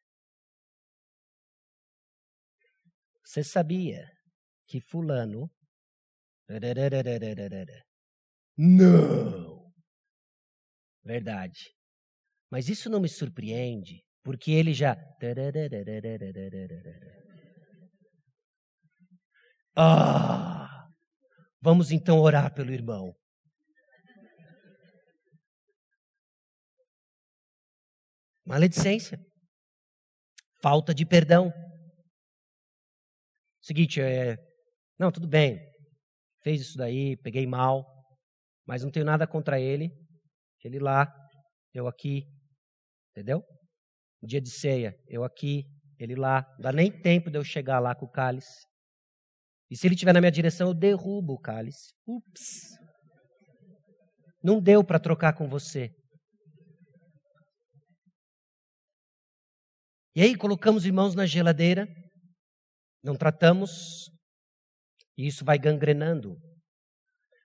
Você 3.23 3.45
sabia 3.45 4.11
que 4.67 4.81
Fulano. 4.81 5.51
Não! 8.57 9.71
Verdade. 11.05 11.75
Mas 12.51 12.71
isso 12.71 12.89
não 12.89 13.01
me 13.01 13.09
surpreende, 13.09 14.03
porque 14.23 14.51
ele 14.51 14.73
já. 14.73 14.97
Ah! 19.77 20.89
Vamos 21.61 21.91
então 21.91 22.19
orar 22.19 22.55
pelo 22.55 22.73
irmão. 22.73 23.15
Maledicência. 28.49 29.21
Falta 30.63 30.95
de 30.95 31.05
perdão. 31.05 31.53
Seguinte, 33.61 34.01
é, 34.01 34.39
não, 34.99 35.13
tudo 35.13 35.29
bem. 35.29 35.61
Fez 36.43 36.63
isso 36.63 36.79
daí, 36.79 37.15
peguei 37.19 37.47
mal, 37.47 37.85
mas 38.67 38.83
não 38.83 38.91
tenho 38.91 39.05
nada 39.05 39.27
contra 39.27 39.61
ele. 39.61 39.91
Ele 40.65 40.79
lá, 40.79 41.13
eu 41.75 41.87
aqui. 41.87 42.23
Entendeu? 43.11 43.45
dia 44.23 44.41
de 44.41 44.51
ceia, 44.51 44.95
eu 45.07 45.23
aqui, 45.23 45.65
ele 45.99 46.17
lá. 46.17 46.43
Não 46.53 46.63
dá 46.63 46.73
nem 46.73 46.91
tempo 46.91 47.31
de 47.31 47.37
eu 47.37 47.45
chegar 47.45 47.79
lá 47.79 47.95
com 47.95 48.07
o 48.07 48.11
cálice. 48.11 48.67
E 49.71 49.77
se 49.77 49.87
ele 49.87 49.95
estiver 49.95 50.15
na 50.15 50.21
minha 50.21 50.33
direção, 50.33 50.69
eu 50.69 50.75
derrubo 50.75 51.35
o 51.35 51.41
cálice. 51.41 51.93
Ups. 52.07 52.79
Não 54.43 54.59
deu 54.59 54.83
para 54.83 54.99
trocar 54.99 55.35
com 55.35 55.47
você. 55.47 55.91
E 60.19 60.21
aí 60.21 60.37
colocamos 60.37 60.85
irmãos 60.85 61.15
na 61.15 61.27
geladeira, 61.27 61.87
não 63.05 63.15
tratamos, 63.15 64.11
e 65.17 65.29
isso 65.29 65.45
vai 65.45 65.57
gangrenando 65.57 66.37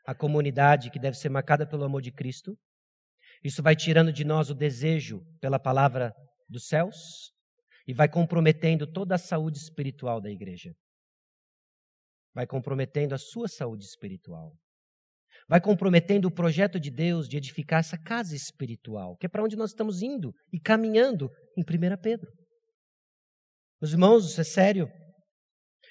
a 0.07 0.15
comunidade 0.15 0.89
que 0.89 0.97
deve 0.97 1.15
ser 1.15 1.29
marcada 1.29 1.69
pelo 1.69 1.83
amor 1.83 2.01
de 2.01 2.11
Cristo. 2.11 2.57
Isso 3.43 3.61
vai 3.61 3.75
tirando 3.75 4.11
de 4.11 4.25
nós 4.25 4.49
o 4.49 4.55
desejo 4.55 5.21
pela 5.39 5.59
palavra 5.59 6.15
dos 6.49 6.65
céus 6.65 7.31
e 7.85 7.93
vai 7.93 8.09
comprometendo 8.09 8.91
toda 8.91 9.13
a 9.13 9.19
saúde 9.19 9.59
espiritual 9.59 10.19
da 10.19 10.31
igreja. 10.31 10.73
Vai 12.33 12.47
comprometendo 12.47 13.13
a 13.13 13.19
sua 13.19 13.47
saúde 13.47 13.85
espiritual. 13.85 14.51
Vai 15.47 15.61
comprometendo 15.61 16.25
o 16.25 16.33
projeto 16.33 16.79
de 16.79 16.89
Deus 16.89 17.27
de 17.27 17.37
edificar 17.37 17.81
essa 17.81 17.99
casa 17.99 18.35
espiritual, 18.35 19.15
que 19.17 19.27
é 19.27 19.29
para 19.29 19.43
onde 19.43 19.55
nós 19.55 19.69
estamos 19.69 20.01
indo 20.01 20.33
e 20.51 20.59
caminhando 20.59 21.29
em 21.55 21.61
1 21.61 22.01
Pedro. 22.01 22.42
Meus 23.83 23.91
irmãos, 23.91 24.25
isso 24.25 24.39
é 24.39 24.45
sério. 24.45 24.89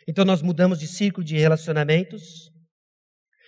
Então 0.09 0.24
nós 0.24 0.40
mudamos 0.40 0.78
de 0.78 0.86
ciclo 0.86 1.22
de 1.22 1.36
relacionamentos 1.36 2.51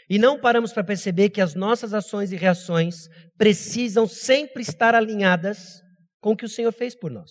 e 0.06 0.18
não 0.18 0.38
paramos 0.38 0.70
para 0.70 0.84
perceber 0.84 1.30
que 1.30 1.40
as 1.40 1.54
nossas 1.54 1.94
ações 1.94 2.30
e 2.30 2.36
reações 2.36 3.08
precisam 3.38 4.06
sempre 4.06 4.60
estar 4.60 4.94
alinhadas 4.94 5.80
com 6.20 6.32
o 6.32 6.36
que 6.36 6.44
o 6.44 6.48
Senhor 6.48 6.70
fez 6.72 6.94
por 6.94 7.10
nós. 7.10 7.30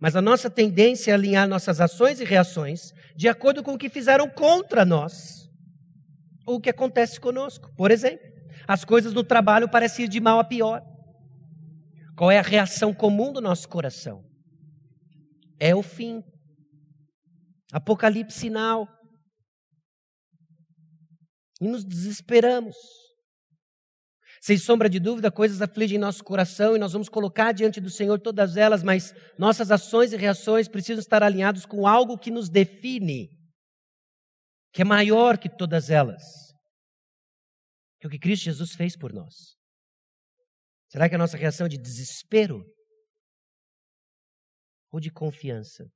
Mas 0.00 0.14
a 0.14 0.22
nossa 0.22 0.48
tendência 0.48 1.10
é 1.10 1.14
alinhar 1.14 1.48
nossas 1.48 1.80
ações 1.80 2.20
e 2.20 2.24
reações 2.24 2.92
de 3.16 3.26
acordo 3.26 3.60
com 3.60 3.74
o 3.74 3.78
que 3.78 3.88
fizeram 3.88 4.30
contra 4.30 4.84
nós. 4.84 5.48
Ou 6.46 6.58
o 6.58 6.60
que 6.60 6.70
acontece 6.70 7.18
conosco. 7.18 7.74
Por 7.74 7.90
exemplo, 7.90 8.24
as 8.68 8.84
coisas 8.84 9.12
no 9.12 9.24
trabalho 9.24 9.68
parecem 9.68 10.04
ir 10.04 10.08
de 10.08 10.20
mal 10.20 10.38
a 10.38 10.44
pior. 10.44 10.80
Qual 12.16 12.30
é 12.30 12.38
a 12.38 12.42
reação 12.42 12.94
comum 12.94 13.32
do 13.32 13.40
nosso 13.40 13.68
coração? 13.68 14.30
É 15.64 15.76
o 15.76 15.82
fim. 15.82 16.24
Apocalipse 17.72 18.36
sinal. 18.36 18.88
E 21.60 21.68
nos 21.68 21.84
desesperamos. 21.84 22.74
Sem 24.40 24.58
sombra 24.58 24.90
de 24.90 24.98
dúvida, 24.98 25.30
coisas 25.30 25.62
afligem 25.62 26.00
nosso 26.00 26.24
coração 26.24 26.74
e 26.74 26.80
nós 26.80 26.92
vamos 26.92 27.08
colocar 27.08 27.52
diante 27.52 27.80
do 27.80 27.88
Senhor 27.88 28.18
todas 28.18 28.56
elas, 28.56 28.82
mas 28.82 29.14
nossas 29.38 29.70
ações 29.70 30.12
e 30.12 30.16
reações 30.16 30.66
precisam 30.66 30.98
estar 30.98 31.22
alinhados 31.22 31.64
com 31.64 31.86
algo 31.86 32.18
que 32.18 32.32
nos 32.32 32.48
define, 32.48 33.30
que 34.72 34.82
é 34.82 34.84
maior 34.84 35.38
que 35.38 35.48
todas 35.48 35.90
elas, 35.90 36.24
que 38.00 38.06
é 38.06 38.08
o 38.08 38.10
que 38.10 38.18
Cristo 38.18 38.46
Jesus 38.46 38.72
fez 38.72 38.96
por 38.96 39.12
nós. 39.12 39.54
Será 40.88 41.08
que 41.08 41.14
a 41.14 41.18
nossa 41.18 41.36
reação 41.36 41.66
é 41.66 41.68
de 41.68 41.78
desespero 41.78 42.64
ou 44.92 45.00
de 45.00 45.10
confiança? 45.10 45.90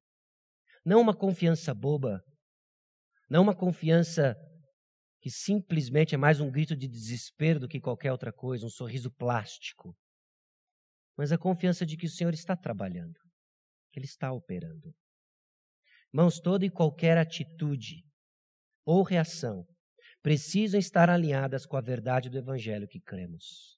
Não 0.84 1.00
uma 1.00 1.14
confiança 1.14 1.74
boba, 1.74 2.20
não 3.28 3.42
uma 3.42 3.54
confiança 3.54 4.34
que 5.20 5.30
simplesmente 5.30 6.14
é 6.14 6.18
mais 6.18 6.40
um 6.40 6.50
grito 6.50 6.76
de 6.76 6.88
desespero 6.88 7.60
do 7.60 7.68
que 7.68 7.80
qualquer 7.80 8.12
outra 8.12 8.32
coisa, 8.32 8.64
um 8.64 8.70
sorriso 8.70 9.10
plástico. 9.10 9.94
Mas 11.16 11.32
a 11.32 11.38
confiança 11.38 11.84
de 11.84 11.96
que 11.96 12.06
o 12.06 12.10
Senhor 12.10 12.32
está 12.32 12.56
trabalhando, 12.56 13.18
que 13.92 13.98
Ele 13.98 14.06
está 14.06 14.32
operando. 14.32 14.94
Irmãos, 16.12 16.38
toda 16.38 16.64
e 16.64 16.70
qualquer 16.70 17.18
atitude 17.18 18.04
ou 18.84 19.02
reação 19.02 19.66
precisam 20.22 20.78
estar 20.78 21.10
alinhadas 21.10 21.66
com 21.66 21.76
a 21.76 21.80
verdade 21.80 22.30
do 22.30 22.38
Evangelho 22.38 22.86
que 22.86 23.00
cremos. 23.00 23.76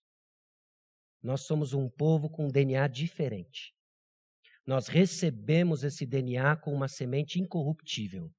Nós 1.22 1.42
somos 1.42 1.72
um 1.72 1.88
povo 1.88 2.30
com 2.30 2.46
um 2.46 2.50
DNA 2.50 2.86
diferente. 2.88 3.72
Nós 4.68 4.86
recebemos 4.86 5.82
esse 5.82 6.04
DNA 6.04 6.54
com 6.56 6.74
uma 6.74 6.88
semente 6.88 7.40
incorruptível. 7.40 8.30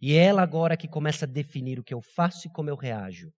E 0.00 0.14
é 0.14 0.24
ela 0.24 0.40
agora 0.40 0.74
que 0.74 0.88
começa 0.88 1.26
a 1.26 1.28
definir 1.28 1.78
o 1.78 1.84
que 1.84 1.92
eu 1.92 2.00
faço 2.00 2.46
e 2.46 2.50
como 2.50 2.70
eu 2.70 2.76
reajo. 2.76 3.30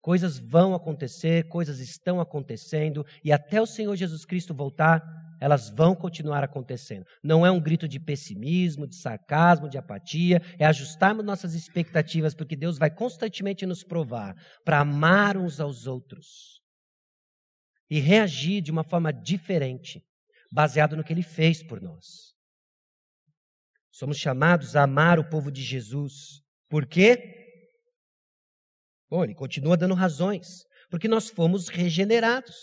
Coisas 0.00 0.38
vão 0.38 0.76
acontecer, 0.76 1.48
coisas 1.48 1.80
estão 1.80 2.20
acontecendo, 2.20 3.04
e 3.24 3.32
até 3.32 3.60
o 3.60 3.66
Senhor 3.66 3.96
Jesus 3.96 4.24
Cristo 4.24 4.54
voltar, 4.54 5.02
elas 5.40 5.70
vão 5.70 5.92
continuar 5.92 6.44
acontecendo. 6.44 7.04
Não 7.20 7.44
é 7.44 7.50
um 7.50 7.60
grito 7.60 7.88
de 7.88 7.98
pessimismo, 7.98 8.86
de 8.86 8.94
sarcasmo, 8.94 9.68
de 9.68 9.76
apatia, 9.76 10.40
é 10.60 10.64
ajustarmos 10.64 11.24
nossas 11.24 11.52
expectativas, 11.52 12.32
porque 12.32 12.54
Deus 12.54 12.78
vai 12.78 12.92
constantemente 12.92 13.66
nos 13.66 13.82
provar 13.82 14.36
para 14.64 14.78
amar 14.78 15.36
uns 15.36 15.58
aos 15.58 15.88
outros 15.88 16.60
e 17.90 17.98
reagir 17.98 18.62
de 18.62 18.70
uma 18.70 18.84
forma 18.84 19.12
diferente, 19.12 20.00
baseado 20.52 20.94
no 20.94 21.02
que 21.02 21.12
Ele 21.12 21.22
fez 21.22 21.62
por 21.62 21.80
nós. 21.80 22.34
Somos 23.90 24.18
chamados 24.18 24.76
a 24.76 24.82
amar 24.82 25.18
o 25.18 25.28
povo 25.28 25.50
de 25.50 25.62
Jesus. 25.62 26.42
Por 26.68 26.86
quê? 26.86 27.40
Bom, 29.10 29.24
ele 29.24 29.34
continua 29.34 29.76
dando 29.76 29.94
razões. 29.94 30.64
Porque 30.90 31.08
nós 31.08 31.28
fomos 31.28 31.68
regenerados. 31.68 32.56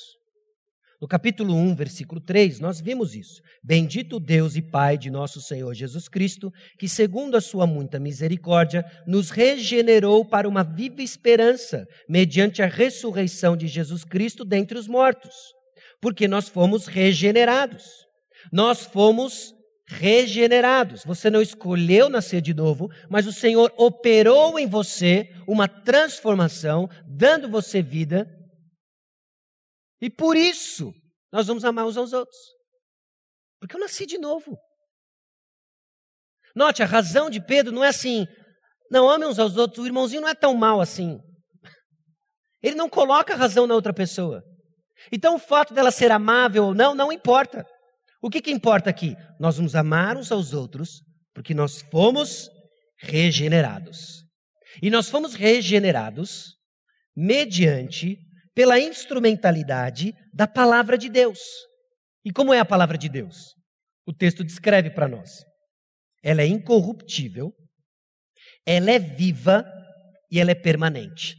No 1.02 1.08
capítulo 1.08 1.56
1, 1.56 1.76
versículo 1.76 2.20
3, 2.20 2.60
nós 2.60 2.82
vimos 2.82 3.16
isso. 3.16 3.42
Bendito 3.64 4.20
Deus 4.20 4.56
e 4.56 4.62
Pai 4.62 4.98
de 4.98 5.10
nosso 5.10 5.40
Senhor 5.40 5.74
Jesus 5.74 6.10
Cristo, 6.10 6.52
que, 6.78 6.90
segundo 6.90 7.38
a 7.38 7.42
sua 7.42 7.66
muita 7.66 8.00
misericórdia, 8.00 8.84
nos 9.08 9.30
regenerou 9.30 10.26
para 10.26 10.50
uma 10.50 10.64
viva 10.64 11.02
esperança, 11.02 11.86
mediante 12.08 12.62
a 12.62 12.68
ressurreição 12.68 13.56
de 13.56 13.68
Jesus 13.68 14.04
Cristo 14.04 14.44
dentre 14.44 14.78
os 14.78 14.88
mortos. 14.88 15.59
Porque 16.02 16.28
nós 16.28 16.47
fomos 16.47 16.88
regenerados. 16.88 18.06
Nós 18.52 18.86
fomos 18.86 19.54
regenerados. 19.88 21.04
Você 21.04 21.30
não 21.30 21.41
escolheu 21.41 22.10
nascer 22.10 22.41
de 22.41 22.54
novo, 22.54 22.89
mas 23.10 23.26
o 23.26 23.34
Senhor 23.34 23.74
operou 23.78 24.60
em 24.60 24.68
você 24.68 25.30
uma 25.47 25.68
transformação, 25.68 26.88
dando 27.08 27.50
você 27.50 27.82
vida. 27.82 28.28
E 30.02 30.10
por 30.10 30.38
isso 30.38 30.93
nós 31.32 31.47
vamos 31.47 31.66
amar 31.66 31.86
uns 31.86 31.97
aos 31.97 32.14
outros. 32.14 32.38
Porque 33.60 33.76
eu 33.76 33.80
nasci 33.80 34.06
de 34.06 34.18
novo. 34.18 34.58
Note, 36.56 36.82
a 36.82 36.86
razão 36.86 37.30
de 37.30 37.43
Pedro 37.43 37.74
não 37.74 37.84
é 37.84 37.89
assim, 37.89 38.26
não 38.91 39.10
ame 39.10 39.26
uns 39.26 39.38
aos 39.38 39.56
outros, 39.58 39.84
o 39.84 39.88
irmãozinho 39.88 40.22
não 40.22 40.30
é 40.30 40.36
tão 40.36 40.56
mal 40.56 40.82
assim. 40.82 41.20
Ele 42.62 42.76
não 42.76 42.89
coloca 42.89 43.34
a 43.34 43.38
razão 43.38 43.68
na 43.68 43.76
outra 43.76 43.93
pessoa. 43.93 44.43
Então 45.12 45.36
o 45.36 45.39
fato 45.39 45.74
dela 45.74 45.91
ser 45.91 46.12
amável 46.12 46.66
ou 46.66 46.76
não, 46.76 46.93
não 46.93 47.12
importa. 47.12 47.66
O 48.22 48.30
que, 48.30 48.41
que 48.41 48.52
importa 48.52 48.89
aqui? 48.89 49.16
Nós 49.39 49.58
vamos 49.58 49.76
amar 49.76 50.18
uns 50.18 50.32
aos 50.32 50.54
outros 50.54 51.02
porque 51.34 51.54
nós 51.54 51.82
fomos 51.82 52.50
regenerados. 53.00 54.26
E 54.82 54.89
nós 54.89 55.10
fomos 55.10 55.34
regenerados 55.34 56.56
mediante, 57.16 58.18
pela 58.54 58.80
instrumentalidade 58.80 60.14
da 60.34 60.47
palavra 60.47 60.97
de 60.97 61.10
Deus. 61.10 61.39
E 62.24 62.32
como 62.32 62.54
é 62.54 62.60
a 62.60 62.66
palavra 62.66 62.97
de 62.97 63.10
Deus? 63.10 63.56
O 64.06 64.14
texto 64.14 64.43
descreve 64.43 64.89
para 64.89 65.08
nós. 65.08 65.45
Ela 66.24 66.41
é 66.41 66.47
incorruptível, 66.47 67.54
ela 68.66 68.91
é 68.91 69.00
viva 69.00 69.66
e 70.32 70.39
ela 70.39 70.52
é 70.52 70.56
permanente. 70.56 71.36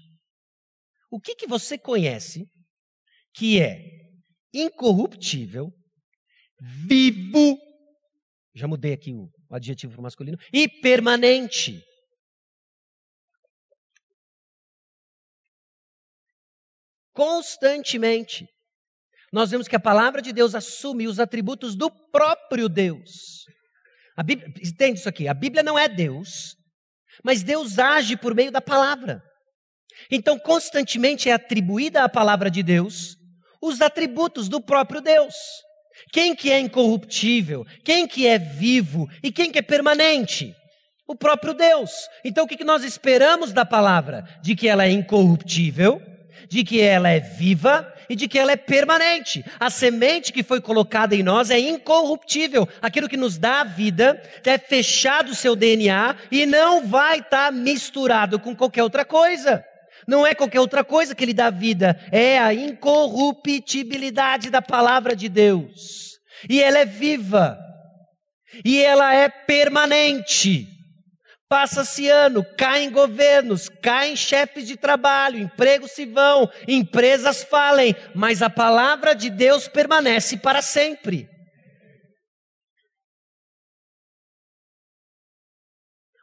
O 1.11 1.20
que, 1.20 1.34
que 1.34 1.46
você 1.46 1.76
conhece 1.76 2.46
que 3.35 3.61
é 3.61 3.91
incorruptível, 4.53 5.72
vivo, 6.61 7.59
já 8.55 8.66
mudei 8.66 8.93
aqui 8.93 9.12
o, 9.12 9.31
adjetivo 9.51 9.93
para 9.93 10.03
masculino, 10.03 10.39
e 10.53 10.68
permanente. 10.68 11.83
Constantemente. 17.12 18.47
Nós 19.33 19.51
vemos 19.51 19.68
que 19.68 19.76
a 19.76 19.81
palavra 19.81 20.20
de 20.20 20.33
Deus 20.33 20.55
assume 20.55 21.07
os 21.07 21.20
atributos 21.20 21.76
do 21.76 21.91
próprio 22.11 22.68
Deus. 22.68 23.45
A 24.16 24.22
Bíblia, 24.22 24.49
entende 24.62 24.99
isso 24.99 25.09
aqui? 25.09 25.28
A 25.28 25.35
Bíblia 25.35 25.62
não 25.62 25.78
é 25.78 25.89
Deus, 25.89 26.57
mas 27.24 27.43
Deus 27.43 27.78
age 27.78 28.16
por 28.16 28.35
meio 28.35 28.51
da 28.51 28.61
palavra. 28.61 29.22
Então, 30.11 30.39
constantemente 30.39 31.28
é 31.28 31.33
atribuída 31.33 32.03
à 32.05 32.09
palavra 32.09 32.51
de 32.51 32.62
Deus 32.62 33.19
os 33.61 33.80
atributos 33.80 34.48
do 34.48 34.61
próprio 34.61 35.00
Deus. 35.00 35.34
Quem 36.12 36.34
que 36.34 36.50
é 36.50 36.58
incorruptível? 36.58 37.66
Quem 37.84 38.06
que 38.06 38.26
é 38.26 38.38
vivo? 38.38 39.08
E 39.22 39.30
quem 39.30 39.50
que 39.50 39.58
é 39.58 39.62
permanente? 39.62 40.54
O 41.06 41.14
próprio 41.14 41.52
Deus. 41.52 41.90
Então 42.24 42.44
o 42.44 42.48
que 42.48 42.64
nós 42.64 42.84
esperamos 42.84 43.52
da 43.52 43.64
palavra? 43.64 44.24
De 44.42 44.54
que 44.54 44.68
ela 44.68 44.84
é 44.84 44.90
incorruptível, 44.90 46.00
de 46.48 46.64
que 46.64 46.80
ela 46.80 47.11
é 47.11 47.20
viva 47.20 47.92
e 48.08 48.16
de 48.16 48.26
que 48.26 48.38
ela 48.38 48.52
é 48.52 48.56
permanente. 48.56 49.44
A 49.58 49.70
semente 49.70 50.32
que 50.32 50.42
foi 50.42 50.61
colocada 50.61 51.14
em 51.14 51.22
nós 51.22 51.50
é 51.50 51.58
incorruptível. 51.58 52.68
Aquilo 52.80 53.08
que 53.08 53.16
nos 53.16 53.38
dá 53.38 53.61
a 53.61 53.64
vida 53.64 54.20
é 54.44 54.58
fechado 54.58 55.30
o 55.30 55.34
seu 55.34 55.54
DNA 55.54 56.16
e 56.30 56.46
não 56.46 56.86
vai 56.86 57.18
estar 57.18 57.46
tá 57.46 57.52
misturado 57.52 58.38
com 58.38 58.54
qualquer 58.54 58.82
outra 58.82 59.04
coisa. 59.04 59.64
Não 60.11 60.26
é 60.26 60.34
qualquer 60.34 60.58
outra 60.58 60.82
coisa 60.82 61.14
que 61.14 61.24
lhe 61.24 61.32
dá 61.32 61.50
vida, 61.50 61.96
é 62.11 62.36
a 62.36 62.52
incorruptibilidade 62.52 64.50
da 64.50 64.61
palavra 64.61 65.14
de 65.14 65.28
Deus. 65.28 66.18
E 66.48 66.61
ela 66.61 66.80
é 66.80 66.84
viva. 66.84 67.56
E 68.64 68.82
ela 68.82 69.14
é 69.14 69.28
permanente. 69.28 70.66
Passa-se 71.48 72.08
ano, 72.08 72.44
caem 72.58 72.90
governos, 72.90 73.68
caem 73.68 74.16
chefes 74.16 74.66
de 74.66 74.76
trabalho, 74.76 75.38
empregos 75.38 75.92
se 75.92 76.04
vão, 76.06 76.50
empresas 76.66 77.44
falem, 77.44 77.94
mas 78.12 78.42
a 78.42 78.50
palavra 78.50 79.14
de 79.14 79.30
Deus 79.30 79.68
permanece 79.68 80.38
para 80.38 80.61
sempre. 80.61 81.28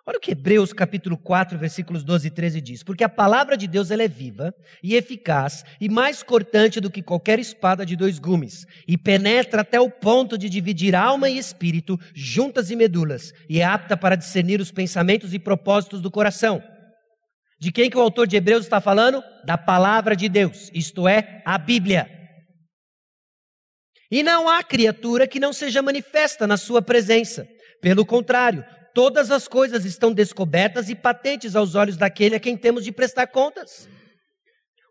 Olha 0.10 0.20
o 0.20 0.22
que 0.22 0.32
Hebreus 0.32 0.72
capítulo 0.72 1.18
4, 1.18 1.58
versículos 1.58 2.01
12 2.01 2.28
e 2.30 2.32
13 2.32 2.62
diz. 2.62 2.82
Porque 2.82 3.03
a 3.03 3.10
palavra 3.10 3.58
de 3.58 3.68
Deus 3.68 3.91
ela 3.91 4.03
é 4.03 4.08
viva 4.08 4.55
e 4.82 4.95
eficaz 4.95 5.66
e 5.82 5.89
mais 5.89 6.24
cortante 6.24 6.80
do 6.80 6.89
que 6.89 7.03
qualquer 7.03 7.39
espada 7.39 7.86
de 7.86 7.93
dois 7.97 8.18
gumes 8.18 8.66
e 8.88 8.97
penetra 8.97 9.64
até 9.64 9.82
o 9.82 9.91
ponto 9.91 10.38
de 10.38 10.47
dividir 10.47 10.95
alma 10.95 11.30
e 11.30 11.38
espírito, 11.38 11.99
juntas 12.16 12.72
e 12.72 12.76
medulas, 12.78 13.34
e 13.49 13.60
é 13.60 13.66
apta 13.66 13.97
para 13.97 14.16
discernir 14.16 14.62
os 14.62 14.72
pensamentos 14.72 15.34
e 15.34 15.39
propósitos 15.39 15.99
do 15.99 16.10
coração. 16.10 16.64
De 17.60 17.70
quem 17.70 17.89
que 17.89 17.97
o 17.97 18.01
autor 18.01 18.28
de 18.28 18.38
Hebreus 18.38 18.64
está 18.64 18.80
falando? 18.80 19.22
Da 19.43 19.58
palavra 19.58 20.16
de 20.16 20.30
Deus, 20.30 20.72
isto 20.74 21.05
é, 21.05 21.41
a 21.45 21.58
Bíblia. 21.58 22.10
E 24.10 24.24
não 24.24 24.47
há 24.47 24.64
criatura 24.64 25.28
que 25.28 25.38
não 25.38 25.51
seja 25.51 25.82
manifesta 25.82 26.47
na 26.47 26.55
sua 26.55 26.82
presença. 26.82 27.45
Pelo 27.82 28.05
contrário, 28.05 28.64
todas 28.97 29.29
as 29.29 29.47
coisas 29.47 29.85
estão 29.85 30.11
descobertas 30.11 30.89
e 30.89 30.95
patentes 30.95 31.55
aos 31.55 31.75
olhos 31.75 31.97
daquele 31.97 32.35
a 32.35 32.39
quem 32.39 32.57
temos 32.57 32.83
de 32.83 32.91
prestar 32.91 33.27
contas. 33.27 33.87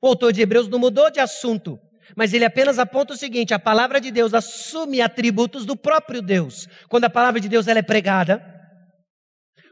O 0.01 0.07
autor 0.07 0.33
de 0.33 0.41
Hebreus 0.41 0.69
não 0.69 0.79
mudou 0.79 1.11
de 1.11 1.19
assunto, 1.19 1.77
mas 2.17 2.33
ele 2.33 2.45
apenas 2.45 2.79
aponta 2.79 3.15
o 3.15 3.17
seguinte: 3.17 3.53
a 3.53 3.59
palavra 3.59 4.01
de 4.01 4.13
Deus 4.13 4.33
assume 4.33 5.01
atributos 5.01 5.67
do 5.67 5.77
próprio 5.77 6.23
Deus. 6.23 6.69
Quando 6.89 7.03
a 7.03 7.11
palavra 7.11 7.41
de 7.41 7.49
Deus 7.49 7.67
ela 7.67 7.81
é 7.81 7.83
pregada, 7.83 8.41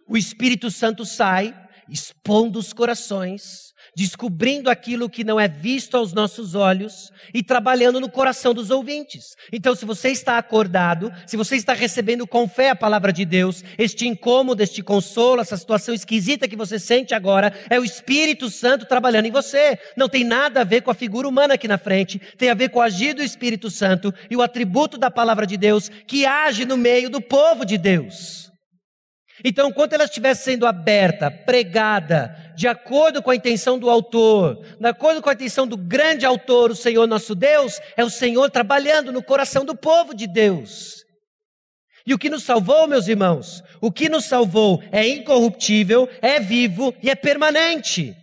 o 0.09 0.17
Espírito 0.17 0.69
Santo 0.69 1.05
sai, 1.05 1.55
expondo 1.89 2.59
os 2.59 2.73
corações, 2.73 3.73
descobrindo 3.97 4.71
aquilo 4.71 5.09
que 5.09 5.25
não 5.25 5.39
é 5.39 5.47
visto 5.47 5.97
aos 5.97 6.13
nossos 6.13 6.55
olhos 6.55 7.13
e 7.33 7.43
trabalhando 7.43 8.01
no 8.01 8.11
coração 8.11 8.53
dos 8.53 8.71
ouvintes. 8.71 9.37
Então, 9.53 9.75
se 9.75 9.85
você 9.85 10.11
está 10.11 10.39
acordado, 10.39 11.13
se 11.27 11.37
você 11.37 11.57
está 11.57 11.73
recebendo 11.73 12.27
com 12.27 12.49
fé 12.49 12.71
a 12.71 12.77
palavra 12.77 13.13
de 13.13 13.25
Deus, 13.25 13.63
este 13.79 14.07
incômodo, 14.07 14.63
este 14.63 14.83
consolo, 14.83 15.41
essa 15.41 15.57
situação 15.57 15.95
esquisita 15.95 16.49
que 16.49 16.57
você 16.57 16.79
sente 16.79 17.15
agora, 17.15 17.53
é 17.71 17.79
o 17.79 17.85
Espírito 17.85 18.51
Santo 18.51 18.87
trabalhando 18.87 19.27
em 19.27 19.33
você. 19.33 19.79
Não 19.97 20.09
tem 20.09 20.25
nada 20.25 20.63
a 20.63 20.65
ver 20.65 20.83
com 20.83 20.91
a 20.91 20.95
figura 20.95 21.29
humana 21.29 21.55
aqui 21.55 21.69
na 21.69 21.79
frente, 21.79 22.21
tem 22.37 22.51
a 22.51 22.55
ver 22.55 22.71
com 22.71 22.79
o 22.79 22.83
agir 22.83 23.15
do 23.15 23.23
Espírito 23.23 23.71
Santo 23.71 24.13
e 24.31 24.37
o 24.37 24.43
atributo 24.43 24.99
da 24.99 25.11
palavra 25.11 25.47
de 25.47 25.57
Deus 25.57 25.89
que 26.07 26.27
age 26.27 26.65
no 26.65 26.77
meio 26.77 27.09
do 27.09 27.21
povo 27.21 27.65
de 27.65 27.79
Deus. 27.79 28.45
Então, 29.43 29.69
enquanto 29.69 29.95
ela 29.95 30.05
estivesse 30.05 30.45
sendo 30.45 30.67
aberta, 30.67 31.31
pregada, 31.31 32.44
de 32.55 32.69
acordo 32.69 33.23
com 33.23 33.31
a 33.31 33.37
intenção 33.37 33.79
do 33.79 33.91
autor, 33.91 34.59
de 34.79 34.87
acordo 34.87 35.21
com 35.21 35.31
a 35.31 35.33
intenção 35.33 35.67
do 35.67 35.77
grande 35.77 36.25
autor, 36.25 36.71
o 36.71 36.77
Senhor 36.77 37.07
nosso 37.07 37.35
Deus, 37.35 37.81
é 37.97 38.05
o 38.05 38.11
Senhor 38.11 38.51
trabalhando 38.51 39.13
no 39.13 39.23
coração 39.23 39.65
do 39.65 39.77
povo 39.77 40.15
de 40.15 40.27
Deus. 40.27 41.05
E 42.07 42.13
o 42.13 42.19
que 42.19 42.29
nos 42.29 42.43
salvou, 42.43 42.87
meus 42.87 43.09
irmãos, 43.09 43.63
o 43.81 43.91
que 43.91 44.09
nos 44.09 44.27
salvou 44.27 44.83
é 44.93 45.07
incorruptível, 45.09 46.09
é 46.21 46.39
vivo 46.39 46.95
e 47.03 47.11
é 47.11 47.15
permanente. 47.15 48.15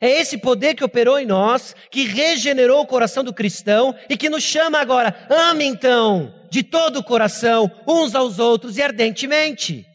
É 0.00 0.08
esse 0.08 0.36
poder 0.38 0.74
que 0.74 0.84
operou 0.84 1.18
em 1.18 1.26
nós, 1.26 1.74
que 1.90 2.04
regenerou 2.04 2.82
o 2.82 2.86
coração 2.86 3.24
do 3.24 3.32
cristão 3.32 3.94
e 4.10 4.16
que 4.16 4.28
nos 4.28 4.42
chama 4.42 4.78
agora, 4.78 5.26
ame 5.30 5.64
então, 5.64 6.34
de 6.50 6.62
todo 6.62 6.98
o 6.98 7.04
coração, 7.04 7.70
uns 7.86 8.14
aos 8.14 8.38
outros 8.38 8.76
e 8.76 8.82
ardentemente. 8.82 9.86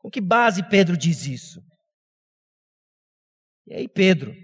Com 0.00 0.10
que 0.10 0.20
base 0.20 0.68
Pedro 0.68 0.96
diz 0.96 1.26
isso? 1.26 1.62
E 3.66 3.74
aí, 3.74 3.88
Pedro 3.88 4.34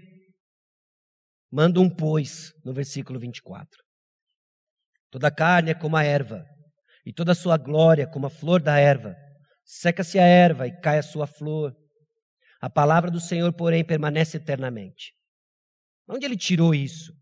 manda 1.51 1.79
um 1.79 1.89
pois 1.89 2.53
no 2.63 2.73
versículo 2.73 3.19
24. 3.19 3.83
Toda 5.09 5.31
carne 5.31 5.71
é 5.71 5.73
como 5.73 5.97
a 5.97 6.03
erva, 6.03 6.45
e 7.05 7.13
toda 7.13 7.31
a 7.31 7.35
sua 7.35 7.57
glória 7.57 8.07
como 8.07 8.27
a 8.27 8.29
flor 8.29 8.61
da 8.61 8.77
erva. 8.77 9.15
Seca-se 9.63 10.19
a 10.19 10.23
erva 10.23 10.67
e 10.67 10.79
cai 10.81 10.97
a 10.99 11.03
sua 11.03 11.25
flor. 11.25 11.75
A 12.61 12.69
palavra 12.69 13.09
do 13.09 13.19
Senhor, 13.19 13.53
porém, 13.53 13.83
permanece 13.83 14.37
eternamente. 14.37 15.13
Onde 16.07 16.25
ele 16.25 16.37
tirou 16.37 16.75
isso? 16.75 17.13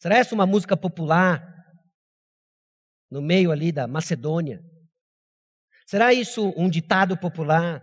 Será 0.00 0.16
essa 0.16 0.34
uma 0.34 0.46
música 0.46 0.76
popular 0.76 1.44
no 3.10 3.20
meio 3.20 3.50
ali 3.50 3.70
da 3.70 3.86
Macedônia? 3.86 4.62
Será 5.90 6.14
isso 6.14 6.54
um 6.56 6.70
ditado 6.70 7.16
popular? 7.16 7.82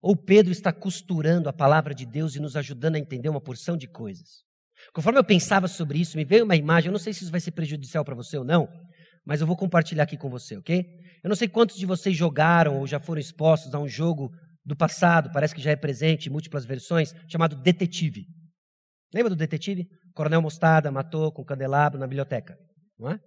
Ou 0.00 0.14
Pedro 0.16 0.52
está 0.52 0.72
costurando 0.72 1.48
a 1.48 1.52
palavra 1.52 1.92
de 1.92 2.06
Deus 2.06 2.36
e 2.36 2.40
nos 2.40 2.54
ajudando 2.54 2.94
a 2.94 2.98
entender 3.00 3.28
uma 3.28 3.40
porção 3.40 3.76
de 3.76 3.88
coisas? 3.88 4.44
Conforme 4.94 5.18
eu 5.18 5.24
pensava 5.24 5.66
sobre 5.66 5.98
isso, 5.98 6.16
me 6.16 6.24
veio 6.24 6.44
uma 6.44 6.54
imagem, 6.54 6.90
eu 6.90 6.92
não 6.92 6.98
sei 7.00 7.12
se 7.12 7.24
isso 7.24 7.32
vai 7.32 7.40
ser 7.40 7.50
prejudicial 7.50 8.04
para 8.04 8.14
você 8.14 8.38
ou 8.38 8.44
não, 8.44 8.68
mas 9.26 9.40
eu 9.40 9.48
vou 9.48 9.56
compartilhar 9.56 10.04
aqui 10.04 10.16
com 10.16 10.30
você, 10.30 10.56
ok? 10.56 10.86
Eu 11.24 11.28
não 11.28 11.34
sei 11.34 11.48
quantos 11.48 11.76
de 11.76 11.84
vocês 11.84 12.16
jogaram 12.16 12.78
ou 12.78 12.86
já 12.86 13.00
foram 13.00 13.20
expostos 13.20 13.74
a 13.74 13.80
um 13.80 13.88
jogo 13.88 14.30
do 14.64 14.76
passado, 14.76 15.32
parece 15.32 15.56
que 15.56 15.60
já 15.60 15.72
é 15.72 15.76
presente 15.76 16.28
em 16.28 16.32
múltiplas 16.32 16.64
versões, 16.64 17.12
chamado 17.28 17.56
Detetive. 17.56 18.26
Lembra 19.12 19.30
do 19.30 19.36
Detetive? 19.36 19.88
Coronel 20.14 20.40
Mostarda 20.40 20.88
matou 20.88 21.32
com 21.32 21.44
candelabro 21.44 21.98
na 21.98 22.06
biblioteca. 22.06 22.56
Não 22.96 23.10
é? 23.10 23.18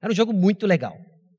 Era 0.00 0.10
um 0.10 0.16
jogo 0.16 0.32
muito 0.32 0.66
legal, 0.66 0.96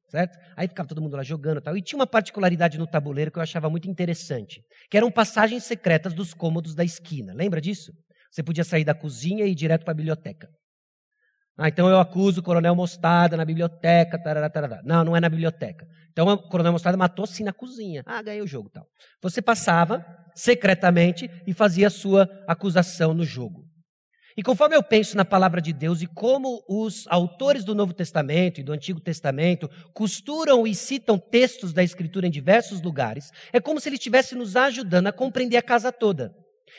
certo? 0.07 0.37
Aí 0.55 0.67
ficava 0.67 0.87
todo 0.87 1.01
mundo 1.01 1.15
lá 1.15 1.23
jogando 1.23 1.59
e 1.59 1.61
tal. 1.61 1.77
E 1.77 1.81
tinha 1.81 1.99
uma 1.99 2.07
particularidade 2.07 2.77
no 2.77 2.87
tabuleiro 2.87 3.31
que 3.31 3.37
eu 3.37 3.43
achava 3.43 3.69
muito 3.69 3.89
interessante, 3.89 4.61
que 4.89 4.97
eram 4.97 5.11
passagens 5.11 5.63
secretas 5.63 6.13
dos 6.13 6.33
cômodos 6.33 6.73
da 6.73 6.83
esquina. 6.83 7.33
Lembra 7.33 7.61
disso? 7.61 7.91
Você 8.31 8.43
podia 8.43 8.63
sair 8.63 8.83
da 8.83 8.93
cozinha 8.93 9.45
e 9.45 9.51
ir 9.51 9.55
direto 9.55 9.83
para 9.83 9.91
a 9.91 9.95
biblioteca. 9.95 10.49
Ah, 11.57 11.69
então 11.69 11.89
eu 11.89 11.99
acuso 11.99 12.39
o 12.39 12.43
Coronel 12.43 12.75
Mostarda 12.75 13.35
na 13.35 13.43
biblioteca. 13.43 14.21
Tarará, 14.21 14.47
tarará. 14.47 14.81
Não, 14.83 15.03
não 15.03 15.17
é 15.17 15.19
na 15.19 15.27
biblioteca. 15.27 15.87
Então 16.11 16.27
o 16.27 16.37
Coronel 16.49 16.71
Mostarda 16.71 16.97
matou 16.97 17.25
sim 17.25 17.43
na 17.43 17.51
cozinha. 17.51 18.03
Ah, 18.05 18.21
ganhei 18.21 18.41
o 18.41 18.47
jogo 18.47 18.69
tal. 18.69 18.85
Você 19.23 19.41
passava 19.41 20.05
secretamente 20.35 21.27
e 21.47 21.53
fazia 21.53 21.87
a 21.87 21.89
sua 21.89 22.29
acusação 22.47 23.13
no 23.13 23.25
jogo. 23.25 23.65
E 24.37 24.43
conforme 24.43 24.75
eu 24.75 24.83
penso 24.83 25.17
na 25.17 25.25
palavra 25.25 25.59
de 25.59 25.73
Deus 25.73 26.03
e 26.03 26.05
como 26.05 26.63
os 26.69 27.07
autores 27.07 27.63
do 27.63 27.73
Novo 27.73 27.91
Testamento 27.91 28.61
e 28.61 28.63
do 28.63 28.71
Antigo 28.71 28.99
Testamento 28.99 29.67
costuram 29.95 30.67
e 30.67 30.75
citam 30.75 31.17
textos 31.17 31.73
da 31.73 31.83
Escritura 31.83 32.27
em 32.27 32.31
diversos 32.31 32.79
lugares, 32.79 33.31
é 33.51 33.59
como 33.59 33.79
se 33.79 33.89
ele 33.89 33.95
estivesse 33.95 34.35
nos 34.35 34.55
ajudando 34.55 35.07
a 35.07 35.11
compreender 35.11 35.57
a 35.57 35.61
casa 35.63 35.91
toda. 35.91 36.35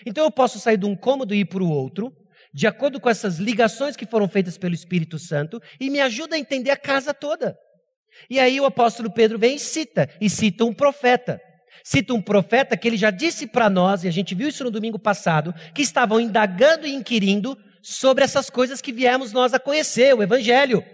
Então 0.06 0.22
eu 0.22 0.30
posso 0.30 0.60
sair 0.60 0.76
de 0.76 0.86
um 0.86 0.94
cômodo 0.94 1.34
e 1.34 1.40
ir 1.40 1.46
para 1.46 1.64
o 1.64 1.68
outro, 1.68 2.12
de 2.54 2.68
acordo 2.68 3.00
com 3.00 3.10
essas 3.10 3.38
ligações 3.38 3.96
que 3.96 4.06
foram 4.06 4.28
feitas 4.28 4.56
pelo 4.56 4.74
Espírito 4.74 5.18
Santo, 5.18 5.60
e 5.80 5.90
me 5.90 5.98
ajuda 5.98 6.36
a 6.36 6.38
entender 6.38 6.70
a 6.70 6.76
casa 6.76 7.12
toda. 7.12 7.58
E 8.30 8.38
aí 8.38 8.60
o 8.60 8.66
apóstolo 8.66 9.12
Pedro 9.12 9.36
vem 9.36 9.56
e 9.56 9.58
cita, 9.58 10.08
e 10.20 10.30
cita 10.30 10.64
um 10.64 10.72
profeta 10.72 11.40
cita 11.88 12.12
um 12.12 12.20
profeta 12.20 12.76
que 12.76 12.86
ele 12.86 12.98
já 12.98 13.10
disse 13.10 13.46
para 13.46 13.70
nós, 13.70 14.04
e 14.04 14.08
a 14.08 14.10
gente 14.10 14.34
viu 14.34 14.46
isso 14.46 14.62
no 14.62 14.70
domingo 14.70 14.98
passado, 14.98 15.54
que 15.74 15.80
estavam 15.80 16.20
indagando 16.20 16.86
e 16.86 16.92
inquirindo 16.92 17.56
sobre 17.82 18.22
essas 18.22 18.50
coisas 18.50 18.82
que 18.82 18.92
viemos 18.92 19.32
nós 19.32 19.54
a 19.54 19.58
conhecer, 19.58 20.14
o 20.14 20.22
Evangelho. 20.22 20.84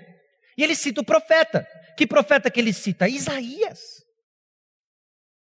E 0.57 0.63
ele 0.63 0.77
cita 0.77 1.01
o 1.01 1.05
profeta. 1.05 1.67
Que 1.97 2.07
profeta 2.07 2.49
que 2.49 2.61
ele 2.61 2.73
cita? 2.73 3.09
Isaías. 3.09 4.05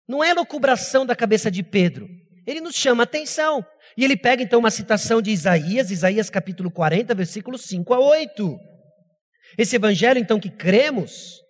Não 0.08 0.24
é 0.24 0.34
locubração 0.34 1.06
da 1.06 1.14
cabeça 1.14 1.52
de 1.52 1.62
Pedro. 1.62 2.08
Ele 2.44 2.60
nos 2.60 2.74
chama 2.74 3.04
a 3.04 3.04
atenção. 3.04 3.64
E 3.96 4.04
ele 4.04 4.16
pega 4.16 4.42
então 4.42 4.58
uma 4.58 4.72
citação 4.72 5.22
de 5.22 5.30
Isaías, 5.30 5.92
Isaías 5.92 6.28
capítulo 6.28 6.68
40, 6.68 7.14
versículos 7.14 7.62
5 7.62 7.94
a 7.94 8.00
8. 8.00 8.58
Esse 9.56 9.76
evangelho 9.76 10.18
então 10.18 10.40
que 10.40 10.50
cremos 10.50 11.40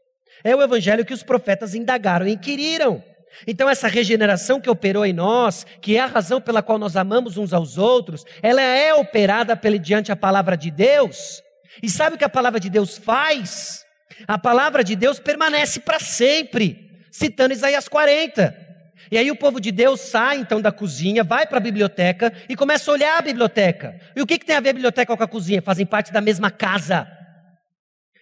é 0.45 0.55
o 0.55 0.61
evangelho 0.61 1.07
que 1.07 1.14
os 1.14 1.22
profetas 1.22 1.74
indagaram 1.74 2.28
e 2.28 2.32
inquiriram. 2.32 3.03
Então, 3.47 3.68
essa 3.68 3.89
regeneração 3.89 4.61
que 4.61 4.70
operou 4.70 5.05
em 5.05 5.12
nós, 5.12 5.66
que 5.80 5.97
é 5.97 6.01
a 6.01 6.07
razão 6.07 6.41
pela 6.41 6.62
qual 6.62 6.78
nós 6.78 6.97
amamos 6.97 7.36
uns 7.36 7.53
aos 7.53 7.78
outros, 7.78 8.24
ela 8.43 8.62
é 8.62 8.93
operada 8.95 9.59
diante 9.80 10.11
a 10.11 10.16
palavra 10.16 10.57
de 10.57 10.70
Deus. 10.70 11.43
E 11.82 11.89
sabe 11.89 12.16
o 12.16 12.18
que 12.18 12.24
a 12.24 12.28
palavra 12.28 12.59
de 12.59 12.68
Deus 12.68 12.99
faz? 12.99 13.84
A 14.26 14.39
palavra 14.39 14.82
de 14.82 14.97
Deus 14.97 15.18
permanece 15.20 15.80
para 15.80 16.01
sempre, 16.01 16.91
citando 17.11 17.53
Isaías 17.53 17.89
40. 17.89 18.66
E 19.11 19.16
aí 19.16 19.30
o 19.30 19.36
povo 19.36 19.61
de 19.61 19.70
Deus 19.70 20.01
sai 20.01 20.39
então 20.39 20.61
da 20.61 20.72
cozinha, 20.72 21.24
vai 21.24 21.47
para 21.47 21.59
a 21.59 21.61
biblioteca 21.61 22.32
e 22.49 22.57
começa 22.57 22.91
a 22.91 22.95
olhar 22.95 23.18
a 23.18 23.22
biblioteca. 23.22 23.99
E 24.14 24.20
o 24.20 24.26
que, 24.26 24.39
que 24.39 24.45
tem 24.45 24.57
a 24.57 24.61
ver 24.61 24.70
a 24.70 24.74
biblioteca 24.74 25.16
com 25.16 25.22
a 25.22 25.28
cozinha? 25.28 25.62
Fazem 25.62 25.86
parte 25.86 26.12
da 26.12 26.20
mesma 26.20 26.51
casa. 26.51 27.18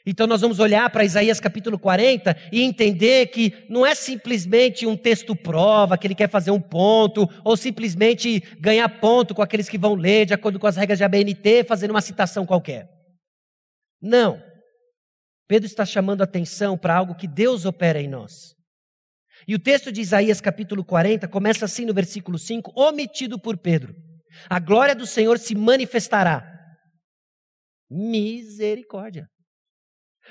Então 0.07 0.25
nós 0.25 0.41
vamos 0.41 0.61
olhar 0.61 0.89
para 0.89 1.05
Isaías 1.05 1.41
capítulo 1.41 1.77
40 1.77 2.37
e 2.53 2.63
entender 2.63 3.27
que 3.27 3.67
não 3.69 3.85
é 3.85 3.93
simplesmente 3.93 4.87
um 4.87 4.97
texto 4.97 5.35
prova, 5.35 5.99
que 5.99 6.07
ele 6.07 6.15
quer 6.15 6.31
fazer 6.31 6.53
um 6.53 6.61
ponto, 6.61 7.29
ou 7.45 7.57
simplesmente 7.57 8.39
ganhar 8.61 8.89
ponto 9.01 9.35
com 9.35 9.43
aqueles 9.43 9.69
que 9.69 9.77
vão 9.77 9.95
ler 9.95 10.25
de 10.25 10.33
acordo 10.33 10.61
com 10.61 10.67
as 10.69 10.77
regras 10.77 10.99
de 10.99 11.05
ABNT, 11.05 11.65
fazendo 11.65 11.91
uma 11.91 12.01
citação 12.01 12.47
qualquer. 12.47 12.89
Não. 14.01 14.41
Pedro 15.49 15.67
está 15.67 15.85
chamando 15.85 16.23
atenção 16.23 16.79
para 16.79 16.95
algo 16.95 17.17
que 17.17 17.27
Deus 17.27 17.65
opera 17.65 18.01
em 18.01 18.09
nós. 18.09 18.55
E 19.49 19.57
o 19.57 19.59
texto 19.59 19.91
de 19.91 20.01
Isaías 20.01 20.41
capítulo 20.41 20.85
40 20.85 21.27
começa 21.27 21.65
assim 21.65 21.85
no 21.85 21.93
versículo 21.93 22.39
5, 22.39 22.73
omitido 22.77 23.41
por 23.41 23.59
Pedro. 23.59 23.93
A 24.49 24.61
glória 24.61 24.95
do 24.95 25.07
Senhor 25.07 25.39
se 25.39 25.55
manifestará. 25.55 26.45
Misericórdia. 27.91 29.29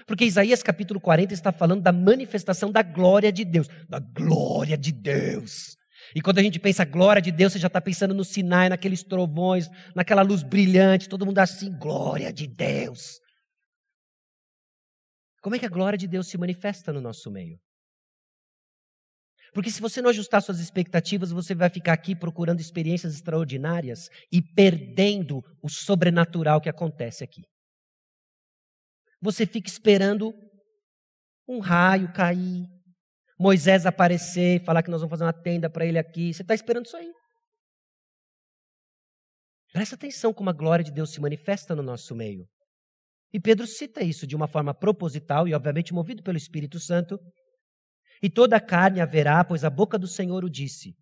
Porque 0.06 0.26
Isaías 0.26 0.62
capítulo 0.62 1.00
40 1.00 1.34
está 1.34 1.52
falando 1.52 1.82
da 1.82 1.92
manifestação 1.92 2.72
da 2.72 2.82
glória 2.82 3.32
de 3.32 3.46
Deus. 3.46 3.68
Da 3.90 4.00
glória 4.00 4.78
de 4.78 4.92
Deus. 4.92 5.76
E 6.14 6.22
quando 6.22 6.40
a 6.40 6.44
gente 6.44 6.60
pensa 6.60 6.86
glória 6.86 7.22
de 7.22 7.32
Deus, 7.32 7.54
você 7.54 7.60
já 7.60 7.68
está 7.68 7.82
pensando 7.82 8.14
no 8.14 8.24
Sinai, 8.24 8.70
naqueles 8.70 9.04
trovões, 9.04 9.68
naquela 9.96 10.22
luz 10.22 10.44
brilhante, 10.44 11.10
todo 11.10 11.26
mundo 11.26 11.40
assim, 11.40 11.72
glória 11.78 12.32
de 12.32 12.48
Deus. 12.48 13.20
Como 15.42 15.56
é 15.56 15.60
que 15.60 15.66
a 15.66 15.70
glória 15.70 15.98
de 15.98 16.08
Deus 16.08 16.28
se 16.28 16.38
manifesta 16.38 16.92
no 16.92 17.02
nosso 17.02 17.32
meio? 17.32 17.60
Porque 19.54 19.72
se 19.72 19.80
você 19.80 20.02
não 20.02 20.10
ajustar 20.10 20.42
suas 20.42 20.60
expectativas, 20.60 21.32
você 21.32 21.56
vai 21.56 21.70
ficar 21.70 21.94
aqui 21.94 22.14
procurando 22.14 22.60
experiências 22.60 23.14
extraordinárias 23.14 24.10
e 24.32 24.42
perdendo 24.42 25.42
o 25.62 25.70
sobrenatural 25.70 26.60
que 26.60 26.68
acontece 26.68 27.24
aqui. 27.24 27.44
Você 29.22 29.46
fica 29.46 29.70
esperando 29.70 30.34
um 31.48 31.60
raio 31.60 32.12
cair, 32.14 32.66
Moisés 33.40 33.86
aparecer 33.86 34.62
e 34.62 34.66
falar 34.66 34.82
que 34.82 34.90
nós 34.90 35.02
vamos 35.02 35.12
fazer 35.12 35.24
uma 35.24 35.34
tenda 35.34 35.70
para 35.70 35.86
ele 35.86 36.00
aqui. 36.00 36.34
Você 36.34 36.42
está 36.42 36.54
esperando 36.54 36.86
isso 36.86 36.98
aí. 36.98 37.12
Presta 39.72 39.96
atenção 39.96 40.34
como 40.34 40.50
a 40.50 40.54
glória 40.54 40.86
de 40.86 40.92
Deus 40.92 41.12
se 41.12 41.20
manifesta 41.20 41.76
no 41.76 41.84
nosso 41.84 42.16
meio. 42.16 42.48
E 43.34 43.40
Pedro 43.40 43.68
cita 43.68 44.02
isso 44.02 44.26
de 44.26 44.34
uma 44.36 44.48
forma 44.48 44.74
proposital 44.74 45.48
e, 45.48 45.54
obviamente, 45.54 45.94
movido 45.94 46.24
pelo 46.24 46.38
Espírito 46.38 46.80
Santo, 46.80 47.20
e 48.24 48.30
toda 48.30 48.56
a 48.56 48.62
carne 48.62 49.02
haverá, 49.02 49.44
pois 49.44 49.66
a 49.66 49.70
boca 49.70 50.00
do 50.00 50.08
Senhor 50.08 50.46
o 50.46 50.50
disse. 50.50 50.96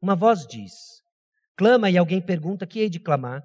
Uma 0.00 0.16
voz 0.16 0.44
diz: 0.44 0.72
Clama, 1.56 1.88
e 1.88 1.96
alguém 1.96 2.20
pergunta: 2.20 2.66
Que 2.66 2.80
hei 2.80 2.90
de 2.90 2.98
clamar? 2.98 3.40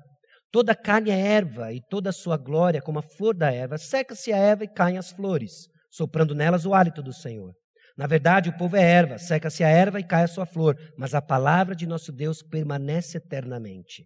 Toda 0.52 0.76
carne 0.76 1.12
é 1.12 1.20
erva, 1.20 1.74
e 1.74 1.82
toda 1.89 2.10
a 2.10 2.14
sua 2.14 2.38
glória, 2.38 2.82
como 2.82 3.00
a 3.00 3.02
flor 3.02 3.36
da 3.36 3.52
erva, 3.52 3.78
seca-se 3.78 4.32
a 4.32 4.38
erva 4.38 4.64
e 4.64 4.68
caem 4.68 4.98
as 4.98 5.12
flores, 5.12 5.68
soprando 5.91 6.34
nelas 6.34 6.66
o 6.66 6.74
hálito 6.74 7.02
do 7.02 7.14
Senhor. 7.14 7.54
Na 7.98 8.08
verdade, 8.08 8.50
o 8.50 8.58
povo 8.58 8.76
é 8.76 8.84
erva, 8.84 9.18
seca-se 9.18 9.64
a 9.64 9.68
erva 9.68 10.00
e 10.00 10.04
cai 10.04 10.24
a 10.24 10.28
sua 10.28 10.45
flor, 10.45 10.78
mas 10.98 11.16
a 11.16 11.22
palavra 11.22 11.76
de 11.76 11.88
nosso 11.88 12.12
Deus 12.12 12.41
permanece 12.43 13.18
eternamente. 13.18 14.06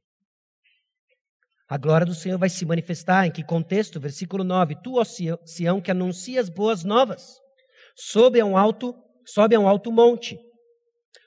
A 1.70 1.78
glória 1.78 2.06
do 2.06 2.16
Senhor 2.16 2.38
vai 2.38 2.50
se 2.50 2.66
manifestar 2.66 3.28
em 3.28 3.32
que 3.32 3.44
contexto? 3.44 4.00
Versículo 4.00 4.44
9: 4.44 4.76
Tu, 4.84 4.98
ó 4.98 5.04
Sião, 5.04 5.80
que 5.82 5.92
anuncias 5.92 6.50
boas 6.50 6.84
novas 6.84 7.40
sobe 7.96 8.40
a 8.40 8.46
um 8.46 8.58
alto, 8.58 8.94
sobe 9.26 9.56
a 9.56 9.60
um 9.60 9.68
alto 9.68 9.92
monte. 9.92 10.38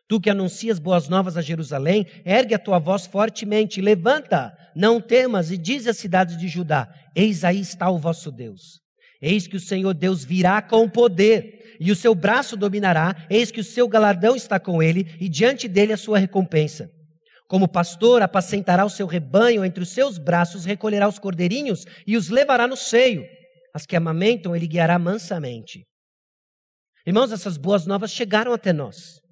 Tu 0.07 0.21
que 0.21 0.29
anuncias 0.29 0.79
boas 0.79 1.09
novas 1.09 1.37
a 1.37 1.43
Jerusalém, 1.43 2.07
ergue 2.25 2.55
a 2.55 2.59
tua 2.59 2.79
voz 2.79 3.07
fortemente, 3.07 3.81
levanta, 3.81 4.55
não 4.77 5.01
temas, 5.01 5.51
e 5.51 5.57
diz 5.57 5.87
às 5.87 5.97
cidades 5.97 6.37
de 6.37 6.47
Judá: 6.47 6.93
Eis 7.17 7.43
aí 7.43 7.61
está 7.61 7.89
o 7.89 7.99
vosso 7.99 8.31
Deus. 8.31 8.81
Eis 9.21 9.47
que 9.47 9.57
o 9.57 9.61
Senhor 9.61 9.95
Deus 9.95 10.23
virá 10.23 10.61
com 10.61 10.89
poder, 10.89 11.77
e 11.81 11.91
o 11.91 11.97
seu 11.97 12.15
braço 12.15 12.57
dominará, 12.57 13.27
eis 13.31 13.51
que 13.51 13.61
o 13.61 13.65
seu 13.65 13.89
galardão 13.89 14.37
está 14.37 14.61
com 14.61 14.83
ele, 14.83 15.17
e 15.19 15.29
diante 15.29 15.67
dele 15.67 15.95
a 15.95 15.97
sua 15.97 16.19
recompensa. 16.19 16.91
Como 17.49 17.69
pastor, 17.69 18.21
apacentará 18.21 18.85
o 18.85 18.91
seu 18.91 19.07
rebanho, 19.07 19.65
entre 19.65 19.83
os 19.83 19.91
seus 19.91 20.19
braços 20.19 20.65
recolherá 20.65 21.09
os 21.09 21.19
cordeirinhos 21.19 21.85
e 22.07 22.17
os 22.17 22.29
levará 22.29 22.67
no 22.67 22.77
seio. 22.77 23.25
As 23.75 23.87
que 23.87 23.97
amamentam, 23.97 24.55
ele 24.55 24.67
guiará 24.67 24.99
mansamente. 24.99 25.85
Irmãos, 27.07 27.33
essas 27.33 27.57
boas 27.57 27.87
novas 27.87 28.11
chegaram 28.11 28.53
até 28.53 28.73
nós. 28.73 29.24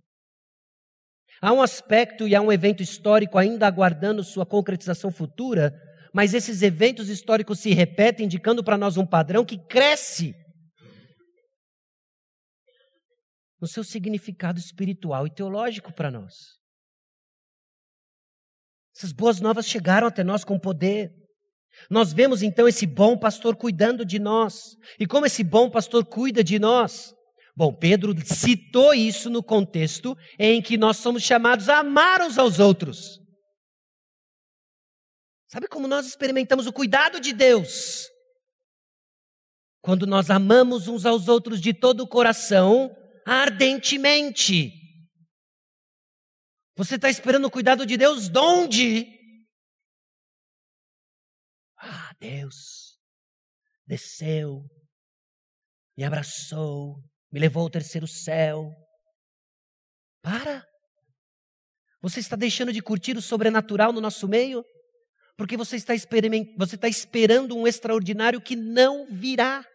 Há 1.43 1.53
um 1.53 1.61
aspecto 1.61 2.29
e 2.29 2.37
há 2.37 2.41
um 2.41 2.53
evento 2.53 2.85
histórico 2.85 3.37
ainda 3.37 3.67
aguardando 3.67 4.23
sua 4.23 4.47
concretização 4.47 5.11
futura, 5.11 5.75
mas 6.15 6.35
esses 6.35 6.63
eventos 6.63 7.09
históricos 7.09 7.59
se 7.59 7.75
repetem, 7.75 8.27
indicando 8.27 8.63
para 8.63 8.79
nós 8.79 8.97
um 8.97 9.05
padrão 9.05 9.45
que 9.45 9.59
cresce 9.59 10.37
no 13.61 13.67
seu 13.67 13.83
significado 13.83 14.61
espiritual 14.61 15.27
e 15.27 15.35
teológico 15.35 15.93
para 15.93 16.13
nós. 16.13 16.33
Essas 18.97 19.11
boas 19.11 19.41
novas 19.41 19.67
chegaram 19.67 20.07
até 20.07 20.23
nós 20.23 20.45
com 20.45 20.61
poder. 20.61 21.11
Nós 21.91 22.13
vemos 22.13 22.43
então 22.43 22.69
esse 22.69 22.87
bom 22.87 23.19
pastor 23.19 23.57
cuidando 23.57 24.05
de 24.05 24.21
nós. 24.21 24.77
E 24.97 25.07
como 25.09 25.27
esse 25.27 25.43
bom 25.43 25.69
pastor 25.69 26.07
cuida 26.07 26.45
de 26.45 26.61
nós? 26.61 27.13
Bom, 27.55 27.75
Pedro 27.75 28.15
citou 28.25 28.95
isso 28.95 29.29
no 29.29 29.43
contexto 29.43 30.17
em 30.39 30.63
que 30.63 30.79
nós 30.79 30.97
somos 30.97 31.23
chamados 31.23 31.69
a 31.69 31.81
amar 31.81 32.23
uns 32.23 32.39
aos 32.39 32.59
outros. 32.59 33.21
Sabe 35.49 35.69
como 35.69 35.87
nós 35.87 36.07
experimentamos 36.07 36.67
o 36.67 36.73
cuidado 36.73 37.21
de 37.21 37.33
Deus? 37.35 38.09
Quando 39.83 40.07
nós 40.07 40.31
amamos 40.31 40.89
uns 40.89 41.05
aos 41.05 41.29
outros 41.29 41.61
de 41.61 41.75
todo 41.75 42.05
o 42.05 42.09
coração, 42.09 42.91
ardentemente. 43.27 44.73
Você 46.75 46.95
está 46.95 47.11
esperando 47.11 47.47
o 47.47 47.51
cuidado 47.51 47.85
de 47.85 47.99
Deus 47.99 48.31
de 48.31 48.39
onde? 48.39 49.07
Ah, 51.77 52.15
Deus 52.19 52.99
desceu, 53.87 54.65
me 55.99 56.05
abraçou, 56.05 57.03
me 57.33 57.41
levou 57.41 57.63
ao 57.63 57.71
terceiro 57.71 58.07
céu. 58.07 58.71
Para! 60.21 60.69
Você 62.03 62.21
está 62.21 62.37
deixando 62.37 62.73
de 62.73 62.83
curtir 62.83 63.17
o 63.17 63.23
sobrenatural 63.23 63.93
no 63.93 64.01
nosso 64.01 64.29
meio? 64.29 64.65
Porque 65.37 65.57
você 65.57 65.77
está, 65.77 65.95
você 65.97 66.75
está 66.75 66.89
esperando 66.89 67.57
um 67.57 67.67
extraordinário 67.67 68.41
que 68.41 68.55
não 68.55 69.07
virá. 69.07 69.67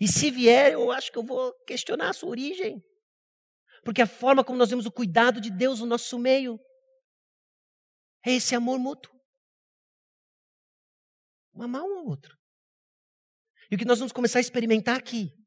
E 0.00 0.08
se 0.08 0.30
vier, 0.30 0.72
eu 0.72 0.90
acho 0.90 1.12
que 1.12 1.18
eu 1.18 1.24
vou 1.24 1.52
questionar 1.66 2.08
a 2.08 2.12
sua 2.14 2.30
origem. 2.30 2.82
Porque 3.84 4.00
a 4.00 4.06
forma 4.06 4.42
como 4.42 4.58
nós 4.58 4.70
vemos 4.70 4.86
o 4.86 4.92
cuidado 4.92 5.40
de 5.40 5.50
Deus 5.50 5.80
no 5.80 5.86
nosso 5.86 6.18
meio 6.18 6.58
é 8.24 8.32
esse 8.32 8.54
amor 8.54 8.78
mútuo. 8.78 9.12
Um 11.54 11.62
amar 11.62 11.82
um 11.82 11.98
ao 11.98 12.06
outro. 12.06 12.38
E 13.70 13.74
o 13.74 13.78
que 13.78 13.84
nós 13.84 13.98
vamos 13.98 14.12
começar 14.12 14.38
a 14.38 14.40
experimentar 14.40 14.96
aqui 14.96 15.39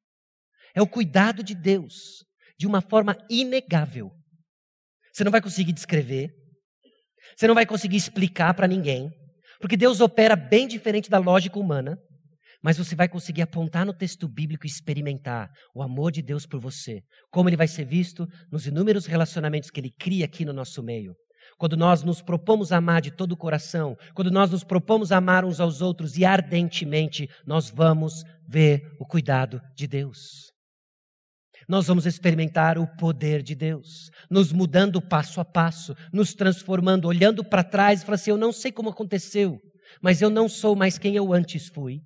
é 0.73 0.81
o 0.81 0.87
cuidado 0.87 1.43
de 1.43 1.53
Deus 1.53 2.23
de 2.57 2.67
uma 2.67 2.81
forma 2.81 3.17
inegável. 3.29 4.11
Você 5.11 5.23
não 5.23 5.31
vai 5.31 5.41
conseguir 5.41 5.73
descrever, 5.73 6.33
você 7.35 7.47
não 7.47 7.55
vai 7.55 7.65
conseguir 7.65 7.97
explicar 7.97 8.53
para 8.53 8.67
ninguém, 8.67 9.11
porque 9.59 9.77
Deus 9.77 10.01
opera 10.01 10.35
bem 10.35 10.67
diferente 10.67 11.09
da 11.09 11.19
lógica 11.19 11.59
humana, 11.59 11.97
mas 12.61 12.77
você 12.77 12.95
vai 12.95 13.07
conseguir 13.07 13.41
apontar 13.41 13.85
no 13.85 13.93
texto 13.93 14.27
bíblico 14.27 14.65
e 14.65 14.69
experimentar 14.69 15.51
o 15.75 15.83
amor 15.83 16.11
de 16.11 16.21
Deus 16.21 16.45
por 16.45 16.59
você, 16.59 17.01
como 17.29 17.49
ele 17.49 17.57
vai 17.57 17.67
ser 17.67 17.85
visto 17.85 18.25
nos 18.51 18.65
inúmeros 18.65 19.05
relacionamentos 19.05 19.69
que 19.69 19.79
ele 19.79 19.91
cria 19.91 20.25
aqui 20.25 20.45
no 20.45 20.53
nosso 20.53 20.81
meio. 20.81 21.13
Quando 21.57 21.75
nós 21.75 22.03
nos 22.03 22.21
propomos 22.21 22.71
amar 22.71 23.01
de 23.01 23.11
todo 23.11 23.33
o 23.33 23.37
coração, 23.37 23.97
quando 24.15 24.31
nós 24.31 24.49
nos 24.49 24.63
propomos 24.63 25.11
amar 25.11 25.43
uns 25.43 25.59
aos 25.59 25.81
outros 25.81 26.17
e 26.17 26.23
ardentemente, 26.23 27.29
nós 27.45 27.69
vamos 27.69 28.23
ver 28.47 28.81
o 28.97 29.05
cuidado 29.05 29.61
de 29.75 29.85
Deus 29.85 30.52
nós 31.67 31.87
vamos 31.87 32.05
experimentar 32.05 32.77
o 32.77 32.87
poder 32.97 33.41
de 33.41 33.55
Deus, 33.55 34.09
nos 34.29 34.51
mudando 34.51 35.01
passo 35.01 35.39
a 35.39 35.45
passo, 35.45 35.95
nos 36.11 36.33
transformando, 36.33 37.07
olhando 37.07 37.43
para 37.43 37.63
trás 37.63 38.01
e 38.01 38.05
falando 38.05 38.15
assim: 38.15 38.31
eu 38.31 38.37
não 38.37 38.51
sei 38.51 38.71
como 38.71 38.89
aconteceu, 38.89 39.59
mas 40.01 40.21
eu 40.21 40.29
não 40.29 40.47
sou 40.47 40.75
mais 40.75 40.97
quem 40.97 41.15
eu 41.15 41.33
antes 41.33 41.67
fui. 41.67 42.01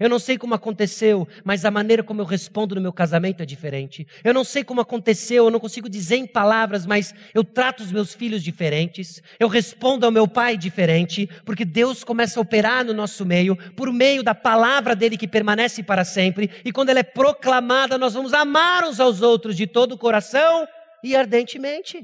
Eu 0.00 0.08
não 0.08 0.18
sei 0.18 0.38
como 0.38 0.54
aconteceu, 0.54 1.26
mas 1.44 1.64
a 1.64 1.70
maneira 1.70 2.02
como 2.02 2.20
eu 2.20 2.24
respondo 2.24 2.74
no 2.74 2.80
meu 2.80 2.92
casamento 2.92 3.42
é 3.42 3.46
diferente. 3.46 4.06
Eu 4.24 4.32
não 4.32 4.44
sei 4.44 4.64
como 4.64 4.80
aconteceu, 4.80 5.44
eu 5.44 5.50
não 5.50 5.60
consigo 5.60 5.88
dizer 5.88 6.16
em 6.16 6.26
palavras, 6.26 6.86
mas 6.86 7.14
eu 7.34 7.44
trato 7.44 7.82
os 7.82 7.92
meus 7.92 8.14
filhos 8.14 8.42
diferentes. 8.42 9.22
Eu 9.38 9.48
respondo 9.48 10.06
ao 10.06 10.12
meu 10.12 10.26
pai 10.26 10.56
diferente, 10.56 11.28
porque 11.44 11.64
Deus 11.64 12.04
começa 12.04 12.38
a 12.38 12.42
operar 12.42 12.84
no 12.84 12.92
nosso 12.92 13.24
meio, 13.24 13.56
por 13.74 13.92
meio 13.92 14.22
da 14.22 14.34
palavra 14.34 14.94
dele 14.94 15.16
que 15.16 15.28
permanece 15.28 15.82
para 15.82 16.04
sempre. 16.04 16.50
E 16.64 16.72
quando 16.72 16.90
ela 16.90 17.00
é 17.00 17.04
proclamada, 17.04 17.98
nós 17.98 18.14
vamos 18.14 18.32
amar 18.32 18.84
uns 18.84 19.00
aos 19.00 19.22
outros 19.22 19.56
de 19.56 19.66
todo 19.66 19.92
o 19.92 19.98
coração 19.98 20.66
e 21.02 21.14
ardentemente. 21.14 21.98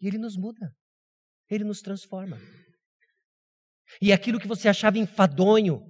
E 0.00 0.06
ele 0.06 0.18
nos 0.18 0.36
muda, 0.36 0.72
ele 1.50 1.64
nos 1.64 1.80
transforma. 1.80 2.38
E 4.00 4.12
aquilo 4.12 4.38
que 4.38 4.46
você 4.46 4.68
achava 4.68 4.98
enfadonho, 4.98 5.82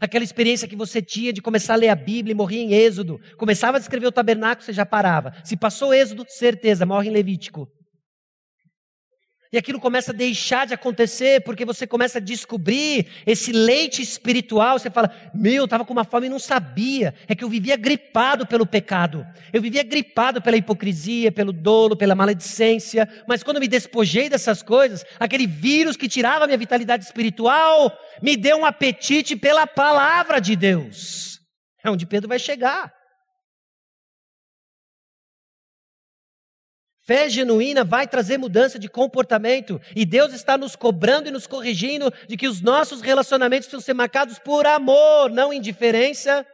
Aquela 0.00 0.24
experiência 0.24 0.68
que 0.68 0.76
você 0.76 1.00
tinha 1.00 1.32
de 1.32 1.40
começar 1.40 1.74
a 1.74 1.76
ler 1.76 1.88
a 1.88 1.94
Bíblia 1.94 2.32
e 2.32 2.36
morrer 2.36 2.58
em 2.58 2.74
Êxodo. 2.74 3.20
Começava 3.36 3.76
a 3.76 3.80
escrever 3.80 4.06
o 4.06 4.12
tabernáculo, 4.12 4.64
você 4.64 4.72
já 4.72 4.84
parava. 4.84 5.32
Se 5.44 5.56
passou 5.56 5.94
Êxodo, 5.94 6.24
certeza, 6.28 6.84
morre 6.84 7.08
em 7.08 7.12
Levítico. 7.12 7.68
E 9.50 9.56
aquilo 9.56 9.80
começa 9.80 10.12
a 10.12 10.14
deixar 10.14 10.66
de 10.66 10.74
acontecer, 10.74 11.40
porque 11.42 11.64
você 11.64 11.86
começa 11.86 12.18
a 12.18 12.20
descobrir 12.20 13.06
esse 13.26 13.50
leite 13.50 14.02
espiritual. 14.02 14.78
Você 14.78 14.90
fala: 14.90 15.10
Meu, 15.34 15.54
eu 15.54 15.64
estava 15.64 15.86
com 15.86 15.92
uma 15.92 16.04
fome 16.04 16.26
e 16.26 16.30
não 16.30 16.38
sabia. 16.38 17.14
É 17.26 17.34
que 17.34 17.42
eu 17.42 17.48
vivia 17.48 17.76
gripado 17.76 18.46
pelo 18.46 18.66
pecado. 18.66 19.26
Eu 19.50 19.62
vivia 19.62 19.82
gripado 19.82 20.42
pela 20.42 20.56
hipocrisia, 20.56 21.32
pelo 21.32 21.52
dolo, 21.52 21.96
pela 21.96 22.14
maledicência. 22.14 23.08
Mas 23.26 23.42
quando 23.42 23.56
eu 23.56 23.60
me 23.62 23.68
despojei 23.68 24.28
dessas 24.28 24.62
coisas, 24.62 25.04
aquele 25.18 25.46
vírus 25.46 25.96
que 25.96 26.08
tirava 26.08 26.46
minha 26.46 26.58
vitalidade 26.58 27.04
espiritual, 27.04 27.90
me 28.22 28.36
deu 28.36 28.58
um 28.58 28.66
apetite 28.66 29.34
pela 29.34 29.66
palavra 29.66 30.40
de 30.40 30.54
Deus. 30.54 31.40
É 31.82 31.90
onde 31.90 32.04
Pedro 32.04 32.28
vai 32.28 32.38
chegar. 32.38 32.97
Fé 37.08 37.26
genuína 37.30 37.84
vai 37.84 38.06
trazer 38.06 38.36
mudança 38.36 38.78
de 38.78 38.86
comportamento 38.86 39.80
e 39.96 40.04
Deus 40.04 40.34
está 40.34 40.58
nos 40.58 40.76
cobrando 40.76 41.26
e 41.26 41.30
nos 41.30 41.46
corrigindo 41.46 42.12
de 42.28 42.36
que 42.36 42.46
os 42.46 42.60
nossos 42.60 43.00
relacionamentos 43.00 43.66
precisam 43.66 43.80
ser 43.80 43.94
marcados 43.94 44.38
por 44.38 44.66
amor, 44.66 45.30
não 45.30 45.50
indiferença, 45.50 46.46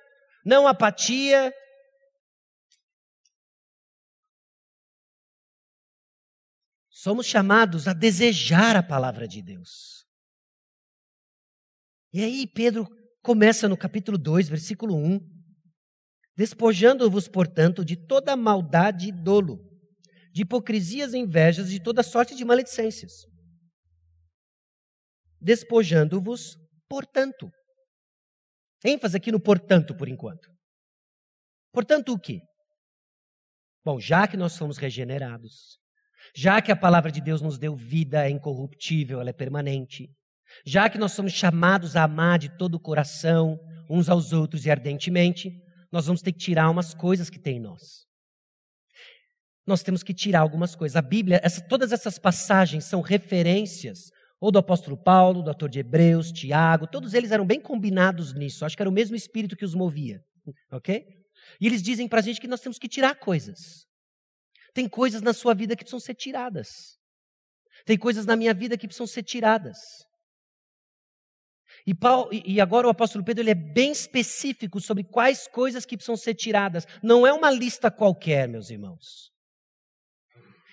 não 0.46 0.68
apatia. 0.68 1.52
Somos 6.88 7.26
chamados 7.26 7.88
a 7.88 7.92
desejar 7.92 8.76
a 8.76 8.82
palavra 8.82 9.26
de 9.26 9.42
Deus. 9.42 10.06
E 12.12 12.22
aí 12.22 12.46
Pedro 12.46 12.86
começa 13.20 13.68
no 13.68 13.76
capítulo 13.76 14.16
2, 14.16 14.48
versículo 14.48 14.94
1. 14.94 15.18
Despojando-vos, 16.36 17.26
portanto, 17.26 17.84
de 17.84 17.96
toda 17.96 18.36
maldade 18.36 19.08
e 19.08 19.12
dolo, 19.12 19.73
de 20.34 20.42
hipocrisias 20.42 21.14
e 21.14 21.18
invejas, 21.18 21.70
de 21.70 21.80
toda 21.80 22.02
sorte 22.02 22.34
de 22.34 22.44
maledicências. 22.44 23.24
Despojando-vos, 25.40 26.56
portanto. 26.88 27.48
ênfase 28.84 29.16
aqui 29.16 29.30
no 29.30 29.40
portanto, 29.40 29.96
por 29.96 30.08
enquanto. 30.08 30.50
Portanto, 31.72 32.12
o 32.12 32.18
quê? 32.18 32.40
Bom, 33.84 34.00
já 34.00 34.26
que 34.26 34.36
nós 34.36 34.58
fomos 34.58 34.76
regenerados, 34.76 35.78
já 36.34 36.60
que 36.60 36.72
a 36.72 36.76
palavra 36.76 37.12
de 37.12 37.20
Deus 37.20 37.40
nos 37.40 37.56
deu 37.56 37.76
vida, 37.76 38.26
é 38.26 38.30
incorruptível, 38.30 39.20
ela 39.20 39.30
é 39.30 39.32
permanente, 39.32 40.08
já 40.66 40.90
que 40.90 40.98
nós 40.98 41.12
somos 41.12 41.32
chamados 41.32 41.94
a 41.94 42.04
amar 42.04 42.40
de 42.40 42.48
todo 42.58 42.74
o 42.74 42.80
coração, 42.80 43.56
uns 43.88 44.08
aos 44.08 44.32
outros 44.32 44.66
e 44.66 44.70
ardentemente, 44.70 45.50
nós 45.92 46.06
vamos 46.06 46.22
ter 46.22 46.32
que 46.32 46.38
tirar 46.38 46.70
umas 46.70 46.92
coisas 46.92 47.30
que 47.30 47.38
tem 47.38 47.58
em 47.58 47.60
nós. 47.60 48.04
Nós 49.66 49.82
temos 49.82 50.02
que 50.02 50.12
tirar 50.12 50.40
algumas 50.40 50.74
coisas. 50.74 50.96
A 50.96 51.02
Bíblia, 51.02 51.40
essa, 51.42 51.60
todas 51.60 51.92
essas 51.92 52.18
passagens 52.18 52.84
são 52.84 53.00
referências, 53.00 54.10
ou 54.40 54.50
do 54.50 54.58
apóstolo 54.58 54.96
Paulo, 54.96 55.42
do 55.42 55.48
autor 55.48 55.70
de 55.70 55.78
Hebreus, 55.78 56.30
Tiago, 56.30 56.86
todos 56.86 57.14
eles 57.14 57.30
eram 57.30 57.46
bem 57.46 57.60
combinados 57.60 58.34
nisso. 58.34 58.64
Acho 58.64 58.76
que 58.76 58.82
era 58.82 58.90
o 58.90 58.92
mesmo 58.92 59.16
espírito 59.16 59.56
que 59.56 59.64
os 59.64 59.74
movia. 59.74 60.22
Ok? 60.70 61.02
E 61.60 61.66
eles 61.66 61.82
dizem 61.82 62.06
para 62.06 62.20
a 62.20 62.22
gente 62.22 62.40
que 62.40 62.46
nós 62.46 62.60
temos 62.60 62.78
que 62.78 62.88
tirar 62.88 63.14
coisas. 63.14 63.86
Tem 64.74 64.88
coisas 64.88 65.22
na 65.22 65.32
sua 65.32 65.54
vida 65.54 65.74
que 65.74 65.84
precisam 65.84 66.00
ser 66.00 66.14
tiradas. 66.14 66.98
Tem 67.86 67.96
coisas 67.96 68.26
na 68.26 68.36
minha 68.36 68.52
vida 68.52 68.76
que 68.76 68.86
precisam 68.86 69.06
ser 69.06 69.22
tiradas. 69.22 69.78
E, 71.86 71.94
Paulo, 71.94 72.30
e 72.32 72.60
agora 72.60 72.86
o 72.86 72.90
apóstolo 72.90 73.24
Pedro 73.24 73.42
ele 73.42 73.50
é 73.50 73.54
bem 73.54 73.92
específico 73.92 74.80
sobre 74.80 75.04
quais 75.04 75.46
coisas 75.48 75.84
que 75.84 75.96
precisam 75.96 76.16
ser 76.16 76.34
tiradas. 76.34 76.86
Não 77.02 77.26
é 77.26 77.32
uma 77.32 77.50
lista 77.50 77.90
qualquer, 77.90 78.48
meus 78.48 78.70
irmãos. 78.70 79.33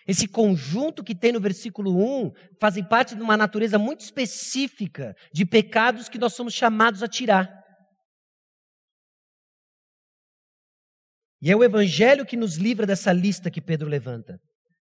Esse 0.07 0.27
conjunto 0.27 1.03
que 1.03 1.13
tem 1.13 1.31
no 1.31 1.39
versículo 1.39 1.95
1 1.95 2.31
fazem 2.59 2.83
parte 2.83 3.15
de 3.15 3.21
uma 3.21 3.37
natureza 3.37 3.77
muito 3.77 4.01
específica 4.01 5.15
de 5.33 5.45
pecados 5.45 6.09
que 6.09 6.17
nós 6.17 6.33
somos 6.33 6.53
chamados 6.53 7.03
a 7.03 7.07
tirar. 7.07 7.49
E 11.41 11.49
é 11.49 11.55
o 11.55 11.63
Evangelho 11.63 12.25
que 12.25 12.37
nos 12.37 12.55
livra 12.55 12.85
dessa 12.85 13.11
lista 13.11 13.49
que 13.49 13.61
Pedro 13.61 13.89
levanta. 13.89 14.39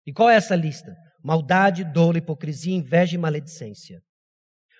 E 0.07 0.12
qual 0.12 0.29
é 0.29 0.35
essa 0.35 0.57
lista? 0.57 0.95
Maldade, 1.23 1.85
dolo, 1.85 2.19
hipocrisia, 2.19 2.75
inveja 2.75 3.14
e 3.14 3.19
maledicência. 3.19 4.01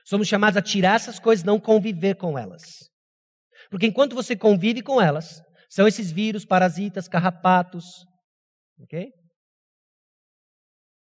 Somos 0.05 0.27
chamados 0.27 0.57
a 0.57 0.63
tirar 0.63 0.97
essas 0.97 1.19
coisas, 1.19 1.45
não 1.45 1.61
conviver 1.61 2.17
com 2.17 2.39
elas. 2.39 2.89
Porque 3.71 3.87
enquanto 3.87 4.15
você 4.15 4.35
convive 4.35 4.83
com 4.83 5.01
elas, 5.01 5.41
são 5.69 5.87
esses 5.87 6.11
vírus, 6.11 6.45
parasitas, 6.45 7.07
carrapatos, 7.07 7.85
ok? 8.81 9.11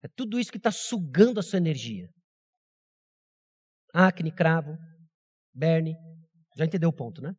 É 0.07 0.09
tudo 0.17 0.39
isso 0.39 0.53
que 0.53 0.57
está 0.57 0.71
sugando 0.71 1.41
a 1.41 1.43
sua 1.43 1.57
energia. 1.57 2.09
Acne, 3.93 4.33
cravo, 4.33 4.79
berne. 5.53 5.97
Já 6.57 6.65
entendeu 6.65 6.91
o 6.91 6.95
ponto, 6.95 7.21
né? 7.21 7.35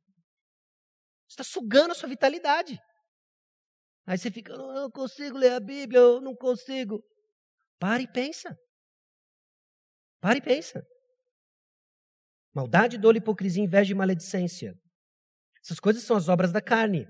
Está 1.30 1.46
sugando 1.46 1.92
a 1.92 1.96
sua 1.96 2.10
vitalidade. 2.10 2.78
Aí 4.06 4.18
você 4.18 4.30
fica, 4.30 4.52
eu 4.52 4.74
não 4.74 4.92
consigo 4.92 5.38
ler 5.38 5.54
a 5.54 5.62
Bíblia, 5.62 6.00
eu 6.00 6.20
não 6.20 6.36
consigo. 6.36 7.02
Para 7.80 8.04
e 8.04 8.12
pensa. 8.12 8.54
Para 10.20 10.38
e 10.38 10.42
pensa. 10.42 10.86
Maldade, 12.54 12.98
dolo, 12.98 13.18
hipocrisia, 13.18 13.64
inveja 13.64 13.94
e 13.94 13.96
maledicência. 13.96 14.74
Essas 15.64 15.80
coisas 15.80 16.04
são 16.04 16.18
as 16.18 16.28
obras 16.28 16.52
da 16.52 16.62
carne. 16.62 17.08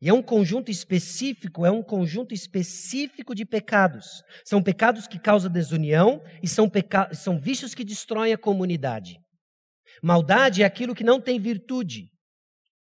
E 0.00 0.08
é 0.08 0.12
um 0.12 0.22
conjunto 0.22 0.70
específico, 0.70 1.64
é 1.64 1.70
um 1.70 1.82
conjunto 1.82 2.34
específico 2.34 3.34
de 3.34 3.46
pecados. 3.46 4.22
São 4.44 4.62
pecados 4.62 5.06
que 5.06 5.18
causam 5.18 5.50
desunião 5.50 6.22
e 6.42 6.48
são, 6.48 6.68
peca... 6.68 7.12
são 7.14 7.40
vícios 7.40 7.74
que 7.74 7.84
destroem 7.84 8.32
a 8.32 8.38
comunidade. 8.38 9.18
Maldade 10.02 10.62
é 10.62 10.66
aquilo 10.66 10.94
que 10.94 11.02
não 11.02 11.20
tem 11.20 11.40
virtude, 11.40 12.10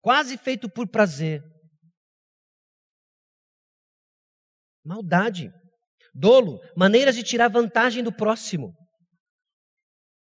quase 0.03 0.37
feito 0.37 0.69
por 0.69 0.89
prazer, 0.89 1.41
Maldade. 4.87 5.53
Dolo, 6.15 6.61
maneiras 6.77 7.17
de 7.17 7.23
tirar 7.25 7.49
vantagem 7.49 8.03
do 8.03 8.15
próximo. 8.15 8.73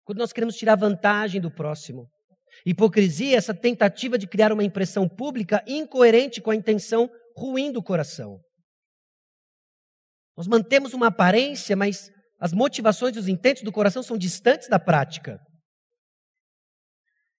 Quando 0.04 0.18
nós 0.18 0.32
queremos 0.32 0.56
tirar 0.56 0.74
vantagem 0.74 1.40
do 1.40 1.50
próximo. 1.50 2.08
Hipocrisia, 2.70 3.34
essa 3.34 3.54
tentativa 3.54 4.18
de 4.18 4.26
criar 4.26 4.52
uma 4.52 4.62
impressão 4.62 5.08
pública 5.08 5.64
incoerente 5.66 6.38
com 6.38 6.50
a 6.50 6.54
intenção 6.54 7.08
ruim 7.34 7.72
do 7.72 7.82
coração. 7.82 8.38
Nós 10.36 10.46
mantemos 10.46 10.92
uma 10.92 11.06
aparência, 11.06 11.74
mas 11.74 12.10
as 12.38 12.52
motivações 12.52 13.16
e 13.16 13.18
os 13.18 13.26
intentos 13.26 13.62
do 13.62 13.72
coração 13.72 14.02
são 14.02 14.18
distantes 14.18 14.68
da 14.68 14.78
prática. 14.78 15.40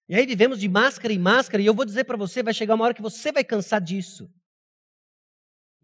E 0.08 0.16
aí 0.16 0.26
vivemos 0.26 0.58
de 0.58 0.68
máscara 0.68 1.14
em 1.14 1.18
máscara, 1.18 1.62
e 1.62 1.66
eu 1.66 1.74
vou 1.74 1.84
dizer 1.84 2.02
para 2.02 2.16
você: 2.16 2.42
vai 2.42 2.52
chegar 2.52 2.74
uma 2.74 2.84
hora 2.84 2.94
que 2.94 3.00
você 3.00 3.30
vai 3.30 3.44
cansar 3.44 3.80
disso. 3.80 4.28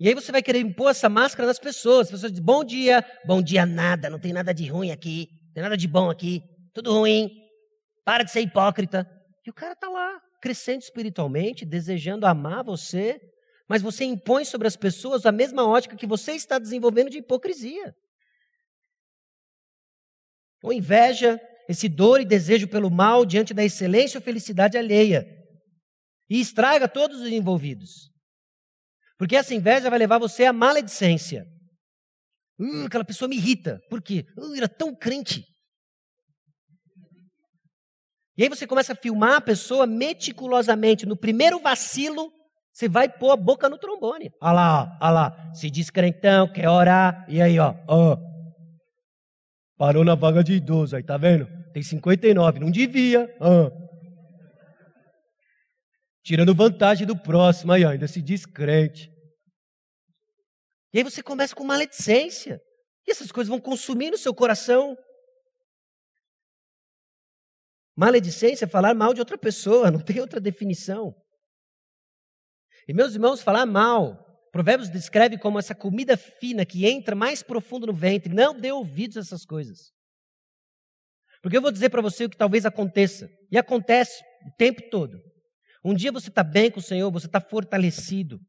E 0.01 0.09
aí 0.09 0.15
você 0.15 0.33
vai 0.33 0.43
querer 0.43 0.59
impor 0.59 0.91
essa 0.91 1.09
máscara 1.09 1.47
nas 1.47 1.61
pessoas. 1.61 2.09
As 2.09 2.11
pessoas 2.11 2.33
dizem, 2.33 2.45
bom 2.45 2.65
dia, 2.65 3.05
bom 3.25 3.41
dia 3.41 3.65
nada, 3.65 4.11
não 4.11 4.19
tem 4.19 4.33
nada 4.33 4.53
de 4.53 4.67
ruim 4.67 4.91
aqui, 4.91 5.29
não 5.31 5.53
tem 5.55 5.63
nada 5.63 5.77
de 5.77 5.87
bom 5.87 6.11
aqui, 6.11 6.43
tudo 6.75 6.93
ruim, 6.93 7.31
para 8.05 8.25
de 8.25 8.33
ser 8.33 8.41
hipócrita. 8.41 9.09
E 9.47 9.51
o 9.51 9.55
cara 9.55 9.75
está 9.75 9.89
lá, 9.89 10.21
crescendo 10.43 10.83
espiritualmente, 10.83 11.65
desejando 11.65 12.27
amar 12.27 12.65
você, 12.65 13.21
mas 13.69 13.81
você 13.81 14.05
impõe 14.05 14.45
sobre 14.45 14.67
as 14.67 14.77
pessoas 14.77 15.25
a 15.25 15.31
mesma 15.31 15.65
ótica 15.65 15.97
que 15.97 16.07
você 16.07 16.33
está 16.33 16.59
desenvolvendo 16.59 17.11
de 17.11 17.19
hipocrisia. 17.19 17.95
Ou 20.63 20.73
inveja, 20.73 21.41
esse 21.69 21.89
dor 21.89 22.21
e 22.21 22.25
desejo 22.25 22.67
pelo 22.67 22.91
mal 22.91 23.25
diante 23.25 23.55
da 23.55 23.65
excelência 23.65 24.19
ou 24.19 24.25
felicidade 24.25 24.77
alheia. 24.77 25.25
E 26.29 26.41
estraga 26.41 26.89
todos 26.89 27.21
os 27.21 27.29
envolvidos. 27.29 28.11
Porque 29.17 29.37
essa 29.37 29.55
inveja 29.55 29.89
vai 29.89 29.99
levar 29.99 30.19
você 30.19 30.45
à 30.45 30.53
maledicência. 30.53 31.47
Uh, 32.59 32.87
aquela 32.87 33.05
pessoa 33.05 33.29
me 33.29 33.37
irrita. 33.37 33.81
Por 33.89 34.03
quê? 34.03 34.27
Uh, 34.37 34.57
era 34.57 34.69
tão 34.69 34.95
crente. 34.95 35.45
E 38.37 38.43
aí 38.43 38.49
você 38.49 38.67
começa 38.67 38.93
a 38.93 38.97
filmar 38.97 39.37
a 39.37 39.41
pessoa 39.41 39.87
meticulosamente. 39.87 41.07
No 41.07 41.17
primeiro 41.17 41.59
vacilo, 41.61 42.31
você 42.73 42.89
vai 42.89 43.09
pôr 43.09 43.31
a 43.31 43.37
boca 43.37 43.69
no 43.69 43.79
trombone. 43.79 44.31
Olha 44.41 44.53
lá, 44.53 44.99
olha 45.01 45.11
lá. 45.11 45.53
Se 45.55 45.71
diz 45.71 45.91
crentão, 45.91 46.53
quer 46.53 46.69
orar. 46.69 47.25
E 47.29 47.41
aí, 47.41 47.59
ó. 47.59 47.75
ó. 47.89 48.19
Parou 49.79 50.05
na 50.05 50.15
vaga 50.15 50.43
de 50.45 50.55
idoso 50.55 50.97
aí, 50.97 51.03
tá 51.03 51.17
vendo? 51.17 51.47
Tem 51.73 51.83
59, 51.83 52.61
não 52.61 52.71
devia. 52.71 53.29
Ó 53.41 53.87
tirando 56.27 56.53
vantagem 56.57 57.07
do 57.07 57.17
próximo, 57.17 57.71
aí 57.71 57.85
ó, 57.85 57.91
ainda 57.91 58.09
se 58.09 58.21
diz 58.21 58.45
crente. 58.45 59.09
E 60.93 60.99
aí 60.99 61.05
você 61.05 61.23
começa 61.23 61.55
com 61.55 61.63
maledicência. 61.63 62.61
E 63.07 63.13
essas 63.13 63.31
coisas 63.31 63.49
vão 63.49 63.61
consumir 63.61 64.11
no 64.11 64.19
seu 64.19 64.35
coração. 64.35 64.97
Maledicência 67.97 68.67
é 68.67 68.69
falar 68.69 68.95
mal 68.95 69.15
de 69.15 69.21
outra 69.21 69.39
pessoa, 69.39 69.91
não 69.91 70.01
tem 70.01 70.21
outra 70.21 70.41
definição. 70.41 71.15
E 72.87 72.93
meus 72.93 73.15
irmãos, 73.15 73.43
falar 73.43 73.67
mal, 73.67 74.25
Provérbios 74.53 74.89
descreve 74.89 75.39
como 75.39 75.59
essa 75.59 75.75
comida 75.75 76.17
fina 76.17 76.65
que 76.65 76.87
entra 76.87 77.15
mais 77.15 77.43
profundo 77.43 77.87
no 77.87 77.93
ventre. 77.93 78.33
Não 78.33 78.59
dê 78.59 78.71
ouvidos 78.71 79.17
a 79.17 79.21
essas 79.21 79.45
coisas. 79.45 79.93
Porque 81.43 81.57
eu 81.57 81.63
vou 81.63 81.73
dizer 81.73 81.91
para 81.91 82.01
você 82.03 82.25
o 82.25 82.31
que 82.31 82.37
talvez 82.37 82.65
aconteça, 82.65 83.29
e 83.51 83.59
acontece 83.59 84.23
o 84.47 84.57
tempo 84.57 84.83
todo. 84.91 85.21
Um 85.85 85.95
dia 85.95 86.11
você 86.11 86.29
está 86.29 86.43
bem 86.43 86.71
com 86.71 86.81
o 86.81 86.83
Senhor, 86.83 87.11
você 87.11 87.27
está 87.27 87.41
fortalecido 87.41 88.41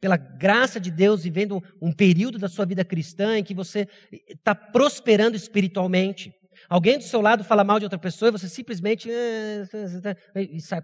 pela 0.00 0.16
graça 0.16 0.80
de 0.80 0.90
Deus, 0.90 1.22
vivendo 1.22 1.62
um 1.80 1.92
período 1.92 2.38
da 2.38 2.48
sua 2.48 2.64
vida 2.64 2.84
cristã 2.84 3.38
em 3.38 3.44
que 3.44 3.54
você 3.54 3.86
está 4.28 4.54
prosperando 4.54 5.36
espiritualmente. 5.36 6.32
Alguém 6.70 6.98
do 6.98 7.02
seu 7.02 7.20
lado 7.20 7.42
fala 7.42 7.64
mal 7.64 7.80
de 7.80 7.84
outra 7.84 7.98
pessoa 7.98 8.28
e 8.28 8.32
você 8.32 8.48
simplesmente 8.48 9.10
eh, 9.10 9.64
e 10.36 10.60
sai. 10.60 10.80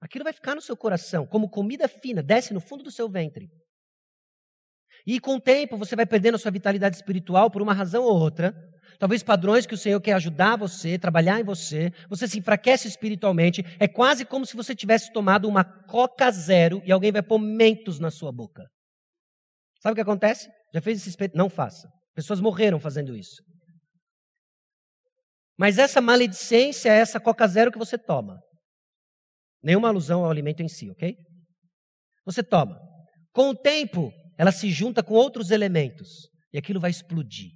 Aquilo 0.00 0.22
vai 0.22 0.32
ficar 0.32 0.54
no 0.54 0.60
seu 0.60 0.76
coração 0.76 1.26
como 1.26 1.50
comida 1.50 1.88
fina, 1.88 2.22
desce 2.22 2.54
no 2.54 2.60
fundo 2.60 2.84
do 2.84 2.92
seu 2.92 3.08
ventre. 3.08 3.50
E 5.04 5.18
com 5.18 5.34
o 5.34 5.40
tempo 5.40 5.76
você 5.76 5.96
vai 5.96 6.06
perdendo 6.06 6.36
a 6.36 6.38
sua 6.38 6.52
vitalidade 6.52 6.94
espiritual 6.94 7.50
por 7.50 7.60
uma 7.60 7.74
razão 7.74 8.04
ou 8.04 8.16
outra, 8.16 8.54
talvez 9.00 9.24
padrões 9.24 9.66
que 9.66 9.74
o 9.74 9.78
Senhor 9.78 10.00
quer 10.00 10.12
ajudar 10.12 10.56
você, 10.56 10.96
trabalhar 10.96 11.40
em 11.40 11.44
você, 11.44 11.90
você 12.08 12.28
se 12.28 12.38
enfraquece 12.38 12.86
espiritualmente, 12.86 13.64
é 13.80 13.88
quase 13.88 14.24
como 14.24 14.46
se 14.46 14.54
você 14.54 14.76
tivesse 14.76 15.12
tomado 15.12 15.48
uma 15.48 15.64
coca 15.64 16.30
zero 16.30 16.80
e 16.84 16.92
alguém 16.92 17.10
vai 17.10 17.22
pôr 17.22 17.40
mentos 17.40 17.98
na 17.98 18.12
sua 18.12 18.30
boca. 18.30 18.64
Sabe 19.80 19.92
o 19.92 19.94
que 19.96 20.02
acontece? 20.02 20.48
Já 20.72 20.80
fez 20.80 20.98
esse 21.00 21.08
experimento? 21.08 21.36
Não 21.38 21.50
faça. 21.50 21.88
Pessoas 22.14 22.40
morreram 22.40 22.78
fazendo 22.78 23.16
isso. 23.16 23.47
Mas 25.58 25.76
essa 25.76 26.00
maledicência 26.00 26.88
é 26.88 26.98
essa 26.98 27.18
Coca 27.18 27.46
Zero 27.48 27.72
que 27.72 27.78
você 27.78 27.98
toma. 27.98 28.40
Nenhuma 29.62 29.88
alusão 29.88 30.24
ao 30.24 30.30
alimento 30.30 30.62
em 30.62 30.68
si, 30.68 30.88
ok? 30.88 31.16
Você 32.24 32.42
toma. 32.42 32.78
Com 33.32 33.50
o 33.50 33.56
tempo, 33.56 34.12
ela 34.38 34.52
se 34.52 34.70
junta 34.70 35.02
com 35.02 35.14
outros 35.14 35.50
elementos 35.50 36.28
e 36.52 36.58
aquilo 36.58 36.78
vai 36.78 36.90
explodir. 36.90 37.50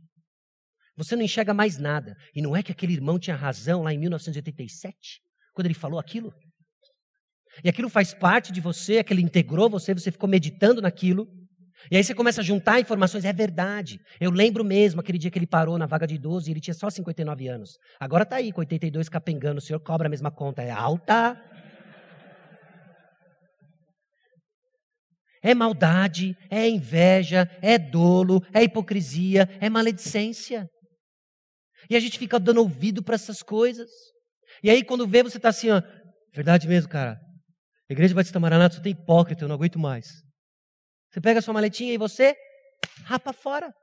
Você 0.97 1.15
não 1.15 1.23
enxerga 1.23 1.55
mais 1.55 1.79
nada. 1.79 2.15
E 2.35 2.43
não 2.43 2.57
é 2.57 2.63
que 2.63 2.73
aquele 2.73 2.93
irmão 2.93 3.19
tinha 3.19 3.37
razão 3.37 3.83
lá 3.83 3.93
em 3.93 3.99
1987, 3.99 5.21
quando 5.55 5.67
ele 5.67 5.75
falou 5.75 5.99
aquilo? 5.99 6.33
E 7.63 7.69
aquilo 7.69 7.89
faz 7.89 8.13
parte 8.15 8.53
de 8.53 8.61
você, 8.61 8.99
aquilo 8.99 9.21
integrou 9.21 9.71
você, 9.71 9.95
você 9.95 10.11
ficou 10.11 10.29
meditando 10.29 10.83
naquilo. 10.83 11.27
E 11.91 11.97
aí 11.97 12.05
você 12.05 12.15
começa 12.15 12.41
a 12.41 12.45
juntar 12.45 12.81
informações, 12.81 13.25
é 13.25 13.33
verdade. 13.33 13.99
Eu 14.21 14.31
lembro 14.31 14.65
mesmo 14.65 15.01
aquele 15.01 15.19
dia 15.19 15.31
que 15.31 15.39
ele 15.39 15.47
parou 15.47 15.79
na 15.79 15.87
vaga 15.87 16.07
de 16.07 16.15
idoso 16.15 16.49
e 16.49 16.53
ele 16.53 16.61
tinha 16.61 16.75
só 16.75 16.89
59 16.89 17.49
anos. 17.49 17.77
Agora 17.99 18.23
está 18.23 18.37
aí 18.37 18.53
com 18.53 18.61
82 18.61 19.09
capengando, 19.09 19.59
o 19.59 19.61
senhor 19.61 19.81
cobra 19.81 20.07
a 20.07 20.11
mesma 20.11 20.31
conta, 20.31 20.63
é 20.63 20.71
alta. 20.71 21.41
É 25.45 25.55
maldade, 25.55 26.37
é 26.49 26.69
inveja, 26.69 27.51
é 27.61 27.77
dolo, 27.77 28.41
é 28.55 28.63
hipocrisia, 28.63 29.49
é 29.61 29.69
maledicência. 29.69 30.69
E 31.91 31.97
a 31.97 32.01
gente 32.01 32.17
fica 32.17 32.39
dando 32.39 32.61
ouvido 32.61 33.03
para 33.03 33.17
essas 33.17 33.43
coisas. 33.43 33.91
E 34.63 34.71
aí 34.71 34.85
quando 34.85 35.07
vê, 35.07 35.23
você 35.23 35.39
está 35.39 35.49
assim, 35.49 35.71
ó, 35.71 35.83
verdade 36.33 36.69
mesmo, 36.69 36.89
cara. 36.89 37.19
A 37.91 37.93
igreja 37.93 38.15
Batista 38.15 38.39
Maranata 38.39 38.77
só 38.77 38.81
tem 38.81 38.93
hipócrita, 38.93 39.45
eu 39.45 39.49
não 39.49 39.57
aguento 39.57 39.81
mais. 39.81 40.23
Você 41.13 41.21
pega 41.21 41.41
a 41.41 41.43
sua 41.43 41.53
maletinha 41.53 41.93
e 41.93 41.99
você 41.99 42.35
rapa 43.05 43.35
fora. 43.35 43.75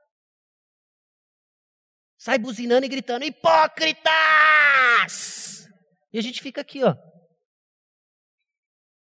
Sai 2.18 2.38
buzinando 2.38 2.84
e 2.84 2.88
gritando: 2.88 3.24
Hipócritas! 3.24 4.10
E 6.12 6.18
a 6.18 6.22
gente 6.22 6.42
fica 6.42 6.60
aqui, 6.60 6.82
ó. 6.82 6.96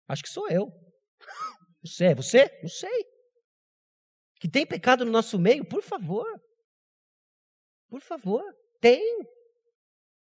Acho 0.08 0.24
que 0.24 0.28
sou 0.28 0.48
eu. 0.50 0.72
Você 1.84 2.06
é 2.06 2.14
você? 2.16 2.50
Não 2.62 2.68
sei. 2.68 3.04
Que 4.40 4.48
tem 4.48 4.66
pecado 4.66 5.04
no 5.04 5.12
nosso 5.12 5.38
meio? 5.38 5.64
Por 5.64 5.82
favor. 5.82 6.26
Por 7.88 8.00
favor. 8.00 8.42
Tem. 8.80 9.20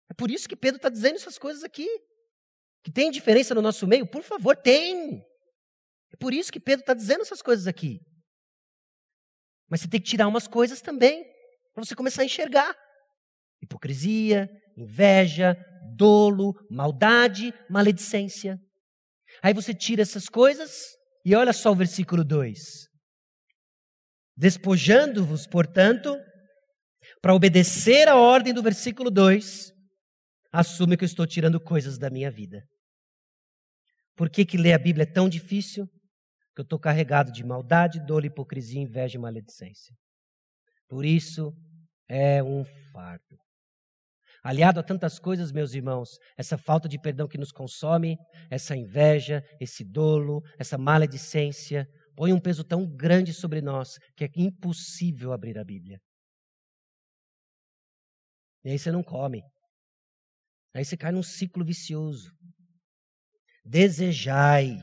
É 0.10 0.14
por 0.14 0.30
isso 0.30 0.50
que 0.50 0.58
Pedro 0.58 0.76
está 0.76 0.90
dizendo 0.90 1.16
essas 1.16 1.38
coisas 1.38 1.64
aqui. 1.64 1.88
Que 2.84 2.92
tem 2.92 3.10
diferença 3.10 3.56
no 3.56 3.62
nosso 3.62 3.88
meio? 3.88 4.06
Por 4.06 4.24
favor, 4.24 4.58
tem. 4.58 5.26
É 6.14 6.18
por 6.18 6.34
isso 6.34 6.52
que 6.52 6.60
Pedro 6.60 6.82
está 6.82 6.94
dizendo 6.94 7.22
essas 7.22 7.42
coisas 7.42 7.68
aqui. 7.68 8.00
Mas 9.70 9.82
você 9.82 9.88
tem 9.88 10.00
que 10.00 10.10
tirar 10.10 10.28
umas 10.28 10.48
coisas 10.48 10.82
também, 10.82 11.24
para 11.74 11.84
você 11.84 11.96
começar 11.96 12.22
a 12.22 12.26
enxergar: 12.26 12.76
hipocrisia, 13.62 14.48
inveja, 14.78 15.58
dolo, 15.96 16.54
maldade, 16.70 17.54
maledicência. 17.70 18.60
Aí 19.42 19.54
você 19.54 19.74
tira 19.74 20.04
essas 20.04 20.30
coisas 20.30 20.72
e 21.26 21.36
olha 21.36 21.52
só 21.52 21.72
o 21.72 21.76
versículo 21.76 22.24
2. 22.24 22.88
Despojando-vos, 24.36 25.48
portanto, 25.48 26.16
para 27.22 27.34
obedecer 27.34 28.08
a 28.08 28.16
ordem 28.16 28.54
do 28.54 28.62
versículo 28.62 29.10
2, 29.10 29.72
assume 30.52 30.98
que 30.98 31.04
eu 31.04 31.08
estou 31.08 31.26
tirando 31.26 31.60
coisas 31.60 31.98
da 31.98 32.10
minha 32.10 32.30
vida. 32.30 32.64
Por 34.16 34.30
que, 34.30 34.46
que 34.46 34.58
ler 34.58 34.74
a 34.74 34.80
Bíblia 34.80 35.04
é 35.04 35.12
tão 35.12 35.28
difícil? 35.28 35.88
Que 36.54 36.62
eu 36.62 36.64
estou 36.64 36.80
carregado 36.80 37.32
de 37.32 37.44
maldade, 37.44 38.00
dor, 38.06 38.26
hipocrisia, 38.26 38.82
inveja 38.82 39.18
e 39.18 39.22
maledicência. 39.22 39.96
Por 40.88 41.06
isso 41.06 41.52
é 42.08 42.44
um 42.44 42.64
fardo. 42.92 43.38
Aliado 44.44 44.80
a 44.80 44.84
tantas 44.84 45.18
coisas, 45.18 45.52
meus 45.52 45.74
irmãos, 45.74 46.18
essa 46.38 46.58
falta 46.58 46.88
de 46.88 47.00
perdão 47.00 47.28
que 47.28 47.38
nos 47.38 47.52
consome, 47.52 48.18
essa 48.52 48.76
inveja, 48.76 49.42
esse 49.60 49.86
dolo, 49.86 50.42
essa 50.60 50.78
maledicência, 50.78 51.88
põe 52.16 52.34
um 52.34 52.40
peso 52.40 52.64
tão 52.64 52.86
grande 52.86 53.34
sobre 53.34 53.62
nós 53.62 53.98
que 54.16 54.26
é 54.26 54.30
impossível 54.36 55.32
abrir 55.32 55.58
a 55.58 55.64
Bíblia. 55.64 56.00
E 58.66 58.72
aí 58.72 58.78
você 58.78 58.92
não 58.92 59.02
come. 59.02 59.42
Aí 60.76 60.84
você 60.84 60.98
cai 60.98 61.12
num 61.12 61.24
ciclo 61.24 61.64
vicioso. 61.64 62.32
Desejai 63.64 64.78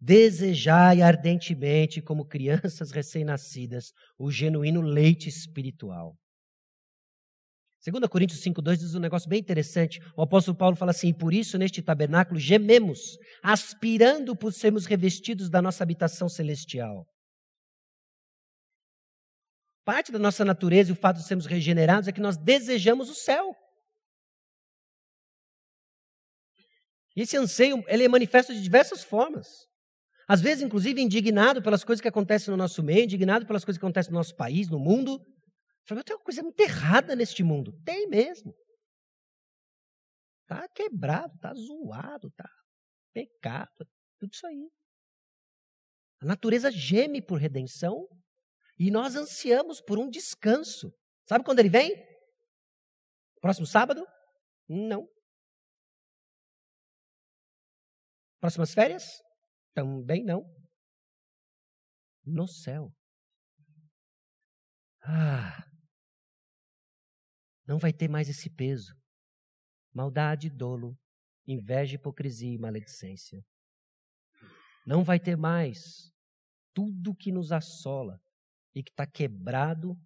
Desejai 0.00 1.00
ardentemente, 1.00 2.02
como 2.02 2.26
crianças 2.26 2.90
recém-nascidas, 2.90 3.92
o 4.18 4.30
genuíno 4.30 4.80
leite 4.80 5.28
espiritual. 5.28 6.16
2 7.86 8.08
Coríntios 8.08 8.40
5,2 8.40 8.78
diz 8.78 8.94
um 8.94 8.98
negócio 8.98 9.28
bem 9.28 9.38
interessante. 9.38 10.00
O 10.16 10.22
apóstolo 10.22 10.56
Paulo 10.56 10.74
fala 10.74 10.90
assim: 10.90 11.12
por 11.12 11.34
isso 11.34 11.58
neste 11.58 11.82
tabernáculo 11.82 12.40
gememos, 12.40 13.18
aspirando 13.42 14.34
por 14.34 14.52
sermos 14.52 14.86
revestidos 14.86 15.50
da 15.50 15.60
nossa 15.60 15.82
habitação 15.82 16.28
celestial. 16.28 17.06
Parte 19.84 20.10
da 20.10 20.18
nossa 20.18 20.46
natureza 20.46 20.90
e 20.90 20.94
o 20.94 20.96
fato 20.96 21.18
de 21.18 21.26
sermos 21.26 21.44
regenerados 21.44 22.08
é 22.08 22.12
que 22.12 22.22
nós 22.22 22.38
desejamos 22.38 23.10
o 23.10 23.14
céu. 23.14 23.54
E 27.14 27.20
esse 27.20 27.36
anseio, 27.36 27.84
ele 27.86 28.04
é 28.04 28.08
manifesto 28.08 28.54
de 28.54 28.62
diversas 28.62 29.04
formas. 29.04 29.68
Às 30.26 30.40
vezes, 30.40 30.62
inclusive, 30.62 31.00
indignado 31.00 31.62
pelas 31.62 31.84
coisas 31.84 32.00
que 32.00 32.08
acontecem 32.08 32.50
no 32.50 32.56
nosso 32.56 32.82
meio, 32.82 33.04
indignado 33.04 33.46
pelas 33.46 33.64
coisas 33.64 33.78
que 33.78 33.84
acontecem 33.84 34.10
no 34.10 34.18
nosso 34.18 34.34
país, 34.34 34.68
no 34.68 34.78
mundo. 34.78 35.20
Falei, 35.86 36.02
tem 36.02 36.16
uma 36.16 36.22
coisa 36.22 36.42
muito 36.42 36.58
errada 36.60 37.14
neste 37.14 37.42
mundo. 37.42 37.72
Tem 37.84 38.08
mesmo. 38.08 38.54
Está 40.42 40.66
quebrado, 40.68 41.34
está 41.34 41.52
zoado, 41.54 42.28
está 42.28 42.48
pecado, 43.12 43.86
tudo 44.18 44.32
isso 44.32 44.46
aí. 44.46 44.68
A 46.20 46.26
natureza 46.26 46.70
geme 46.70 47.22
por 47.22 47.38
redenção 47.38 48.08
e 48.78 48.90
nós 48.90 49.14
ansiamos 49.14 49.80
por 49.80 49.98
um 49.98 50.08
descanso. 50.08 50.92
Sabe 51.28 51.44
quando 51.44 51.60
ele 51.60 51.68
vem? 51.68 51.94
Próximo 53.40 53.66
sábado? 53.66 54.06
Não. 54.68 55.06
Próximas 58.40 58.74
férias? 58.74 59.23
Também 59.74 60.24
não. 60.24 60.48
No 62.24 62.46
céu. 62.48 62.94
Ah, 65.02 65.68
não 67.66 67.78
vai 67.78 67.92
ter 67.92 68.08
mais 68.08 68.28
esse 68.28 68.48
peso. 68.48 68.96
Maldade, 69.92 70.48
dolo, 70.48 70.98
inveja, 71.46 71.96
hipocrisia 71.96 72.54
e 72.54 72.58
maledicência. 72.58 73.44
Não 74.86 75.04
vai 75.04 75.18
ter 75.18 75.36
mais 75.36 76.12
tudo 76.74 77.14
que 77.14 77.30
nos 77.30 77.52
assola 77.52 78.20
e 78.74 78.82
que 78.82 78.90
está 78.90 79.06
quebrado 79.06 79.98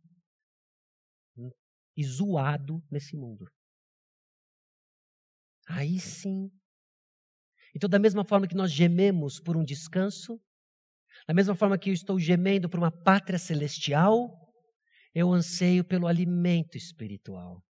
e 1.97 2.05
zoado 2.05 2.83
nesse 2.91 3.17
mundo. 3.17 3.51
Aí 5.67 5.99
sim 5.99 6.51
então, 7.79 7.89
da 7.89 8.01
mesma 8.01 8.25
forma 8.25 8.49
que 8.49 8.57
nós 8.57 8.73
gememos 8.73 9.39
por 9.39 9.57
um 9.57 9.63
descanso, 9.63 10.37
da 11.29 11.33
mesma 11.33 11.55
forma 11.55 11.79
que 11.79 11.91
eu 11.91 11.95
estou 11.95 12.19
gemendo 12.19 12.69
por 12.69 12.81
uma 12.81 12.91
pátria 12.91 13.39
celestial, 13.39 14.29
eu 15.15 15.33
anseio 15.33 15.85
pelo 15.85 16.09
alimento 16.09 16.77
espiritual. 16.77 17.63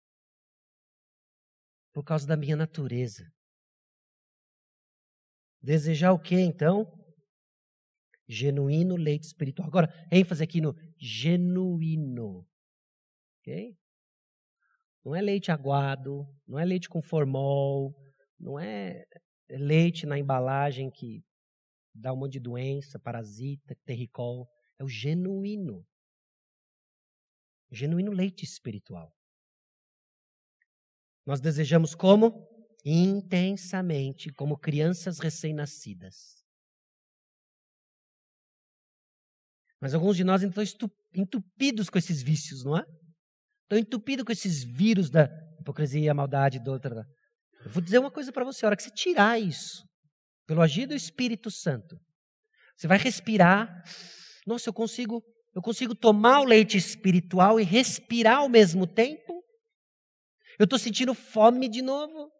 Por 1.93 2.05
causa 2.05 2.25
da 2.25 2.37
minha 2.37 2.55
natureza. 2.55 3.29
Desejar 5.61 6.13
o 6.13 6.21
que 6.21 6.39
então? 6.39 6.87
Genuíno 8.29 8.95
leite 8.95 9.25
espiritual. 9.25 9.67
Agora, 9.67 9.93
ênfase 10.13 10.45
aqui 10.45 10.61
no 10.61 10.73
genuíno. 11.01 12.47
Ok? 13.41 13.77
Não 15.05 15.17
é 15.17 15.21
leite 15.21 15.51
aguado, 15.51 16.25
não 16.47 16.61
é 16.61 16.65
leite 16.65 16.89
com 16.89 17.03
formol, 17.03 17.93
não 18.39 18.57
é 18.57 19.05
leite 19.49 20.07
na 20.07 20.19
embalagem 20.19 20.91
que 20.91 21.25
dá 21.95 22.13
um 22.13 22.17
monte 22.17 22.35
de 22.35 22.41
doença, 22.41 22.99
parasita, 22.99 23.77
terricol. 23.85 24.49
É 24.79 24.85
o 24.85 24.89
genuíno. 24.89 25.87
Genuíno 27.71 28.13
leite 28.13 28.45
espiritual. 28.45 29.13
Nós 31.25 31.41
desejamos 31.41 31.95
como? 31.95 32.47
Intensamente, 32.85 34.33
como 34.33 34.59
crianças 34.59 35.19
recém-nascidas. 35.19 36.45
Mas 39.81 39.93
alguns 39.93 40.17
de 40.17 40.25
nós 40.25 40.43
estão 40.43 40.91
entupidos 41.15 41.91
com 41.91 41.99
esses 41.99 42.23
vícios, 42.23 42.65
não 42.65 42.77
é? 42.77 42.85
Estão 43.63 43.79
entupidos 43.79 44.25
com 44.25 44.33
esses 44.33 44.63
vírus 44.63 45.11
da 45.11 45.29
hipocrisia, 45.59 46.15
maldade, 46.15 46.61
do 46.61 46.71
outra, 46.71 47.05
eu 47.67 47.73
vou 47.73 47.83
dizer 47.83 47.99
uma 47.99 48.13
coisa 48.13 48.33
para 48.33 48.45
você: 48.45 48.65
a 48.65 48.69
hora 48.69 48.77
que 48.77 48.85
você 48.85 48.91
tirar 48.93 49.41
isso, 49.41 49.85
pelo 50.47 50.63
agir 50.63 50.87
do 50.87 50.95
Espírito 50.95 51.51
Santo, 51.51 51.99
você 52.77 52.87
vai 52.87 52.97
respirar 52.97 53.83
Nossa, 54.47 54.69
eu 54.69 54.73
consigo, 54.73 55.21
eu 55.53 55.61
consigo 55.61 55.93
tomar 55.93 56.41
o 56.41 56.45
leite 56.45 56.77
espiritual 56.77 57.59
e 57.59 57.65
respirar 57.65 58.37
ao 58.37 58.49
mesmo 58.49 58.87
tempo? 58.87 59.43
Eu 60.61 60.65
estou 60.65 60.79
sentindo 60.79 61.13
fome 61.13 61.69
de 61.69 61.83
novo. 61.83 62.31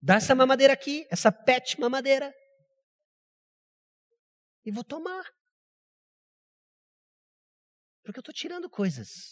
Dá 0.00 0.16
essa 0.16 0.34
mamadeira 0.34 0.74
aqui, 0.74 1.06
essa 1.10 1.32
pet 1.32 1.80
mamadeira. 1.80 2.32
E 4.62 4.70
vou 4.70 4.84
tomar. 4.84 5.24
Porque 8.04 8.18
eu 8.18 8.20
estou 8.20 8.34
tirando 8.34 8.68
coisas 8.68 9.30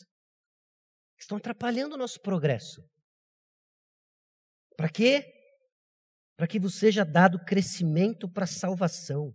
que 1.16 1.22
estão 1.22 1.36
atrapalhando 1.36 1.94
o 1.94 1.98
nosso 1.98 2.18
progresso. 2.20 2.82
Para 4.76 4.88
quê? 4.88 5.32
Para 6.36 6.46
que 6.46 6.58
você 6.58 6.78
seja 6.78 7.04
dado 7.04 7.42
crescimento 7.44 8.28
para 8.28 8.44
a 8.44 8.48
salvação. 8.48 9.32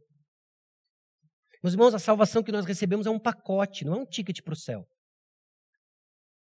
Meus 1.63 1.73
irmãos, 1.73 1.93
a 1.93 1.99
salvação 1.99 2.43
que 2.43 2.51
nós 2.51 2.65
recebemos 2.65 3.05
é 3.05 3.09
um 3.09 3.19
pacote, 3.19 3.85
não 3.85 3.93
é 3.93 3.97
um 3.97 4.05
ticket 4.05 4.41
para 4.41 4.53
o 4.53 4.57
céu. 4.57 4.87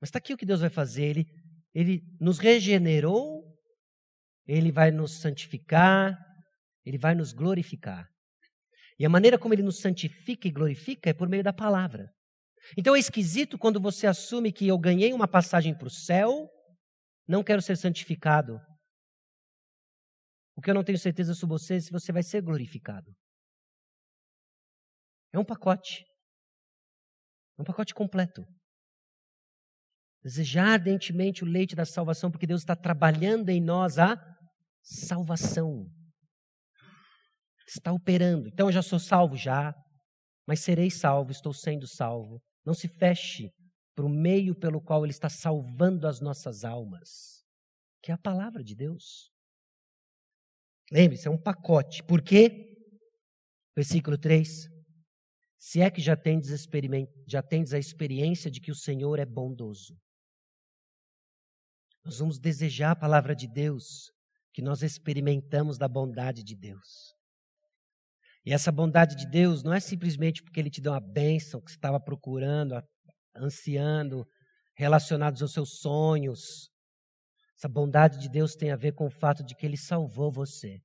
Mas 0.00 0.08
está 0.08 0.18
aqui 0.18 0.34
o 0.34 0.36
que 0.36 0.46
Deus 0.46 0.60
vai 0.60 0.70
fazer. 0.70 1.04
Ele, 1.04 1.26
ele 1.74 2.02
nos 2.20 2.38
regenerou, 2.38 3.44
Ele 4.46 4.72
vai 4.72 4.90
nos 4.90 5.20
santificar, 5.20 6.18
Ele 6.84 6.98
vai 6.98 7.14
nos 7.14 7.32
glorificar. 7.32 8.08
E 8.98 9.06
a 9.06 9.08
maneira 9.08 9.38
como 9.38 9.54
Ele 9.54 9.62
nos 9.62 9.80
santifica 9.80 10.46
e 10.46 10.50
glorifica 10.50 11.10
é 11.10 11.12
por 11.12 11.28
meio 11.28 11.42
da 11.42 11.52
palavra. 11.52 12.10
Então 12.76 12.94
é 12.94 12.98
esquisito 12.98 13.58
quando 13.58 13.80
você 13.80 14.06
assume 14.06 14.52
que 14.52 14.66
eu 14.68 14.78
ganhei 14.78 15.12
uma 15.12 15.26
passagem 15.26 15.76
para 15.76 15.88
o 15.88 15.90
céu, 15.90 16.48
não 17.26 17.42
quero 17.42 17.62
ser 17.62 17.76
santificado. 17.76 18.60
O 20.62 20.64
que 20.64 20.70
eu 20.70 20.74
não 20.74 20.84
tenho 20.84 20.96
certeza 20.96 21.34
sobre 21.34 21.58
você 21.58 21.74
é 21.74 21.80
se 21.80 21.90
você 21.90 22.12
vai 22.12 22.22
ser 22.22 22.40
glorificado. 22.40 23.12
É 25.32 25.38
um 25.38 25.44
pacote. 25.44 26.04
É 27.58 27.62
um 27.62 27.64
pacote 27.64 27.92
completo. 27.92 28.46
Desejar 30.22 30.74
ardentemente 30.74 31.42
o 31.42 31.48
leite 31.48 31.74
da 31.74 31.84
salvação, 31.84 32.30
porque 32.30 32.46
Deus 32.46 32.60
está 32.60 32.76
trabalhando 32.76 33.48
em 33.48 33.60
nós 33.60 33.98
a 33.98 34.16
salvação. 34.84 35.84
Está 37.66 37.90
operando. 37.90 38.46
Então 38.46 38.68
eu 38.68 38.72
já 38.72 38.82
sou 38.82 39.00
salvo, 39.00 39.36
já. 39.36 39.74
Mas 40.46 40.60
serei 40.60 40.92
salvo, 40.92 41.32
estou 41.32 41.52
sendo 41.52 41.88
salvo. 41.88 42.40
Não 42.64 42.72
se 42.72 42.86
feche 42.86 43.50
para 43.96 44.06
o 44.06 44.08
meio 44.08 44.54
pelo 44.54 44.80
qual 44.80 45.04
Ele 45.04 45.10
está 45.10 45.28
salvando 45.28 46.06
as 46.06 46.20
nossas 46.20 46.62
almas, 46.62 47.42
que 48.00 48.12
é 48.12 48.14
a 48.14 48.18
palavra 48.18 48.62
de 48.62 48.76
Deus. 48.76 49.31
Lembre-se, 50.92 51.26
é 51.26 51.30
um 51.30 51.38
pacote. 51.38 52.02
Por 52.02 52.20
quê? 52.20 52.76
Versículo 53.74 54.18
3. 54.18 54.68
Se 55.58 55.80
é 55.80 55.90
que 55.90 56.02
já 56.02 56.14
tendes, 56.14 56.68
já 57.26 57.42
tendes 57.42 57.72
a 57.72 57.78
experiência 57.78 58.50
de 58.50 58.60
que 58.60 58.70
o 58.70 58.74
Senhor 58.74 59.18
é 59.18 59.24
bondoso. 59.24 59.98
Nós 62.04 62.18
vamos 62.18 62.38
desejar 62.38 62.90
a 62.90 62.96
palavra 62.96 63.34
de 63.34 63.48
Deus, 63.48 64.12
que 64.52 64.60
nós 64.60 64.82
experimentamos 64.82 65.78
da 65.78 65.88
bondade 65.88 66.42
de 66.42 66.54
Deus. 66.54 67.14
E 68.44 68.52
essa 68.52 68.70
bondade 68.70 69.16
de 69.16 69.26
Deus 69.26 69.62
não 69.62 69.72
é 69.72 69.80
simplesmente 69.80 70.42
porque 70.42 70.60
Ele 70.60 70.68
te 70.68 70.82
deu 70.82 70.92
uma 70.92 71.00
bênção 71.00 71.62
que 71.62 71.70
você 71.70 71.76
estava 71.78 71.98
procurando, 71.98 72.74
ansiando, 73.34 74.28
relacionados 74.74 75.40
aos 75.40 75.54
seus 75.54 75.78
sonhos. 75.78 76.71
Essa 77.56 77.68
bondade 77.68 78.18
de 78.18 78.28
Deus 78.28 78.54
tem 78.54 78.70
a 78.70 78.76
ver 78.76 78.92
com 78.92 79.06
o 79.06 79.10
fato 79.10 79.44
de 79.44 79.54
que 79.54 79.66
Ele 79.66 79.76
salvou 79.76 80.30
você. 80.30 80.80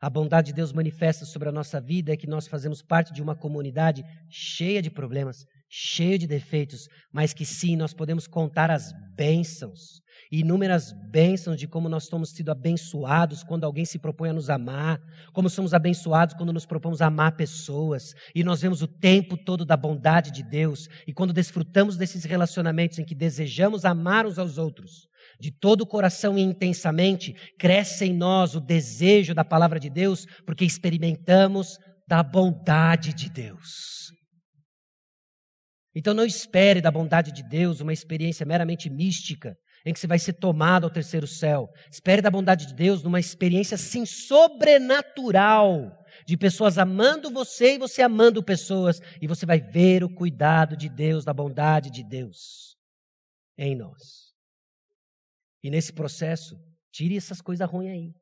A 0.00 0.10
bondade 0.10 0.48
de 0.48 0.54
Deus 0.54 0.72
manifesta 0.72 1.24
sobre 1.24 1.48
a 1.48 1.52
nossa 1.52 1.80
vida 1.80 2.12
é 2.12 2.16
que 2.16 2.26
nós 2.26 2.48
fazemos 2.48 2.82
parte 2.82 3.12
de 3.12 3.22
uma 3.22 3.36
comunidade 3.36 4.02
cheia 4.28 4.82
de 4.82 4.90
problemas, 4.90 5.44
cheia 5.68 6.18
de 6.18 6.26
defeitos, 6.26 6.88
mas 7.12 7.32
que 7.32 7.44
sim, 7.44 7.76
nós 7.76 7.94
podemos 7.94 8.26
contar 8.26 8.70
as 8.70 8.92
bênçãos 9.14 10.02
inúmeras 10.32 10.94
bênçãos 11.10 11.58
de 11.58 11.68
como 11.68 11.90
nós 11.90 12.04
somos 12.04 12.30
sido 12.30 12.50
abençoados 12.50 13.44
quando 13.44 13.64
alguém 13.64 13.84
se 13.84 13.98
propõe 13.98 14.30
a 14.30 14.32
nos 14.32 14.48
amar, 14.48 14.98
como 15.32 15.50
somos 15.50 15.74
abençoados 15.74 16.34
quando 16.34 16.54
nos 16.54 16.64
propomos 16.64 17.02
a 17.02 17.06
amar 17.06 17.36
pessoas, 17.36 18.14
e 18.34 18.42
nós 18.42 18.62
vemos 18.62 18.80
o 18.80 18.88
tempo 18.88 19.36
todo 19.36 19.64
da 19.64 19.76
bondade 19.76 20.30
de 20.30 20.42
Deus, 20.42 20.88
e 21.06 21.12
quando 21.12 21.34
desfrutamos 21.34 21.98
desses 21.98 22.24
relacionamentos 22.24 22.98
em 22.98 23.04
que 23.04 23.14
desejamos 23.14 23.84
amar 23.84 24.26
uns 24.26 24.38
aos 24.38 24.56
outros, 24.56 25.06
de 25.40 25.50
todo 25.50 25.82
o 25.82 25.86
coração 25.86 26.38
e 26.38 26.42
intensamente, 26.42 27.34
cresce 27.58 28.04
em 28.04 28.14
nós 28.14 28.54
o 28.54 28.60
desejo 28.60 29.34
da 29.34 29.44
palavra 29.44 29.78
de 29.78 29.90
Deus, 29.90 30.26
porque 30.46 30.64
experimentamos 30.64 31.78
da 32.08 32.22
bondade 32.22 33.12
de 33.14 33.30
Deus. 33.30 34.12
Então 35.94 36.14
não 36.14 36.24
espere 36.24 36.80
da 36.80 36.90
bondade 36.90 37.32
de 37.32 37.42
Deus 37.42 37.80
uma 37.80 37.92
experiência 37.92 38.46
meramente 38.46 38.88
mística, 38.88 39.54
em 39.84 39.92
que 39.92 40.00
você 40.00 40.06
vai 40.06 40.18
ser 40.18 40.34
tomado 40.34 40.84
ao 40.84 40.90
terceiro 40.90 41.26
céu. 41.26 41.68
Espere 41.90 42.22
da 42.22 42.30
bondade 42.30 42.66
de 42.66 42.74
Deus 42.74 43.02
numa 43.02 43.20
experiência 43.20 43.74
assim 43.74 44.06
sobrenatural, 44.06 45.90
de 46.26 46.36
pessoas 46.36 46.78
amando 46.78 47.30
você 47.30 47.74
e 47.74 47.78
você 47.78 48.00
amando 48.00 48.44
pessoas, 48.44 49.00
e 49.20 49.26
você 49.26 49.44
vai 49.44 49.60
ver 49.60 50.04
o 50.04 50.14
cuidado 50.14 50.76
de 50.76 50.88
Deus, 50.88 51.24
da 51.24 51.34
bondade 51.34 51.90
de 51.90 52.02
Deus 52.02 52.76
em 53.58 53.76
nós. 53.76 54.31
E 55.62 55.70
nesse 55.70 55.92
processo, 55.92 56.56
tire 56.90 57.16
essas 57.16 57.40
coisas 57.40 57.68
ruins 57.68 57.90
aí. 57.90 58.14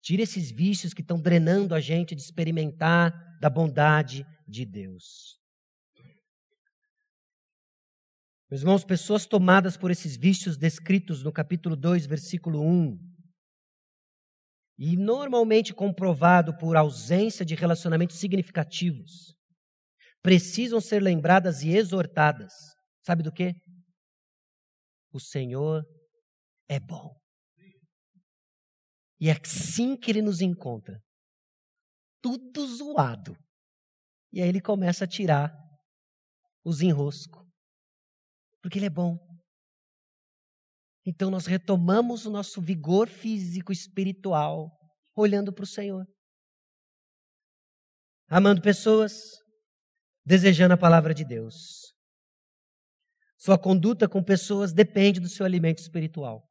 Tire 0.00 0.22
esses 0.22 0.50
vícios 0.50 0.92
que 0.92 1.02
estão 1.02 1.20
drenando 1.20 1.74
a 1.74 1.80
gente 1.80 2.14
de 2.14 2.22
experimentar 2.22 3.12
da 3.40 3.48
bondade 3.48 4.26
de 4.48 4.64
Deus. 4.64 5.38
Meus 8.50 8.62
irmãos, 8.62 8.84
pessoas 8.84 9.24
tomadas 9.24 9.76
por 9.76 9.90
esses 9.90 10.16
vícios 10.16 10.58
descritos 10.58 11.22
no 11.22 11.32
capítulo 11.32 11.74
2, 11.74 12.04
versículo 12.06 12.60
1, 12.60 12.98
e 14.78 14.96
normalmente 14.96 15.72
comprovado 15.72 16.56
por 16.58 16.76
ausência 16.76 17.46
de 17.46 17.54
relacionamentos 17.54 18.18
significativos, 18.18 19.34
precisam 20.20 20.80
ser 20.80 21.00
lembradas 21.00 21.62
e 21.62 21.70
exortadas. 21.70 22.52
Sabe 23.06 23.22
do 23.22 23.32
que? 23.32 23.54
O 25.12 25.20
Senhor 25.20 25.84
é 26.74 26.80
bom. 26.80 27.14
E 29.20 29.28
é 29.28 29.32
assim 29.32 29.96
que 29.96 30.10
ele 30.10 30.22
nos 30.22 30.40
encontra, 30.40 31.00
tudo 32.20 32.66
zoado. 32.66 33.36
E 34.32 34.42
aí 34.42 34.48
ele 34.48 34.60
começa 34.60 35.04
a 35.04 35.08
tirar 35.08 35.52
os 36.64 36.80
enroscos 36.80 37.42
porque 38.62 38.78
Ele 38.78 38.86
é 38.86 38.90
bom. 38.90 39.18
Então 41.04 41.30
nós 41.30 41.46
retomamos 41.46 42.24
o 42.24 42.30
nosso 42.30 42.62
vigor 42.62 43.08
físico, 43.08 43.72
espiritual, 43.72 44.70
olhando 45.16 45.52
para 45.52 45.64
o 45.64 45.66
Senhor. 45.66 46.06
Amando 48.28 48.62
pessoas, 48.62 49.12
desejando 50.24 50.74
a 50.74 50.78
palavra 50.78 51.12
de 51.12 51.24
Deus. 51.24 51.92
Sua 53.36 53.58
conduta 53.58 54.08
com 54.08 54.22
pessoas 54.22 54.72
depende 54.72 55.18
do 55.18 55.28
seu 55.28 55.44
alimento 55.44 55.78
espiritual. 55.78 56.48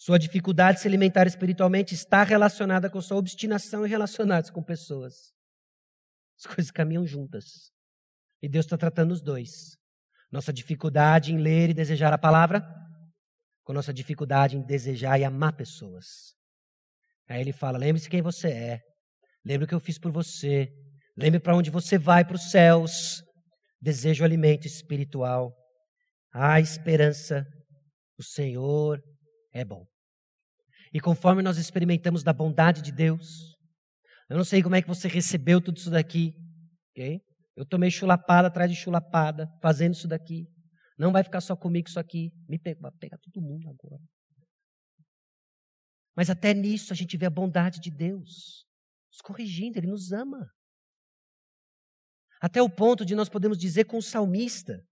Sua 0.00 0.18
dificuldade 0.18 0.76
de 0.76 0.80
se 0.80 0.88
alimentar 0.88 1.26
espiritualmente 1.26 1.94
está 1.94 2.22
relacionada 2.22 2.88
com 2.88 3.02
sua 3.02 3.18
obstinação 3.18 3.84
em 3.84 3.88
relacionados 3.88 4.48
com 4.48 4.62
pessoas. 4.62 5.30
As 6.38 6.46
coisas 6.46 6.70
caminham 6.70 7.06
juntas. 7.06 7.70
E 8.40 8.48
Deus 8.48 8.64
está 8.64 8.78
tratando 8.78 9.10
os 9.10 9.20
dois. 9.20 9.76
Nossa 10.32 10.54
dificuldade 10.54 11.34
em 11.34 11.36
ler 11.36 11.68
e 11.68 11.74
desejar 11.74 12.14
a 12.14 12.18
palavra, 12.18 12.66
com 13.62 13.74
nossa 13.74 13.92
dificuldade 13.92 14.56
em 14.56 14.64
desejar 14.64 15.20
e 15.20 15.24
amar 15.24 15.54
pessoas. 15.54 16.34
Aí 17.28 17.42
ele 17.42 17.52
fala: 17.52 17.76
lembre-se 17.76 18.08
quem 18.08 18.22
você 18.22 18.48
é, 18.48 18.80
lembre 19.44 19.66
o 19.66 19.68
que 19.68 19.74
eu 19.74 19.80
fiz 19.80 19.98
por 19.98 20.10
você, 20.10 20.72
lembre 21.14 21.40
para 21.40 21.54
onde 21.54 21.68
você 21.68 21.98
vai, 21.98 22.24
para 22.24 22.36
os 22.36 22.50
céus. 22.50 23.22
Desejo 23.78 24.24
alimento 24.24 24.66
espiritual. 24.66 25.54
Há 26.32 26.58
esperança. 26.58 27.46
O 28.18 28.22
Senhor 28.22 28.98
é 29.52 29.62
bom. 29.62 29.89
E 30.92 31.00
conforme 31.00 31.42
nós 31.42 31.56
experimentamos 31.56 32.22
da 32.22 32.32
bondade 32.32 32.82
de 32.82 32.90
Deus, 32.90 33.56
eu 34.28 34.36
não 34.36 34.44
sei 34.44 34.62
como 34.62 34.74
é 34.74 34.82
que 34.82 34.88
você 34.88 35.08
recebeu 35.08 35.60
tudo 35.60 35.76
isso 35.76 35.90
daqui, 35.90 36.34
ok? 36.90 37.20
Eu 37.56 37.66
tomei 37.66 37.90
chulapada 37.90 38.48
atrás 38.48 38.70
de 38.70 38.76
chulapada, 38.76 39.48
fazendo 39.60 39.94
isso 39.94 40.08
daqui. 40.08 40.46
Não 40.98 41.12
vai 41.12 41.22
ficar 41.22 41.40
só 41.40 41.56
comigo 41.56 41.88
isso 41.88 41.98
aqui. 41.98 42.30
Me 42.48 42.58
pega, 42.58 42.80
vai 42.80 42.92
pegar 42.92 43.18
todo 43.18 43.40
mundo 43.40 43.68
agora. 43.68 44.02
Mas 46.16 46.28
até 46.28 46.52
nisso 46.54 46.92
a 46.92 46.96
gente 46.96 47.16
vê 47.16 47.26
a 47.26 47.30
bondade 47.30 47.80
de 47.80 47.90
Deus 47.90 48.66
nos 49.10 49.20
corrigindo, 49.22 49.78
Ele 49.78 49.86
nos 49.86 50.12
ama. 50.12 50.48
Até 52.40 52.62
o 52.62 52.70
ponto 52.70 53.04
de 53.04 53.14
nós 53.14 53.28
podemos 53.28 53.58
dizer 53.58 53.84
com 53.84 53.98
o 53.98 54.02
salmista, 54.02 54.82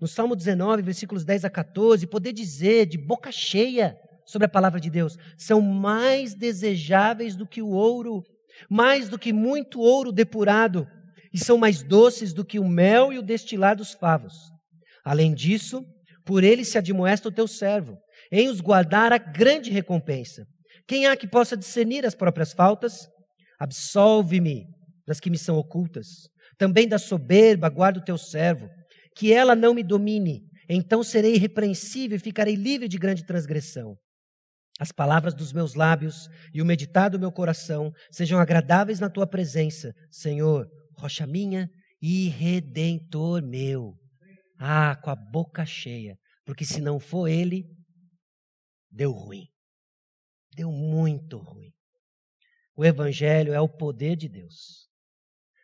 no 0.00 0.08
Salmo 0.08 0.34
19, 0.34 0.82
versículos 0.82 1.24
10 1.24 1.44
a 1.44 1.50
14, 1.50 2.06
poder 2.06 2.32
dizer 2.32 2.86
de 2.86 2.98
boca 2.98 3.30
cheia 3.30 3.96
sobre 4.28 4.46
a 4.46 4.48
palavra 4.48 4.78
de 4.78 4.90
Deus: 4.90 5.16
são 5.36 5.60
mais 5.60 6.34
desejáveis 6.34 7.34
do 7.34 7.46
que 7.46 7.60
o 7.60 7.70
ouro 7.70 8.22
mais 8.68 9.08
do 9.08 9.18
que 9.18 9.32
muito 9.32 9.80
ouro 9.80 10.10
depurado, 10.10 10.88
e 11.32 11.38
são 11.38 11.58
mais 11.58 11.82
doces 11.82 12.32
do 12.32 12.44
que 12.44 12.58
o 12.58 12.66
mel 12.66 13.12
e 13.12 13.18
o 13.18 13.22
destilar 13.22 13.76
dos 13.76 13.92
favos. 13.92 14.34
Além 15.04 15.34
disso, 15.34 15.84
por 16.24 16.42
ele 16.42 16.64
se 16.64 16.78
admoesta 16.78 17.28
o 17.28 17.32
teu 17.32 17.46
servo, 17.46 17.98
em 18.32 18.48
os 18.48 18.60
guardar 18.60 19.12
a 19.12 19.18
grande 19.18 19.70
recompensa. 19.70 20.46
Quem 20.86 21.06
há 21.06 21.16
que 21.16 21.28
possa 21.28 21.56
discernir 21.56 22.06
as 22.06 22.14
próprias 22.14 22.52
faltas? 22.52 23.08
Absolve-me 23.58 24.66
das 25.06 25.20
que 25.20 25.30
me 25.30 25.38
são 25.38 25.56
ocultas. 25.56 26.28
Também 26.58 26.88
da 26.88 26.98
soberba 26.98 27.68
guarda 27.68 28.00
o 28.00 28.04
teu 28.04 28.18
servo, 28.18 28.68
que 29.14 29.32
ela 29.32 29.54
não 29.54 29.74
me 29.74 29.82
domine. 29.82 30.42
Então 30.68 31.02
serei 31.02 31.34
irrepreensível 31.34 32.16
e 32.16 32.20
ficarei 32.20 32.54
livre 32.54 32.88
de 32.88 32.98
grande 32.98 33.24
transgressão. 33.24 33.96
As 34.78 34.92
palavras 34.92 35.34
dos 35.34 35.52
meus 35.52 35.74
lábios 35.74 36.28
e 36.54 36.62
o 36.62 36.64
meditar 36.64 37.10
do 37.10 37.18
meu 37.18 37.32
coração 37.32 37.92
sejam 38.10 38.38
agradáveis 38.38 39.00
na 39.00 39.10
tua 39.10 39.26
presença, 39.26 39.92
Senhor, 40.10 40.68
rocha 40.96 41.26
minha 41.26 41.68
e 42.00 42.28
redentor 42.28 43.42
meu. 43.42 43.94
Ah, 44.58 44.96
com 44.96 45.10
a 45.10 45.16
boca 45.16 45.64
cheia, 45.66 46.16
porque 46.44 46.64
se 46.64 46.80
não 46.80 47.00
for 47.00 47.28
ele, 47.28 47.64
deu 48.90 49.10
ruim. 49.12 49.46
Deu 50.54 50.70
muito 50.70 51.38
ruim. 51.38 51.72
O 52.76 52.84
evangelho 52.84 53.52
é 53.52 53.60
o 53.60 53.68
poder 53.68 54.16
de 54.16 54.28
Deus 54.28 54.88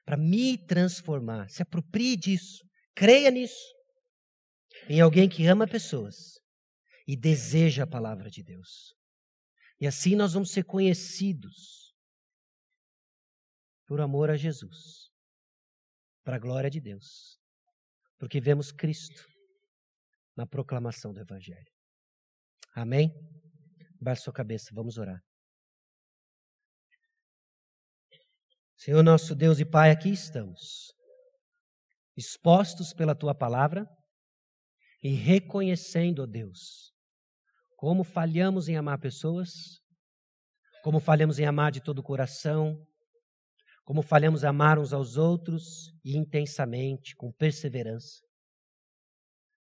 para 0.05 0.16
me 0.16 0.59
transformar. 0.59 1.49
Se 1.49 1.62
aproprie 1.62 2.16
disso, 2.16 2.65
creia 2.95 3.31
nisso. 3.31 3.73
Em 4.89 5.01
alguém 5.01 5.28
que 5.28 5.47
ama 5.47 5.66
pessoas 5.66 6.39
e 7.07 7.16
deseja 7.16 7.85
a 7.85 7.86
palavra 7.86 8.31
de 8.31 8.43
Deus. 8.43 8.95
E 9.85 9.86
assim 9.86 10.16
nós 10.16 10.32
vamos 10.32 10.51
ser 10.51 10.65
conhecidos 10.65 11.94
por 13.86 14.01
amor 14.01 14.31
a 14.31 14.35
Jesus, 14.35 15.12
para 16.24 16.36
a 16.36 16.39
glória 16.39 16.70
de 16.70 16.81
Deus, 16.81 17.39
porque 18.19 18.40
vemos 18.40 18.73
Cristo 18.73 19.28
na 20.35 20.47
proclamação 20.47 21.12
do 21.12 21.20
Evangelho. 21.20 21.70
Amém? 22.74 23.12
Baixe 24.01 24.23
sua 24.23 24.32
cabeça, 24.32 24.70
vamos 24.73 24.97
orar. 24.97 25.23
Senhor 28.78 29.02
nosso 29.02 29.35
Deus 29.35 29.61
e 29.61 29.66
Pai, 29.66 29.90
aqui 29.90 30.09
estamos, 30.09 30.94
expostos 32.16 32.94
pela 32.94 33.15
tua 33.15 33.35
palavra 33.35 33.86
e 35.02 35.11
reconhecendo, 35.11 36.23
ó 36.23 36.27
Deus, 36.27 36.93
como 37.85 38.02
falhamos 38.02 38.66
em 38.66 38.78
amar 38.78 38.98
pessoas, 38.98 39.78
como 40.82 40.98
falhamos 40.98 41.39
em 41.39 41.44
amar 41.44 41.70
de 41.70 41.82
todo 41.82 41.98
o 41.98 42.02
coração, 42.02 42.82
como 43.85 44.01
falhamos 44.01 44.43
em 44.43 44.47
amar 44.47 44.78
uns 44.78 44.94
aos 44.94 45.19
outros 45.19 45.93
e 46.02 46.16
intensamente, 46.16 47.15
com 47.15 47.31
perseverança. 47.31 48.23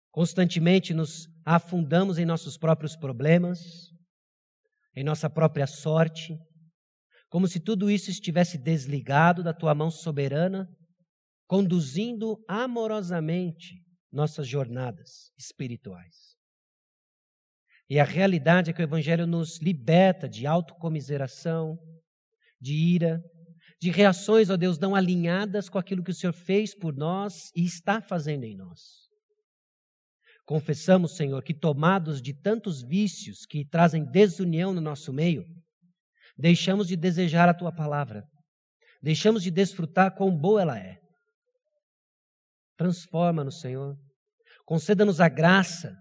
Constantemente 0.10 0.94
nos 0.94 1.28
afundamos 1.44 2.18
em 2.18 2.24
nossos 2.24 2.58
próprios 2.58 2.96
problemas, 2.96 3.92
em 4.96 5.04
nossa 5.04 5.30
própria 5.30 5.68
sorte, 5.68 6.40
como 7.28 7.46
se 7.46 7.60
tudo 7.60 7.92
isso 7.92 8.10
estivesse 8.10 8.58
desligado 8.58 9.44
da 9.44 9.54
tua 9.54 9.76
mão 9.76 9.92
soberana, 9.92 10.66
conduzindo 11.46 12.42
amorosamente 12.48 13.84
nossas 14.10 14.48
jornadas 14.48 15.30
espirituais. 15.38 16.37
E 17.90 18.00
a 18.00 18.04
realidade 18.04 18.70
é 18.70 18.74
que 18.74 18.82
o 18.82 18.84
Evangelho 18.84 19.26
nos 19.26 19.60
liberta 19.60 20.28
de 20.28 20.46
autocomiseração, 20.46 21.80
de 22.60 22.74
ira, 22.74 23.24
de 23.80 23.92
reações, 23.92 24.50
ó 24.50 24.58
Deus, 24.58 24.78
não 24.78 24.96
alinhadas 24.96 25.70
com 25.70 25.78
aquilo 25.78 26.04
que 26.04 26.12
o 26.12 26.14
Senhor 26.14 26.34
fez 26.34 26.76
por 26.76 26.96
nós 26.96 27.52
e 27.56 27.64
está 27.64 28.02
fazendo 28.02 28.44
em 28.44 28.56
nós. 28.56 29.08
Confessamos, 30.46 31.16
Senhor, 31.16 31.44
que 31.44 31.54
tomados 31.54 32.22
de 32.22 32.34
tantos 32.34 32.82
vícios 32.82 33.46
que 33.46 33.66
trazem 33.66 34.04
desunião 34.04 34.74
no 34.74 34.82
nosso 34.82 35.14
meio, 35.14 35.46
deixamos 36.38 36.88
de 36.88 36.96
desejar 36.96 37.48
a 37.48 37.54
tua 37.54 37.72
palavra, 37.72 38.24
deixamos 39.02 39.44
de 39.44 39.52
desfrutar 39.52 40.16
quão 40.16 40.36
boa 40.36 40.62
ela 40.62 40.80
é. 40.80 41.00
Transforma-nos, 42.78 43.60
Senhor. 43.60 43.98
Conceda-nos 44.66 45.20
a 45.20 45.30
graça 45.30 45.98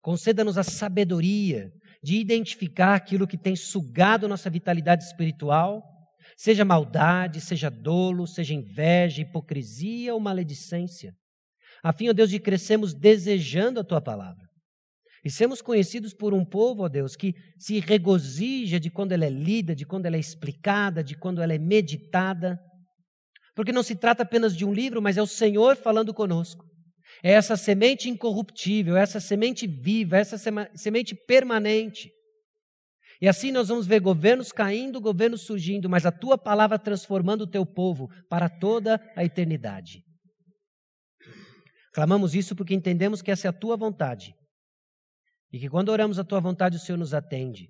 Conceda-nos 0.00 0.56
a 0.56 0.62
sabedoria 0.62 1.70
de 2.02 2.16
identificar 2.16 2.94
aquilo 2.94 3.26
que 3.26 3.36
tem 3.36 3.54
sugado 3.54 4.28
nossa 4.28 4.48
vitalidade 4.48 5.04
espiritual, 5.04 5.82
seja 6.36 6.64
maldade, 6.64 7.40
seja 7.40 7.70
dolo, 7.70 8.26
seja 8.26 8.54
inveja, 8.54 9.22
hipocrisia 9.22 10.14
ou 10.14 10.20
maledicência, 10.20 11.14
a 11.82 11.92
fim, 11.92 12.08
ó 12.08 12.12
Deus, 12.12 12.30
de 12.30 12.38
crescermos 12.38 12.94
desejando 12.94 13.80
a 13.80 13.84
tua 13.84 14.00
palavra. 14.00 14.48
E 15.24 15.30
sermos 15.30 15.60
conhecidos 15.60 16.14
por 16.14 16.32
um 16.32 16.44
povo, 16.44 16.82
ó 16.84 16.88
Deus, 16.88 17.14
que 17.14 17.34
se 17.58 17.78
regozija 17.80 18.80
de 18.80 18.90
quando 18.90 19.12
ela 19.12 19.26
é 19.26 19.30
lida, 19.30 19.74
de 19.74 19.84
quando 19.84 20.06
ela 20.06 20.16
é 20.16 20.20
explicada, 20.20 21.04
de 21.04 21.14
quando 21.14 21.42
ela 21.42 21.54
é 21.54 21.58
meditada. 21.58 22.58
Porque 23.54 23.72
não 23.72 23.82
se 23.82 23.94
trata 23.94 24.22
apenas 24.22 24.56
de 24.56 24.64
um 24.64 24.72
livro, 24.72 25.02
mas 25.02 25.16
é 25.16 25.22
o 25.22 25.26
Senhor 25.26 25.76
falando 25.76 26.14
conosco. 26.14 26.69
É 27.22 27.32
essa 27.32 27.56
semente 27.56 28.08
incorruptível, 28.08 28.96
essa 28.96 29.20
semente 29.20 29.66
viva, 29.66 30.16
essa 30.16 30.36
semente 30.74 31.14
permanente. 31.14 32.10
E 33.20 33.28
assim 33.28 33.52
nós 33.52 33.68
vamos 33.68 33.86
ver 33.86 34.00
governos 34.00 34.50
caindo, 34.50 35.00
governos 35.00 35.42
surgindo, 35.42 35.90
mas 35.90 36.06
a 36.06 36.12
tua 36.12 36.38
palavra 36.38 36.78
transformando 36.78 37.42
o 37.42 37.50
teu 37.50 37.66
povo 37.66 38.08
para 38.30 38.48
toda 38.48 38.98
a 39.14 39.22
eternidade. 39.22 40.02
Clamamos 41.92 42.34
isso 42.34 42.56
porque 42.56 42.74
entendemos 42.74 43.20
que 43.20 43.30
essa 43.30 43.48
é 43.48 43.50
a 43.50 43.52
tua 43.52 43.76
vontade. 43.76 44.34
E 45.52 45.58
que 45.58 45.68
quando 45.68 45.90
oramos 45.90 46.18
a 46.18 46.24
tua 46.24 46.40
vontade, 46.40 46.76
o 46.76 46.80
Senhor 46.80 46.96
nos 46.96 47.12
atende. 47.12 47.68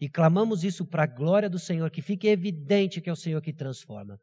E 0.00 0.08
clamamos 0.08 0.64
isso 0.64 0.84
para 0.84 1.04
a 1.04 1.06
glória 1.06 1.48
do 1.48 1.58
Senhor, 1.58 1.90
que 1.90 2.02
fique 2.02 2.26
evidente 2.26 3.00
que 3.00 3.08
é 3.08 3.12
o 3.12 3.16
Senhor 3.16 3.40
que 3.40 3.52
transforma. 3.52 4.18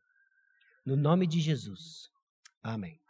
No 0.86 0.96
nome 0.96 1.26
de 1.26 1.40
Jesus. 1.40 2.10
Amém. 2.62 3.01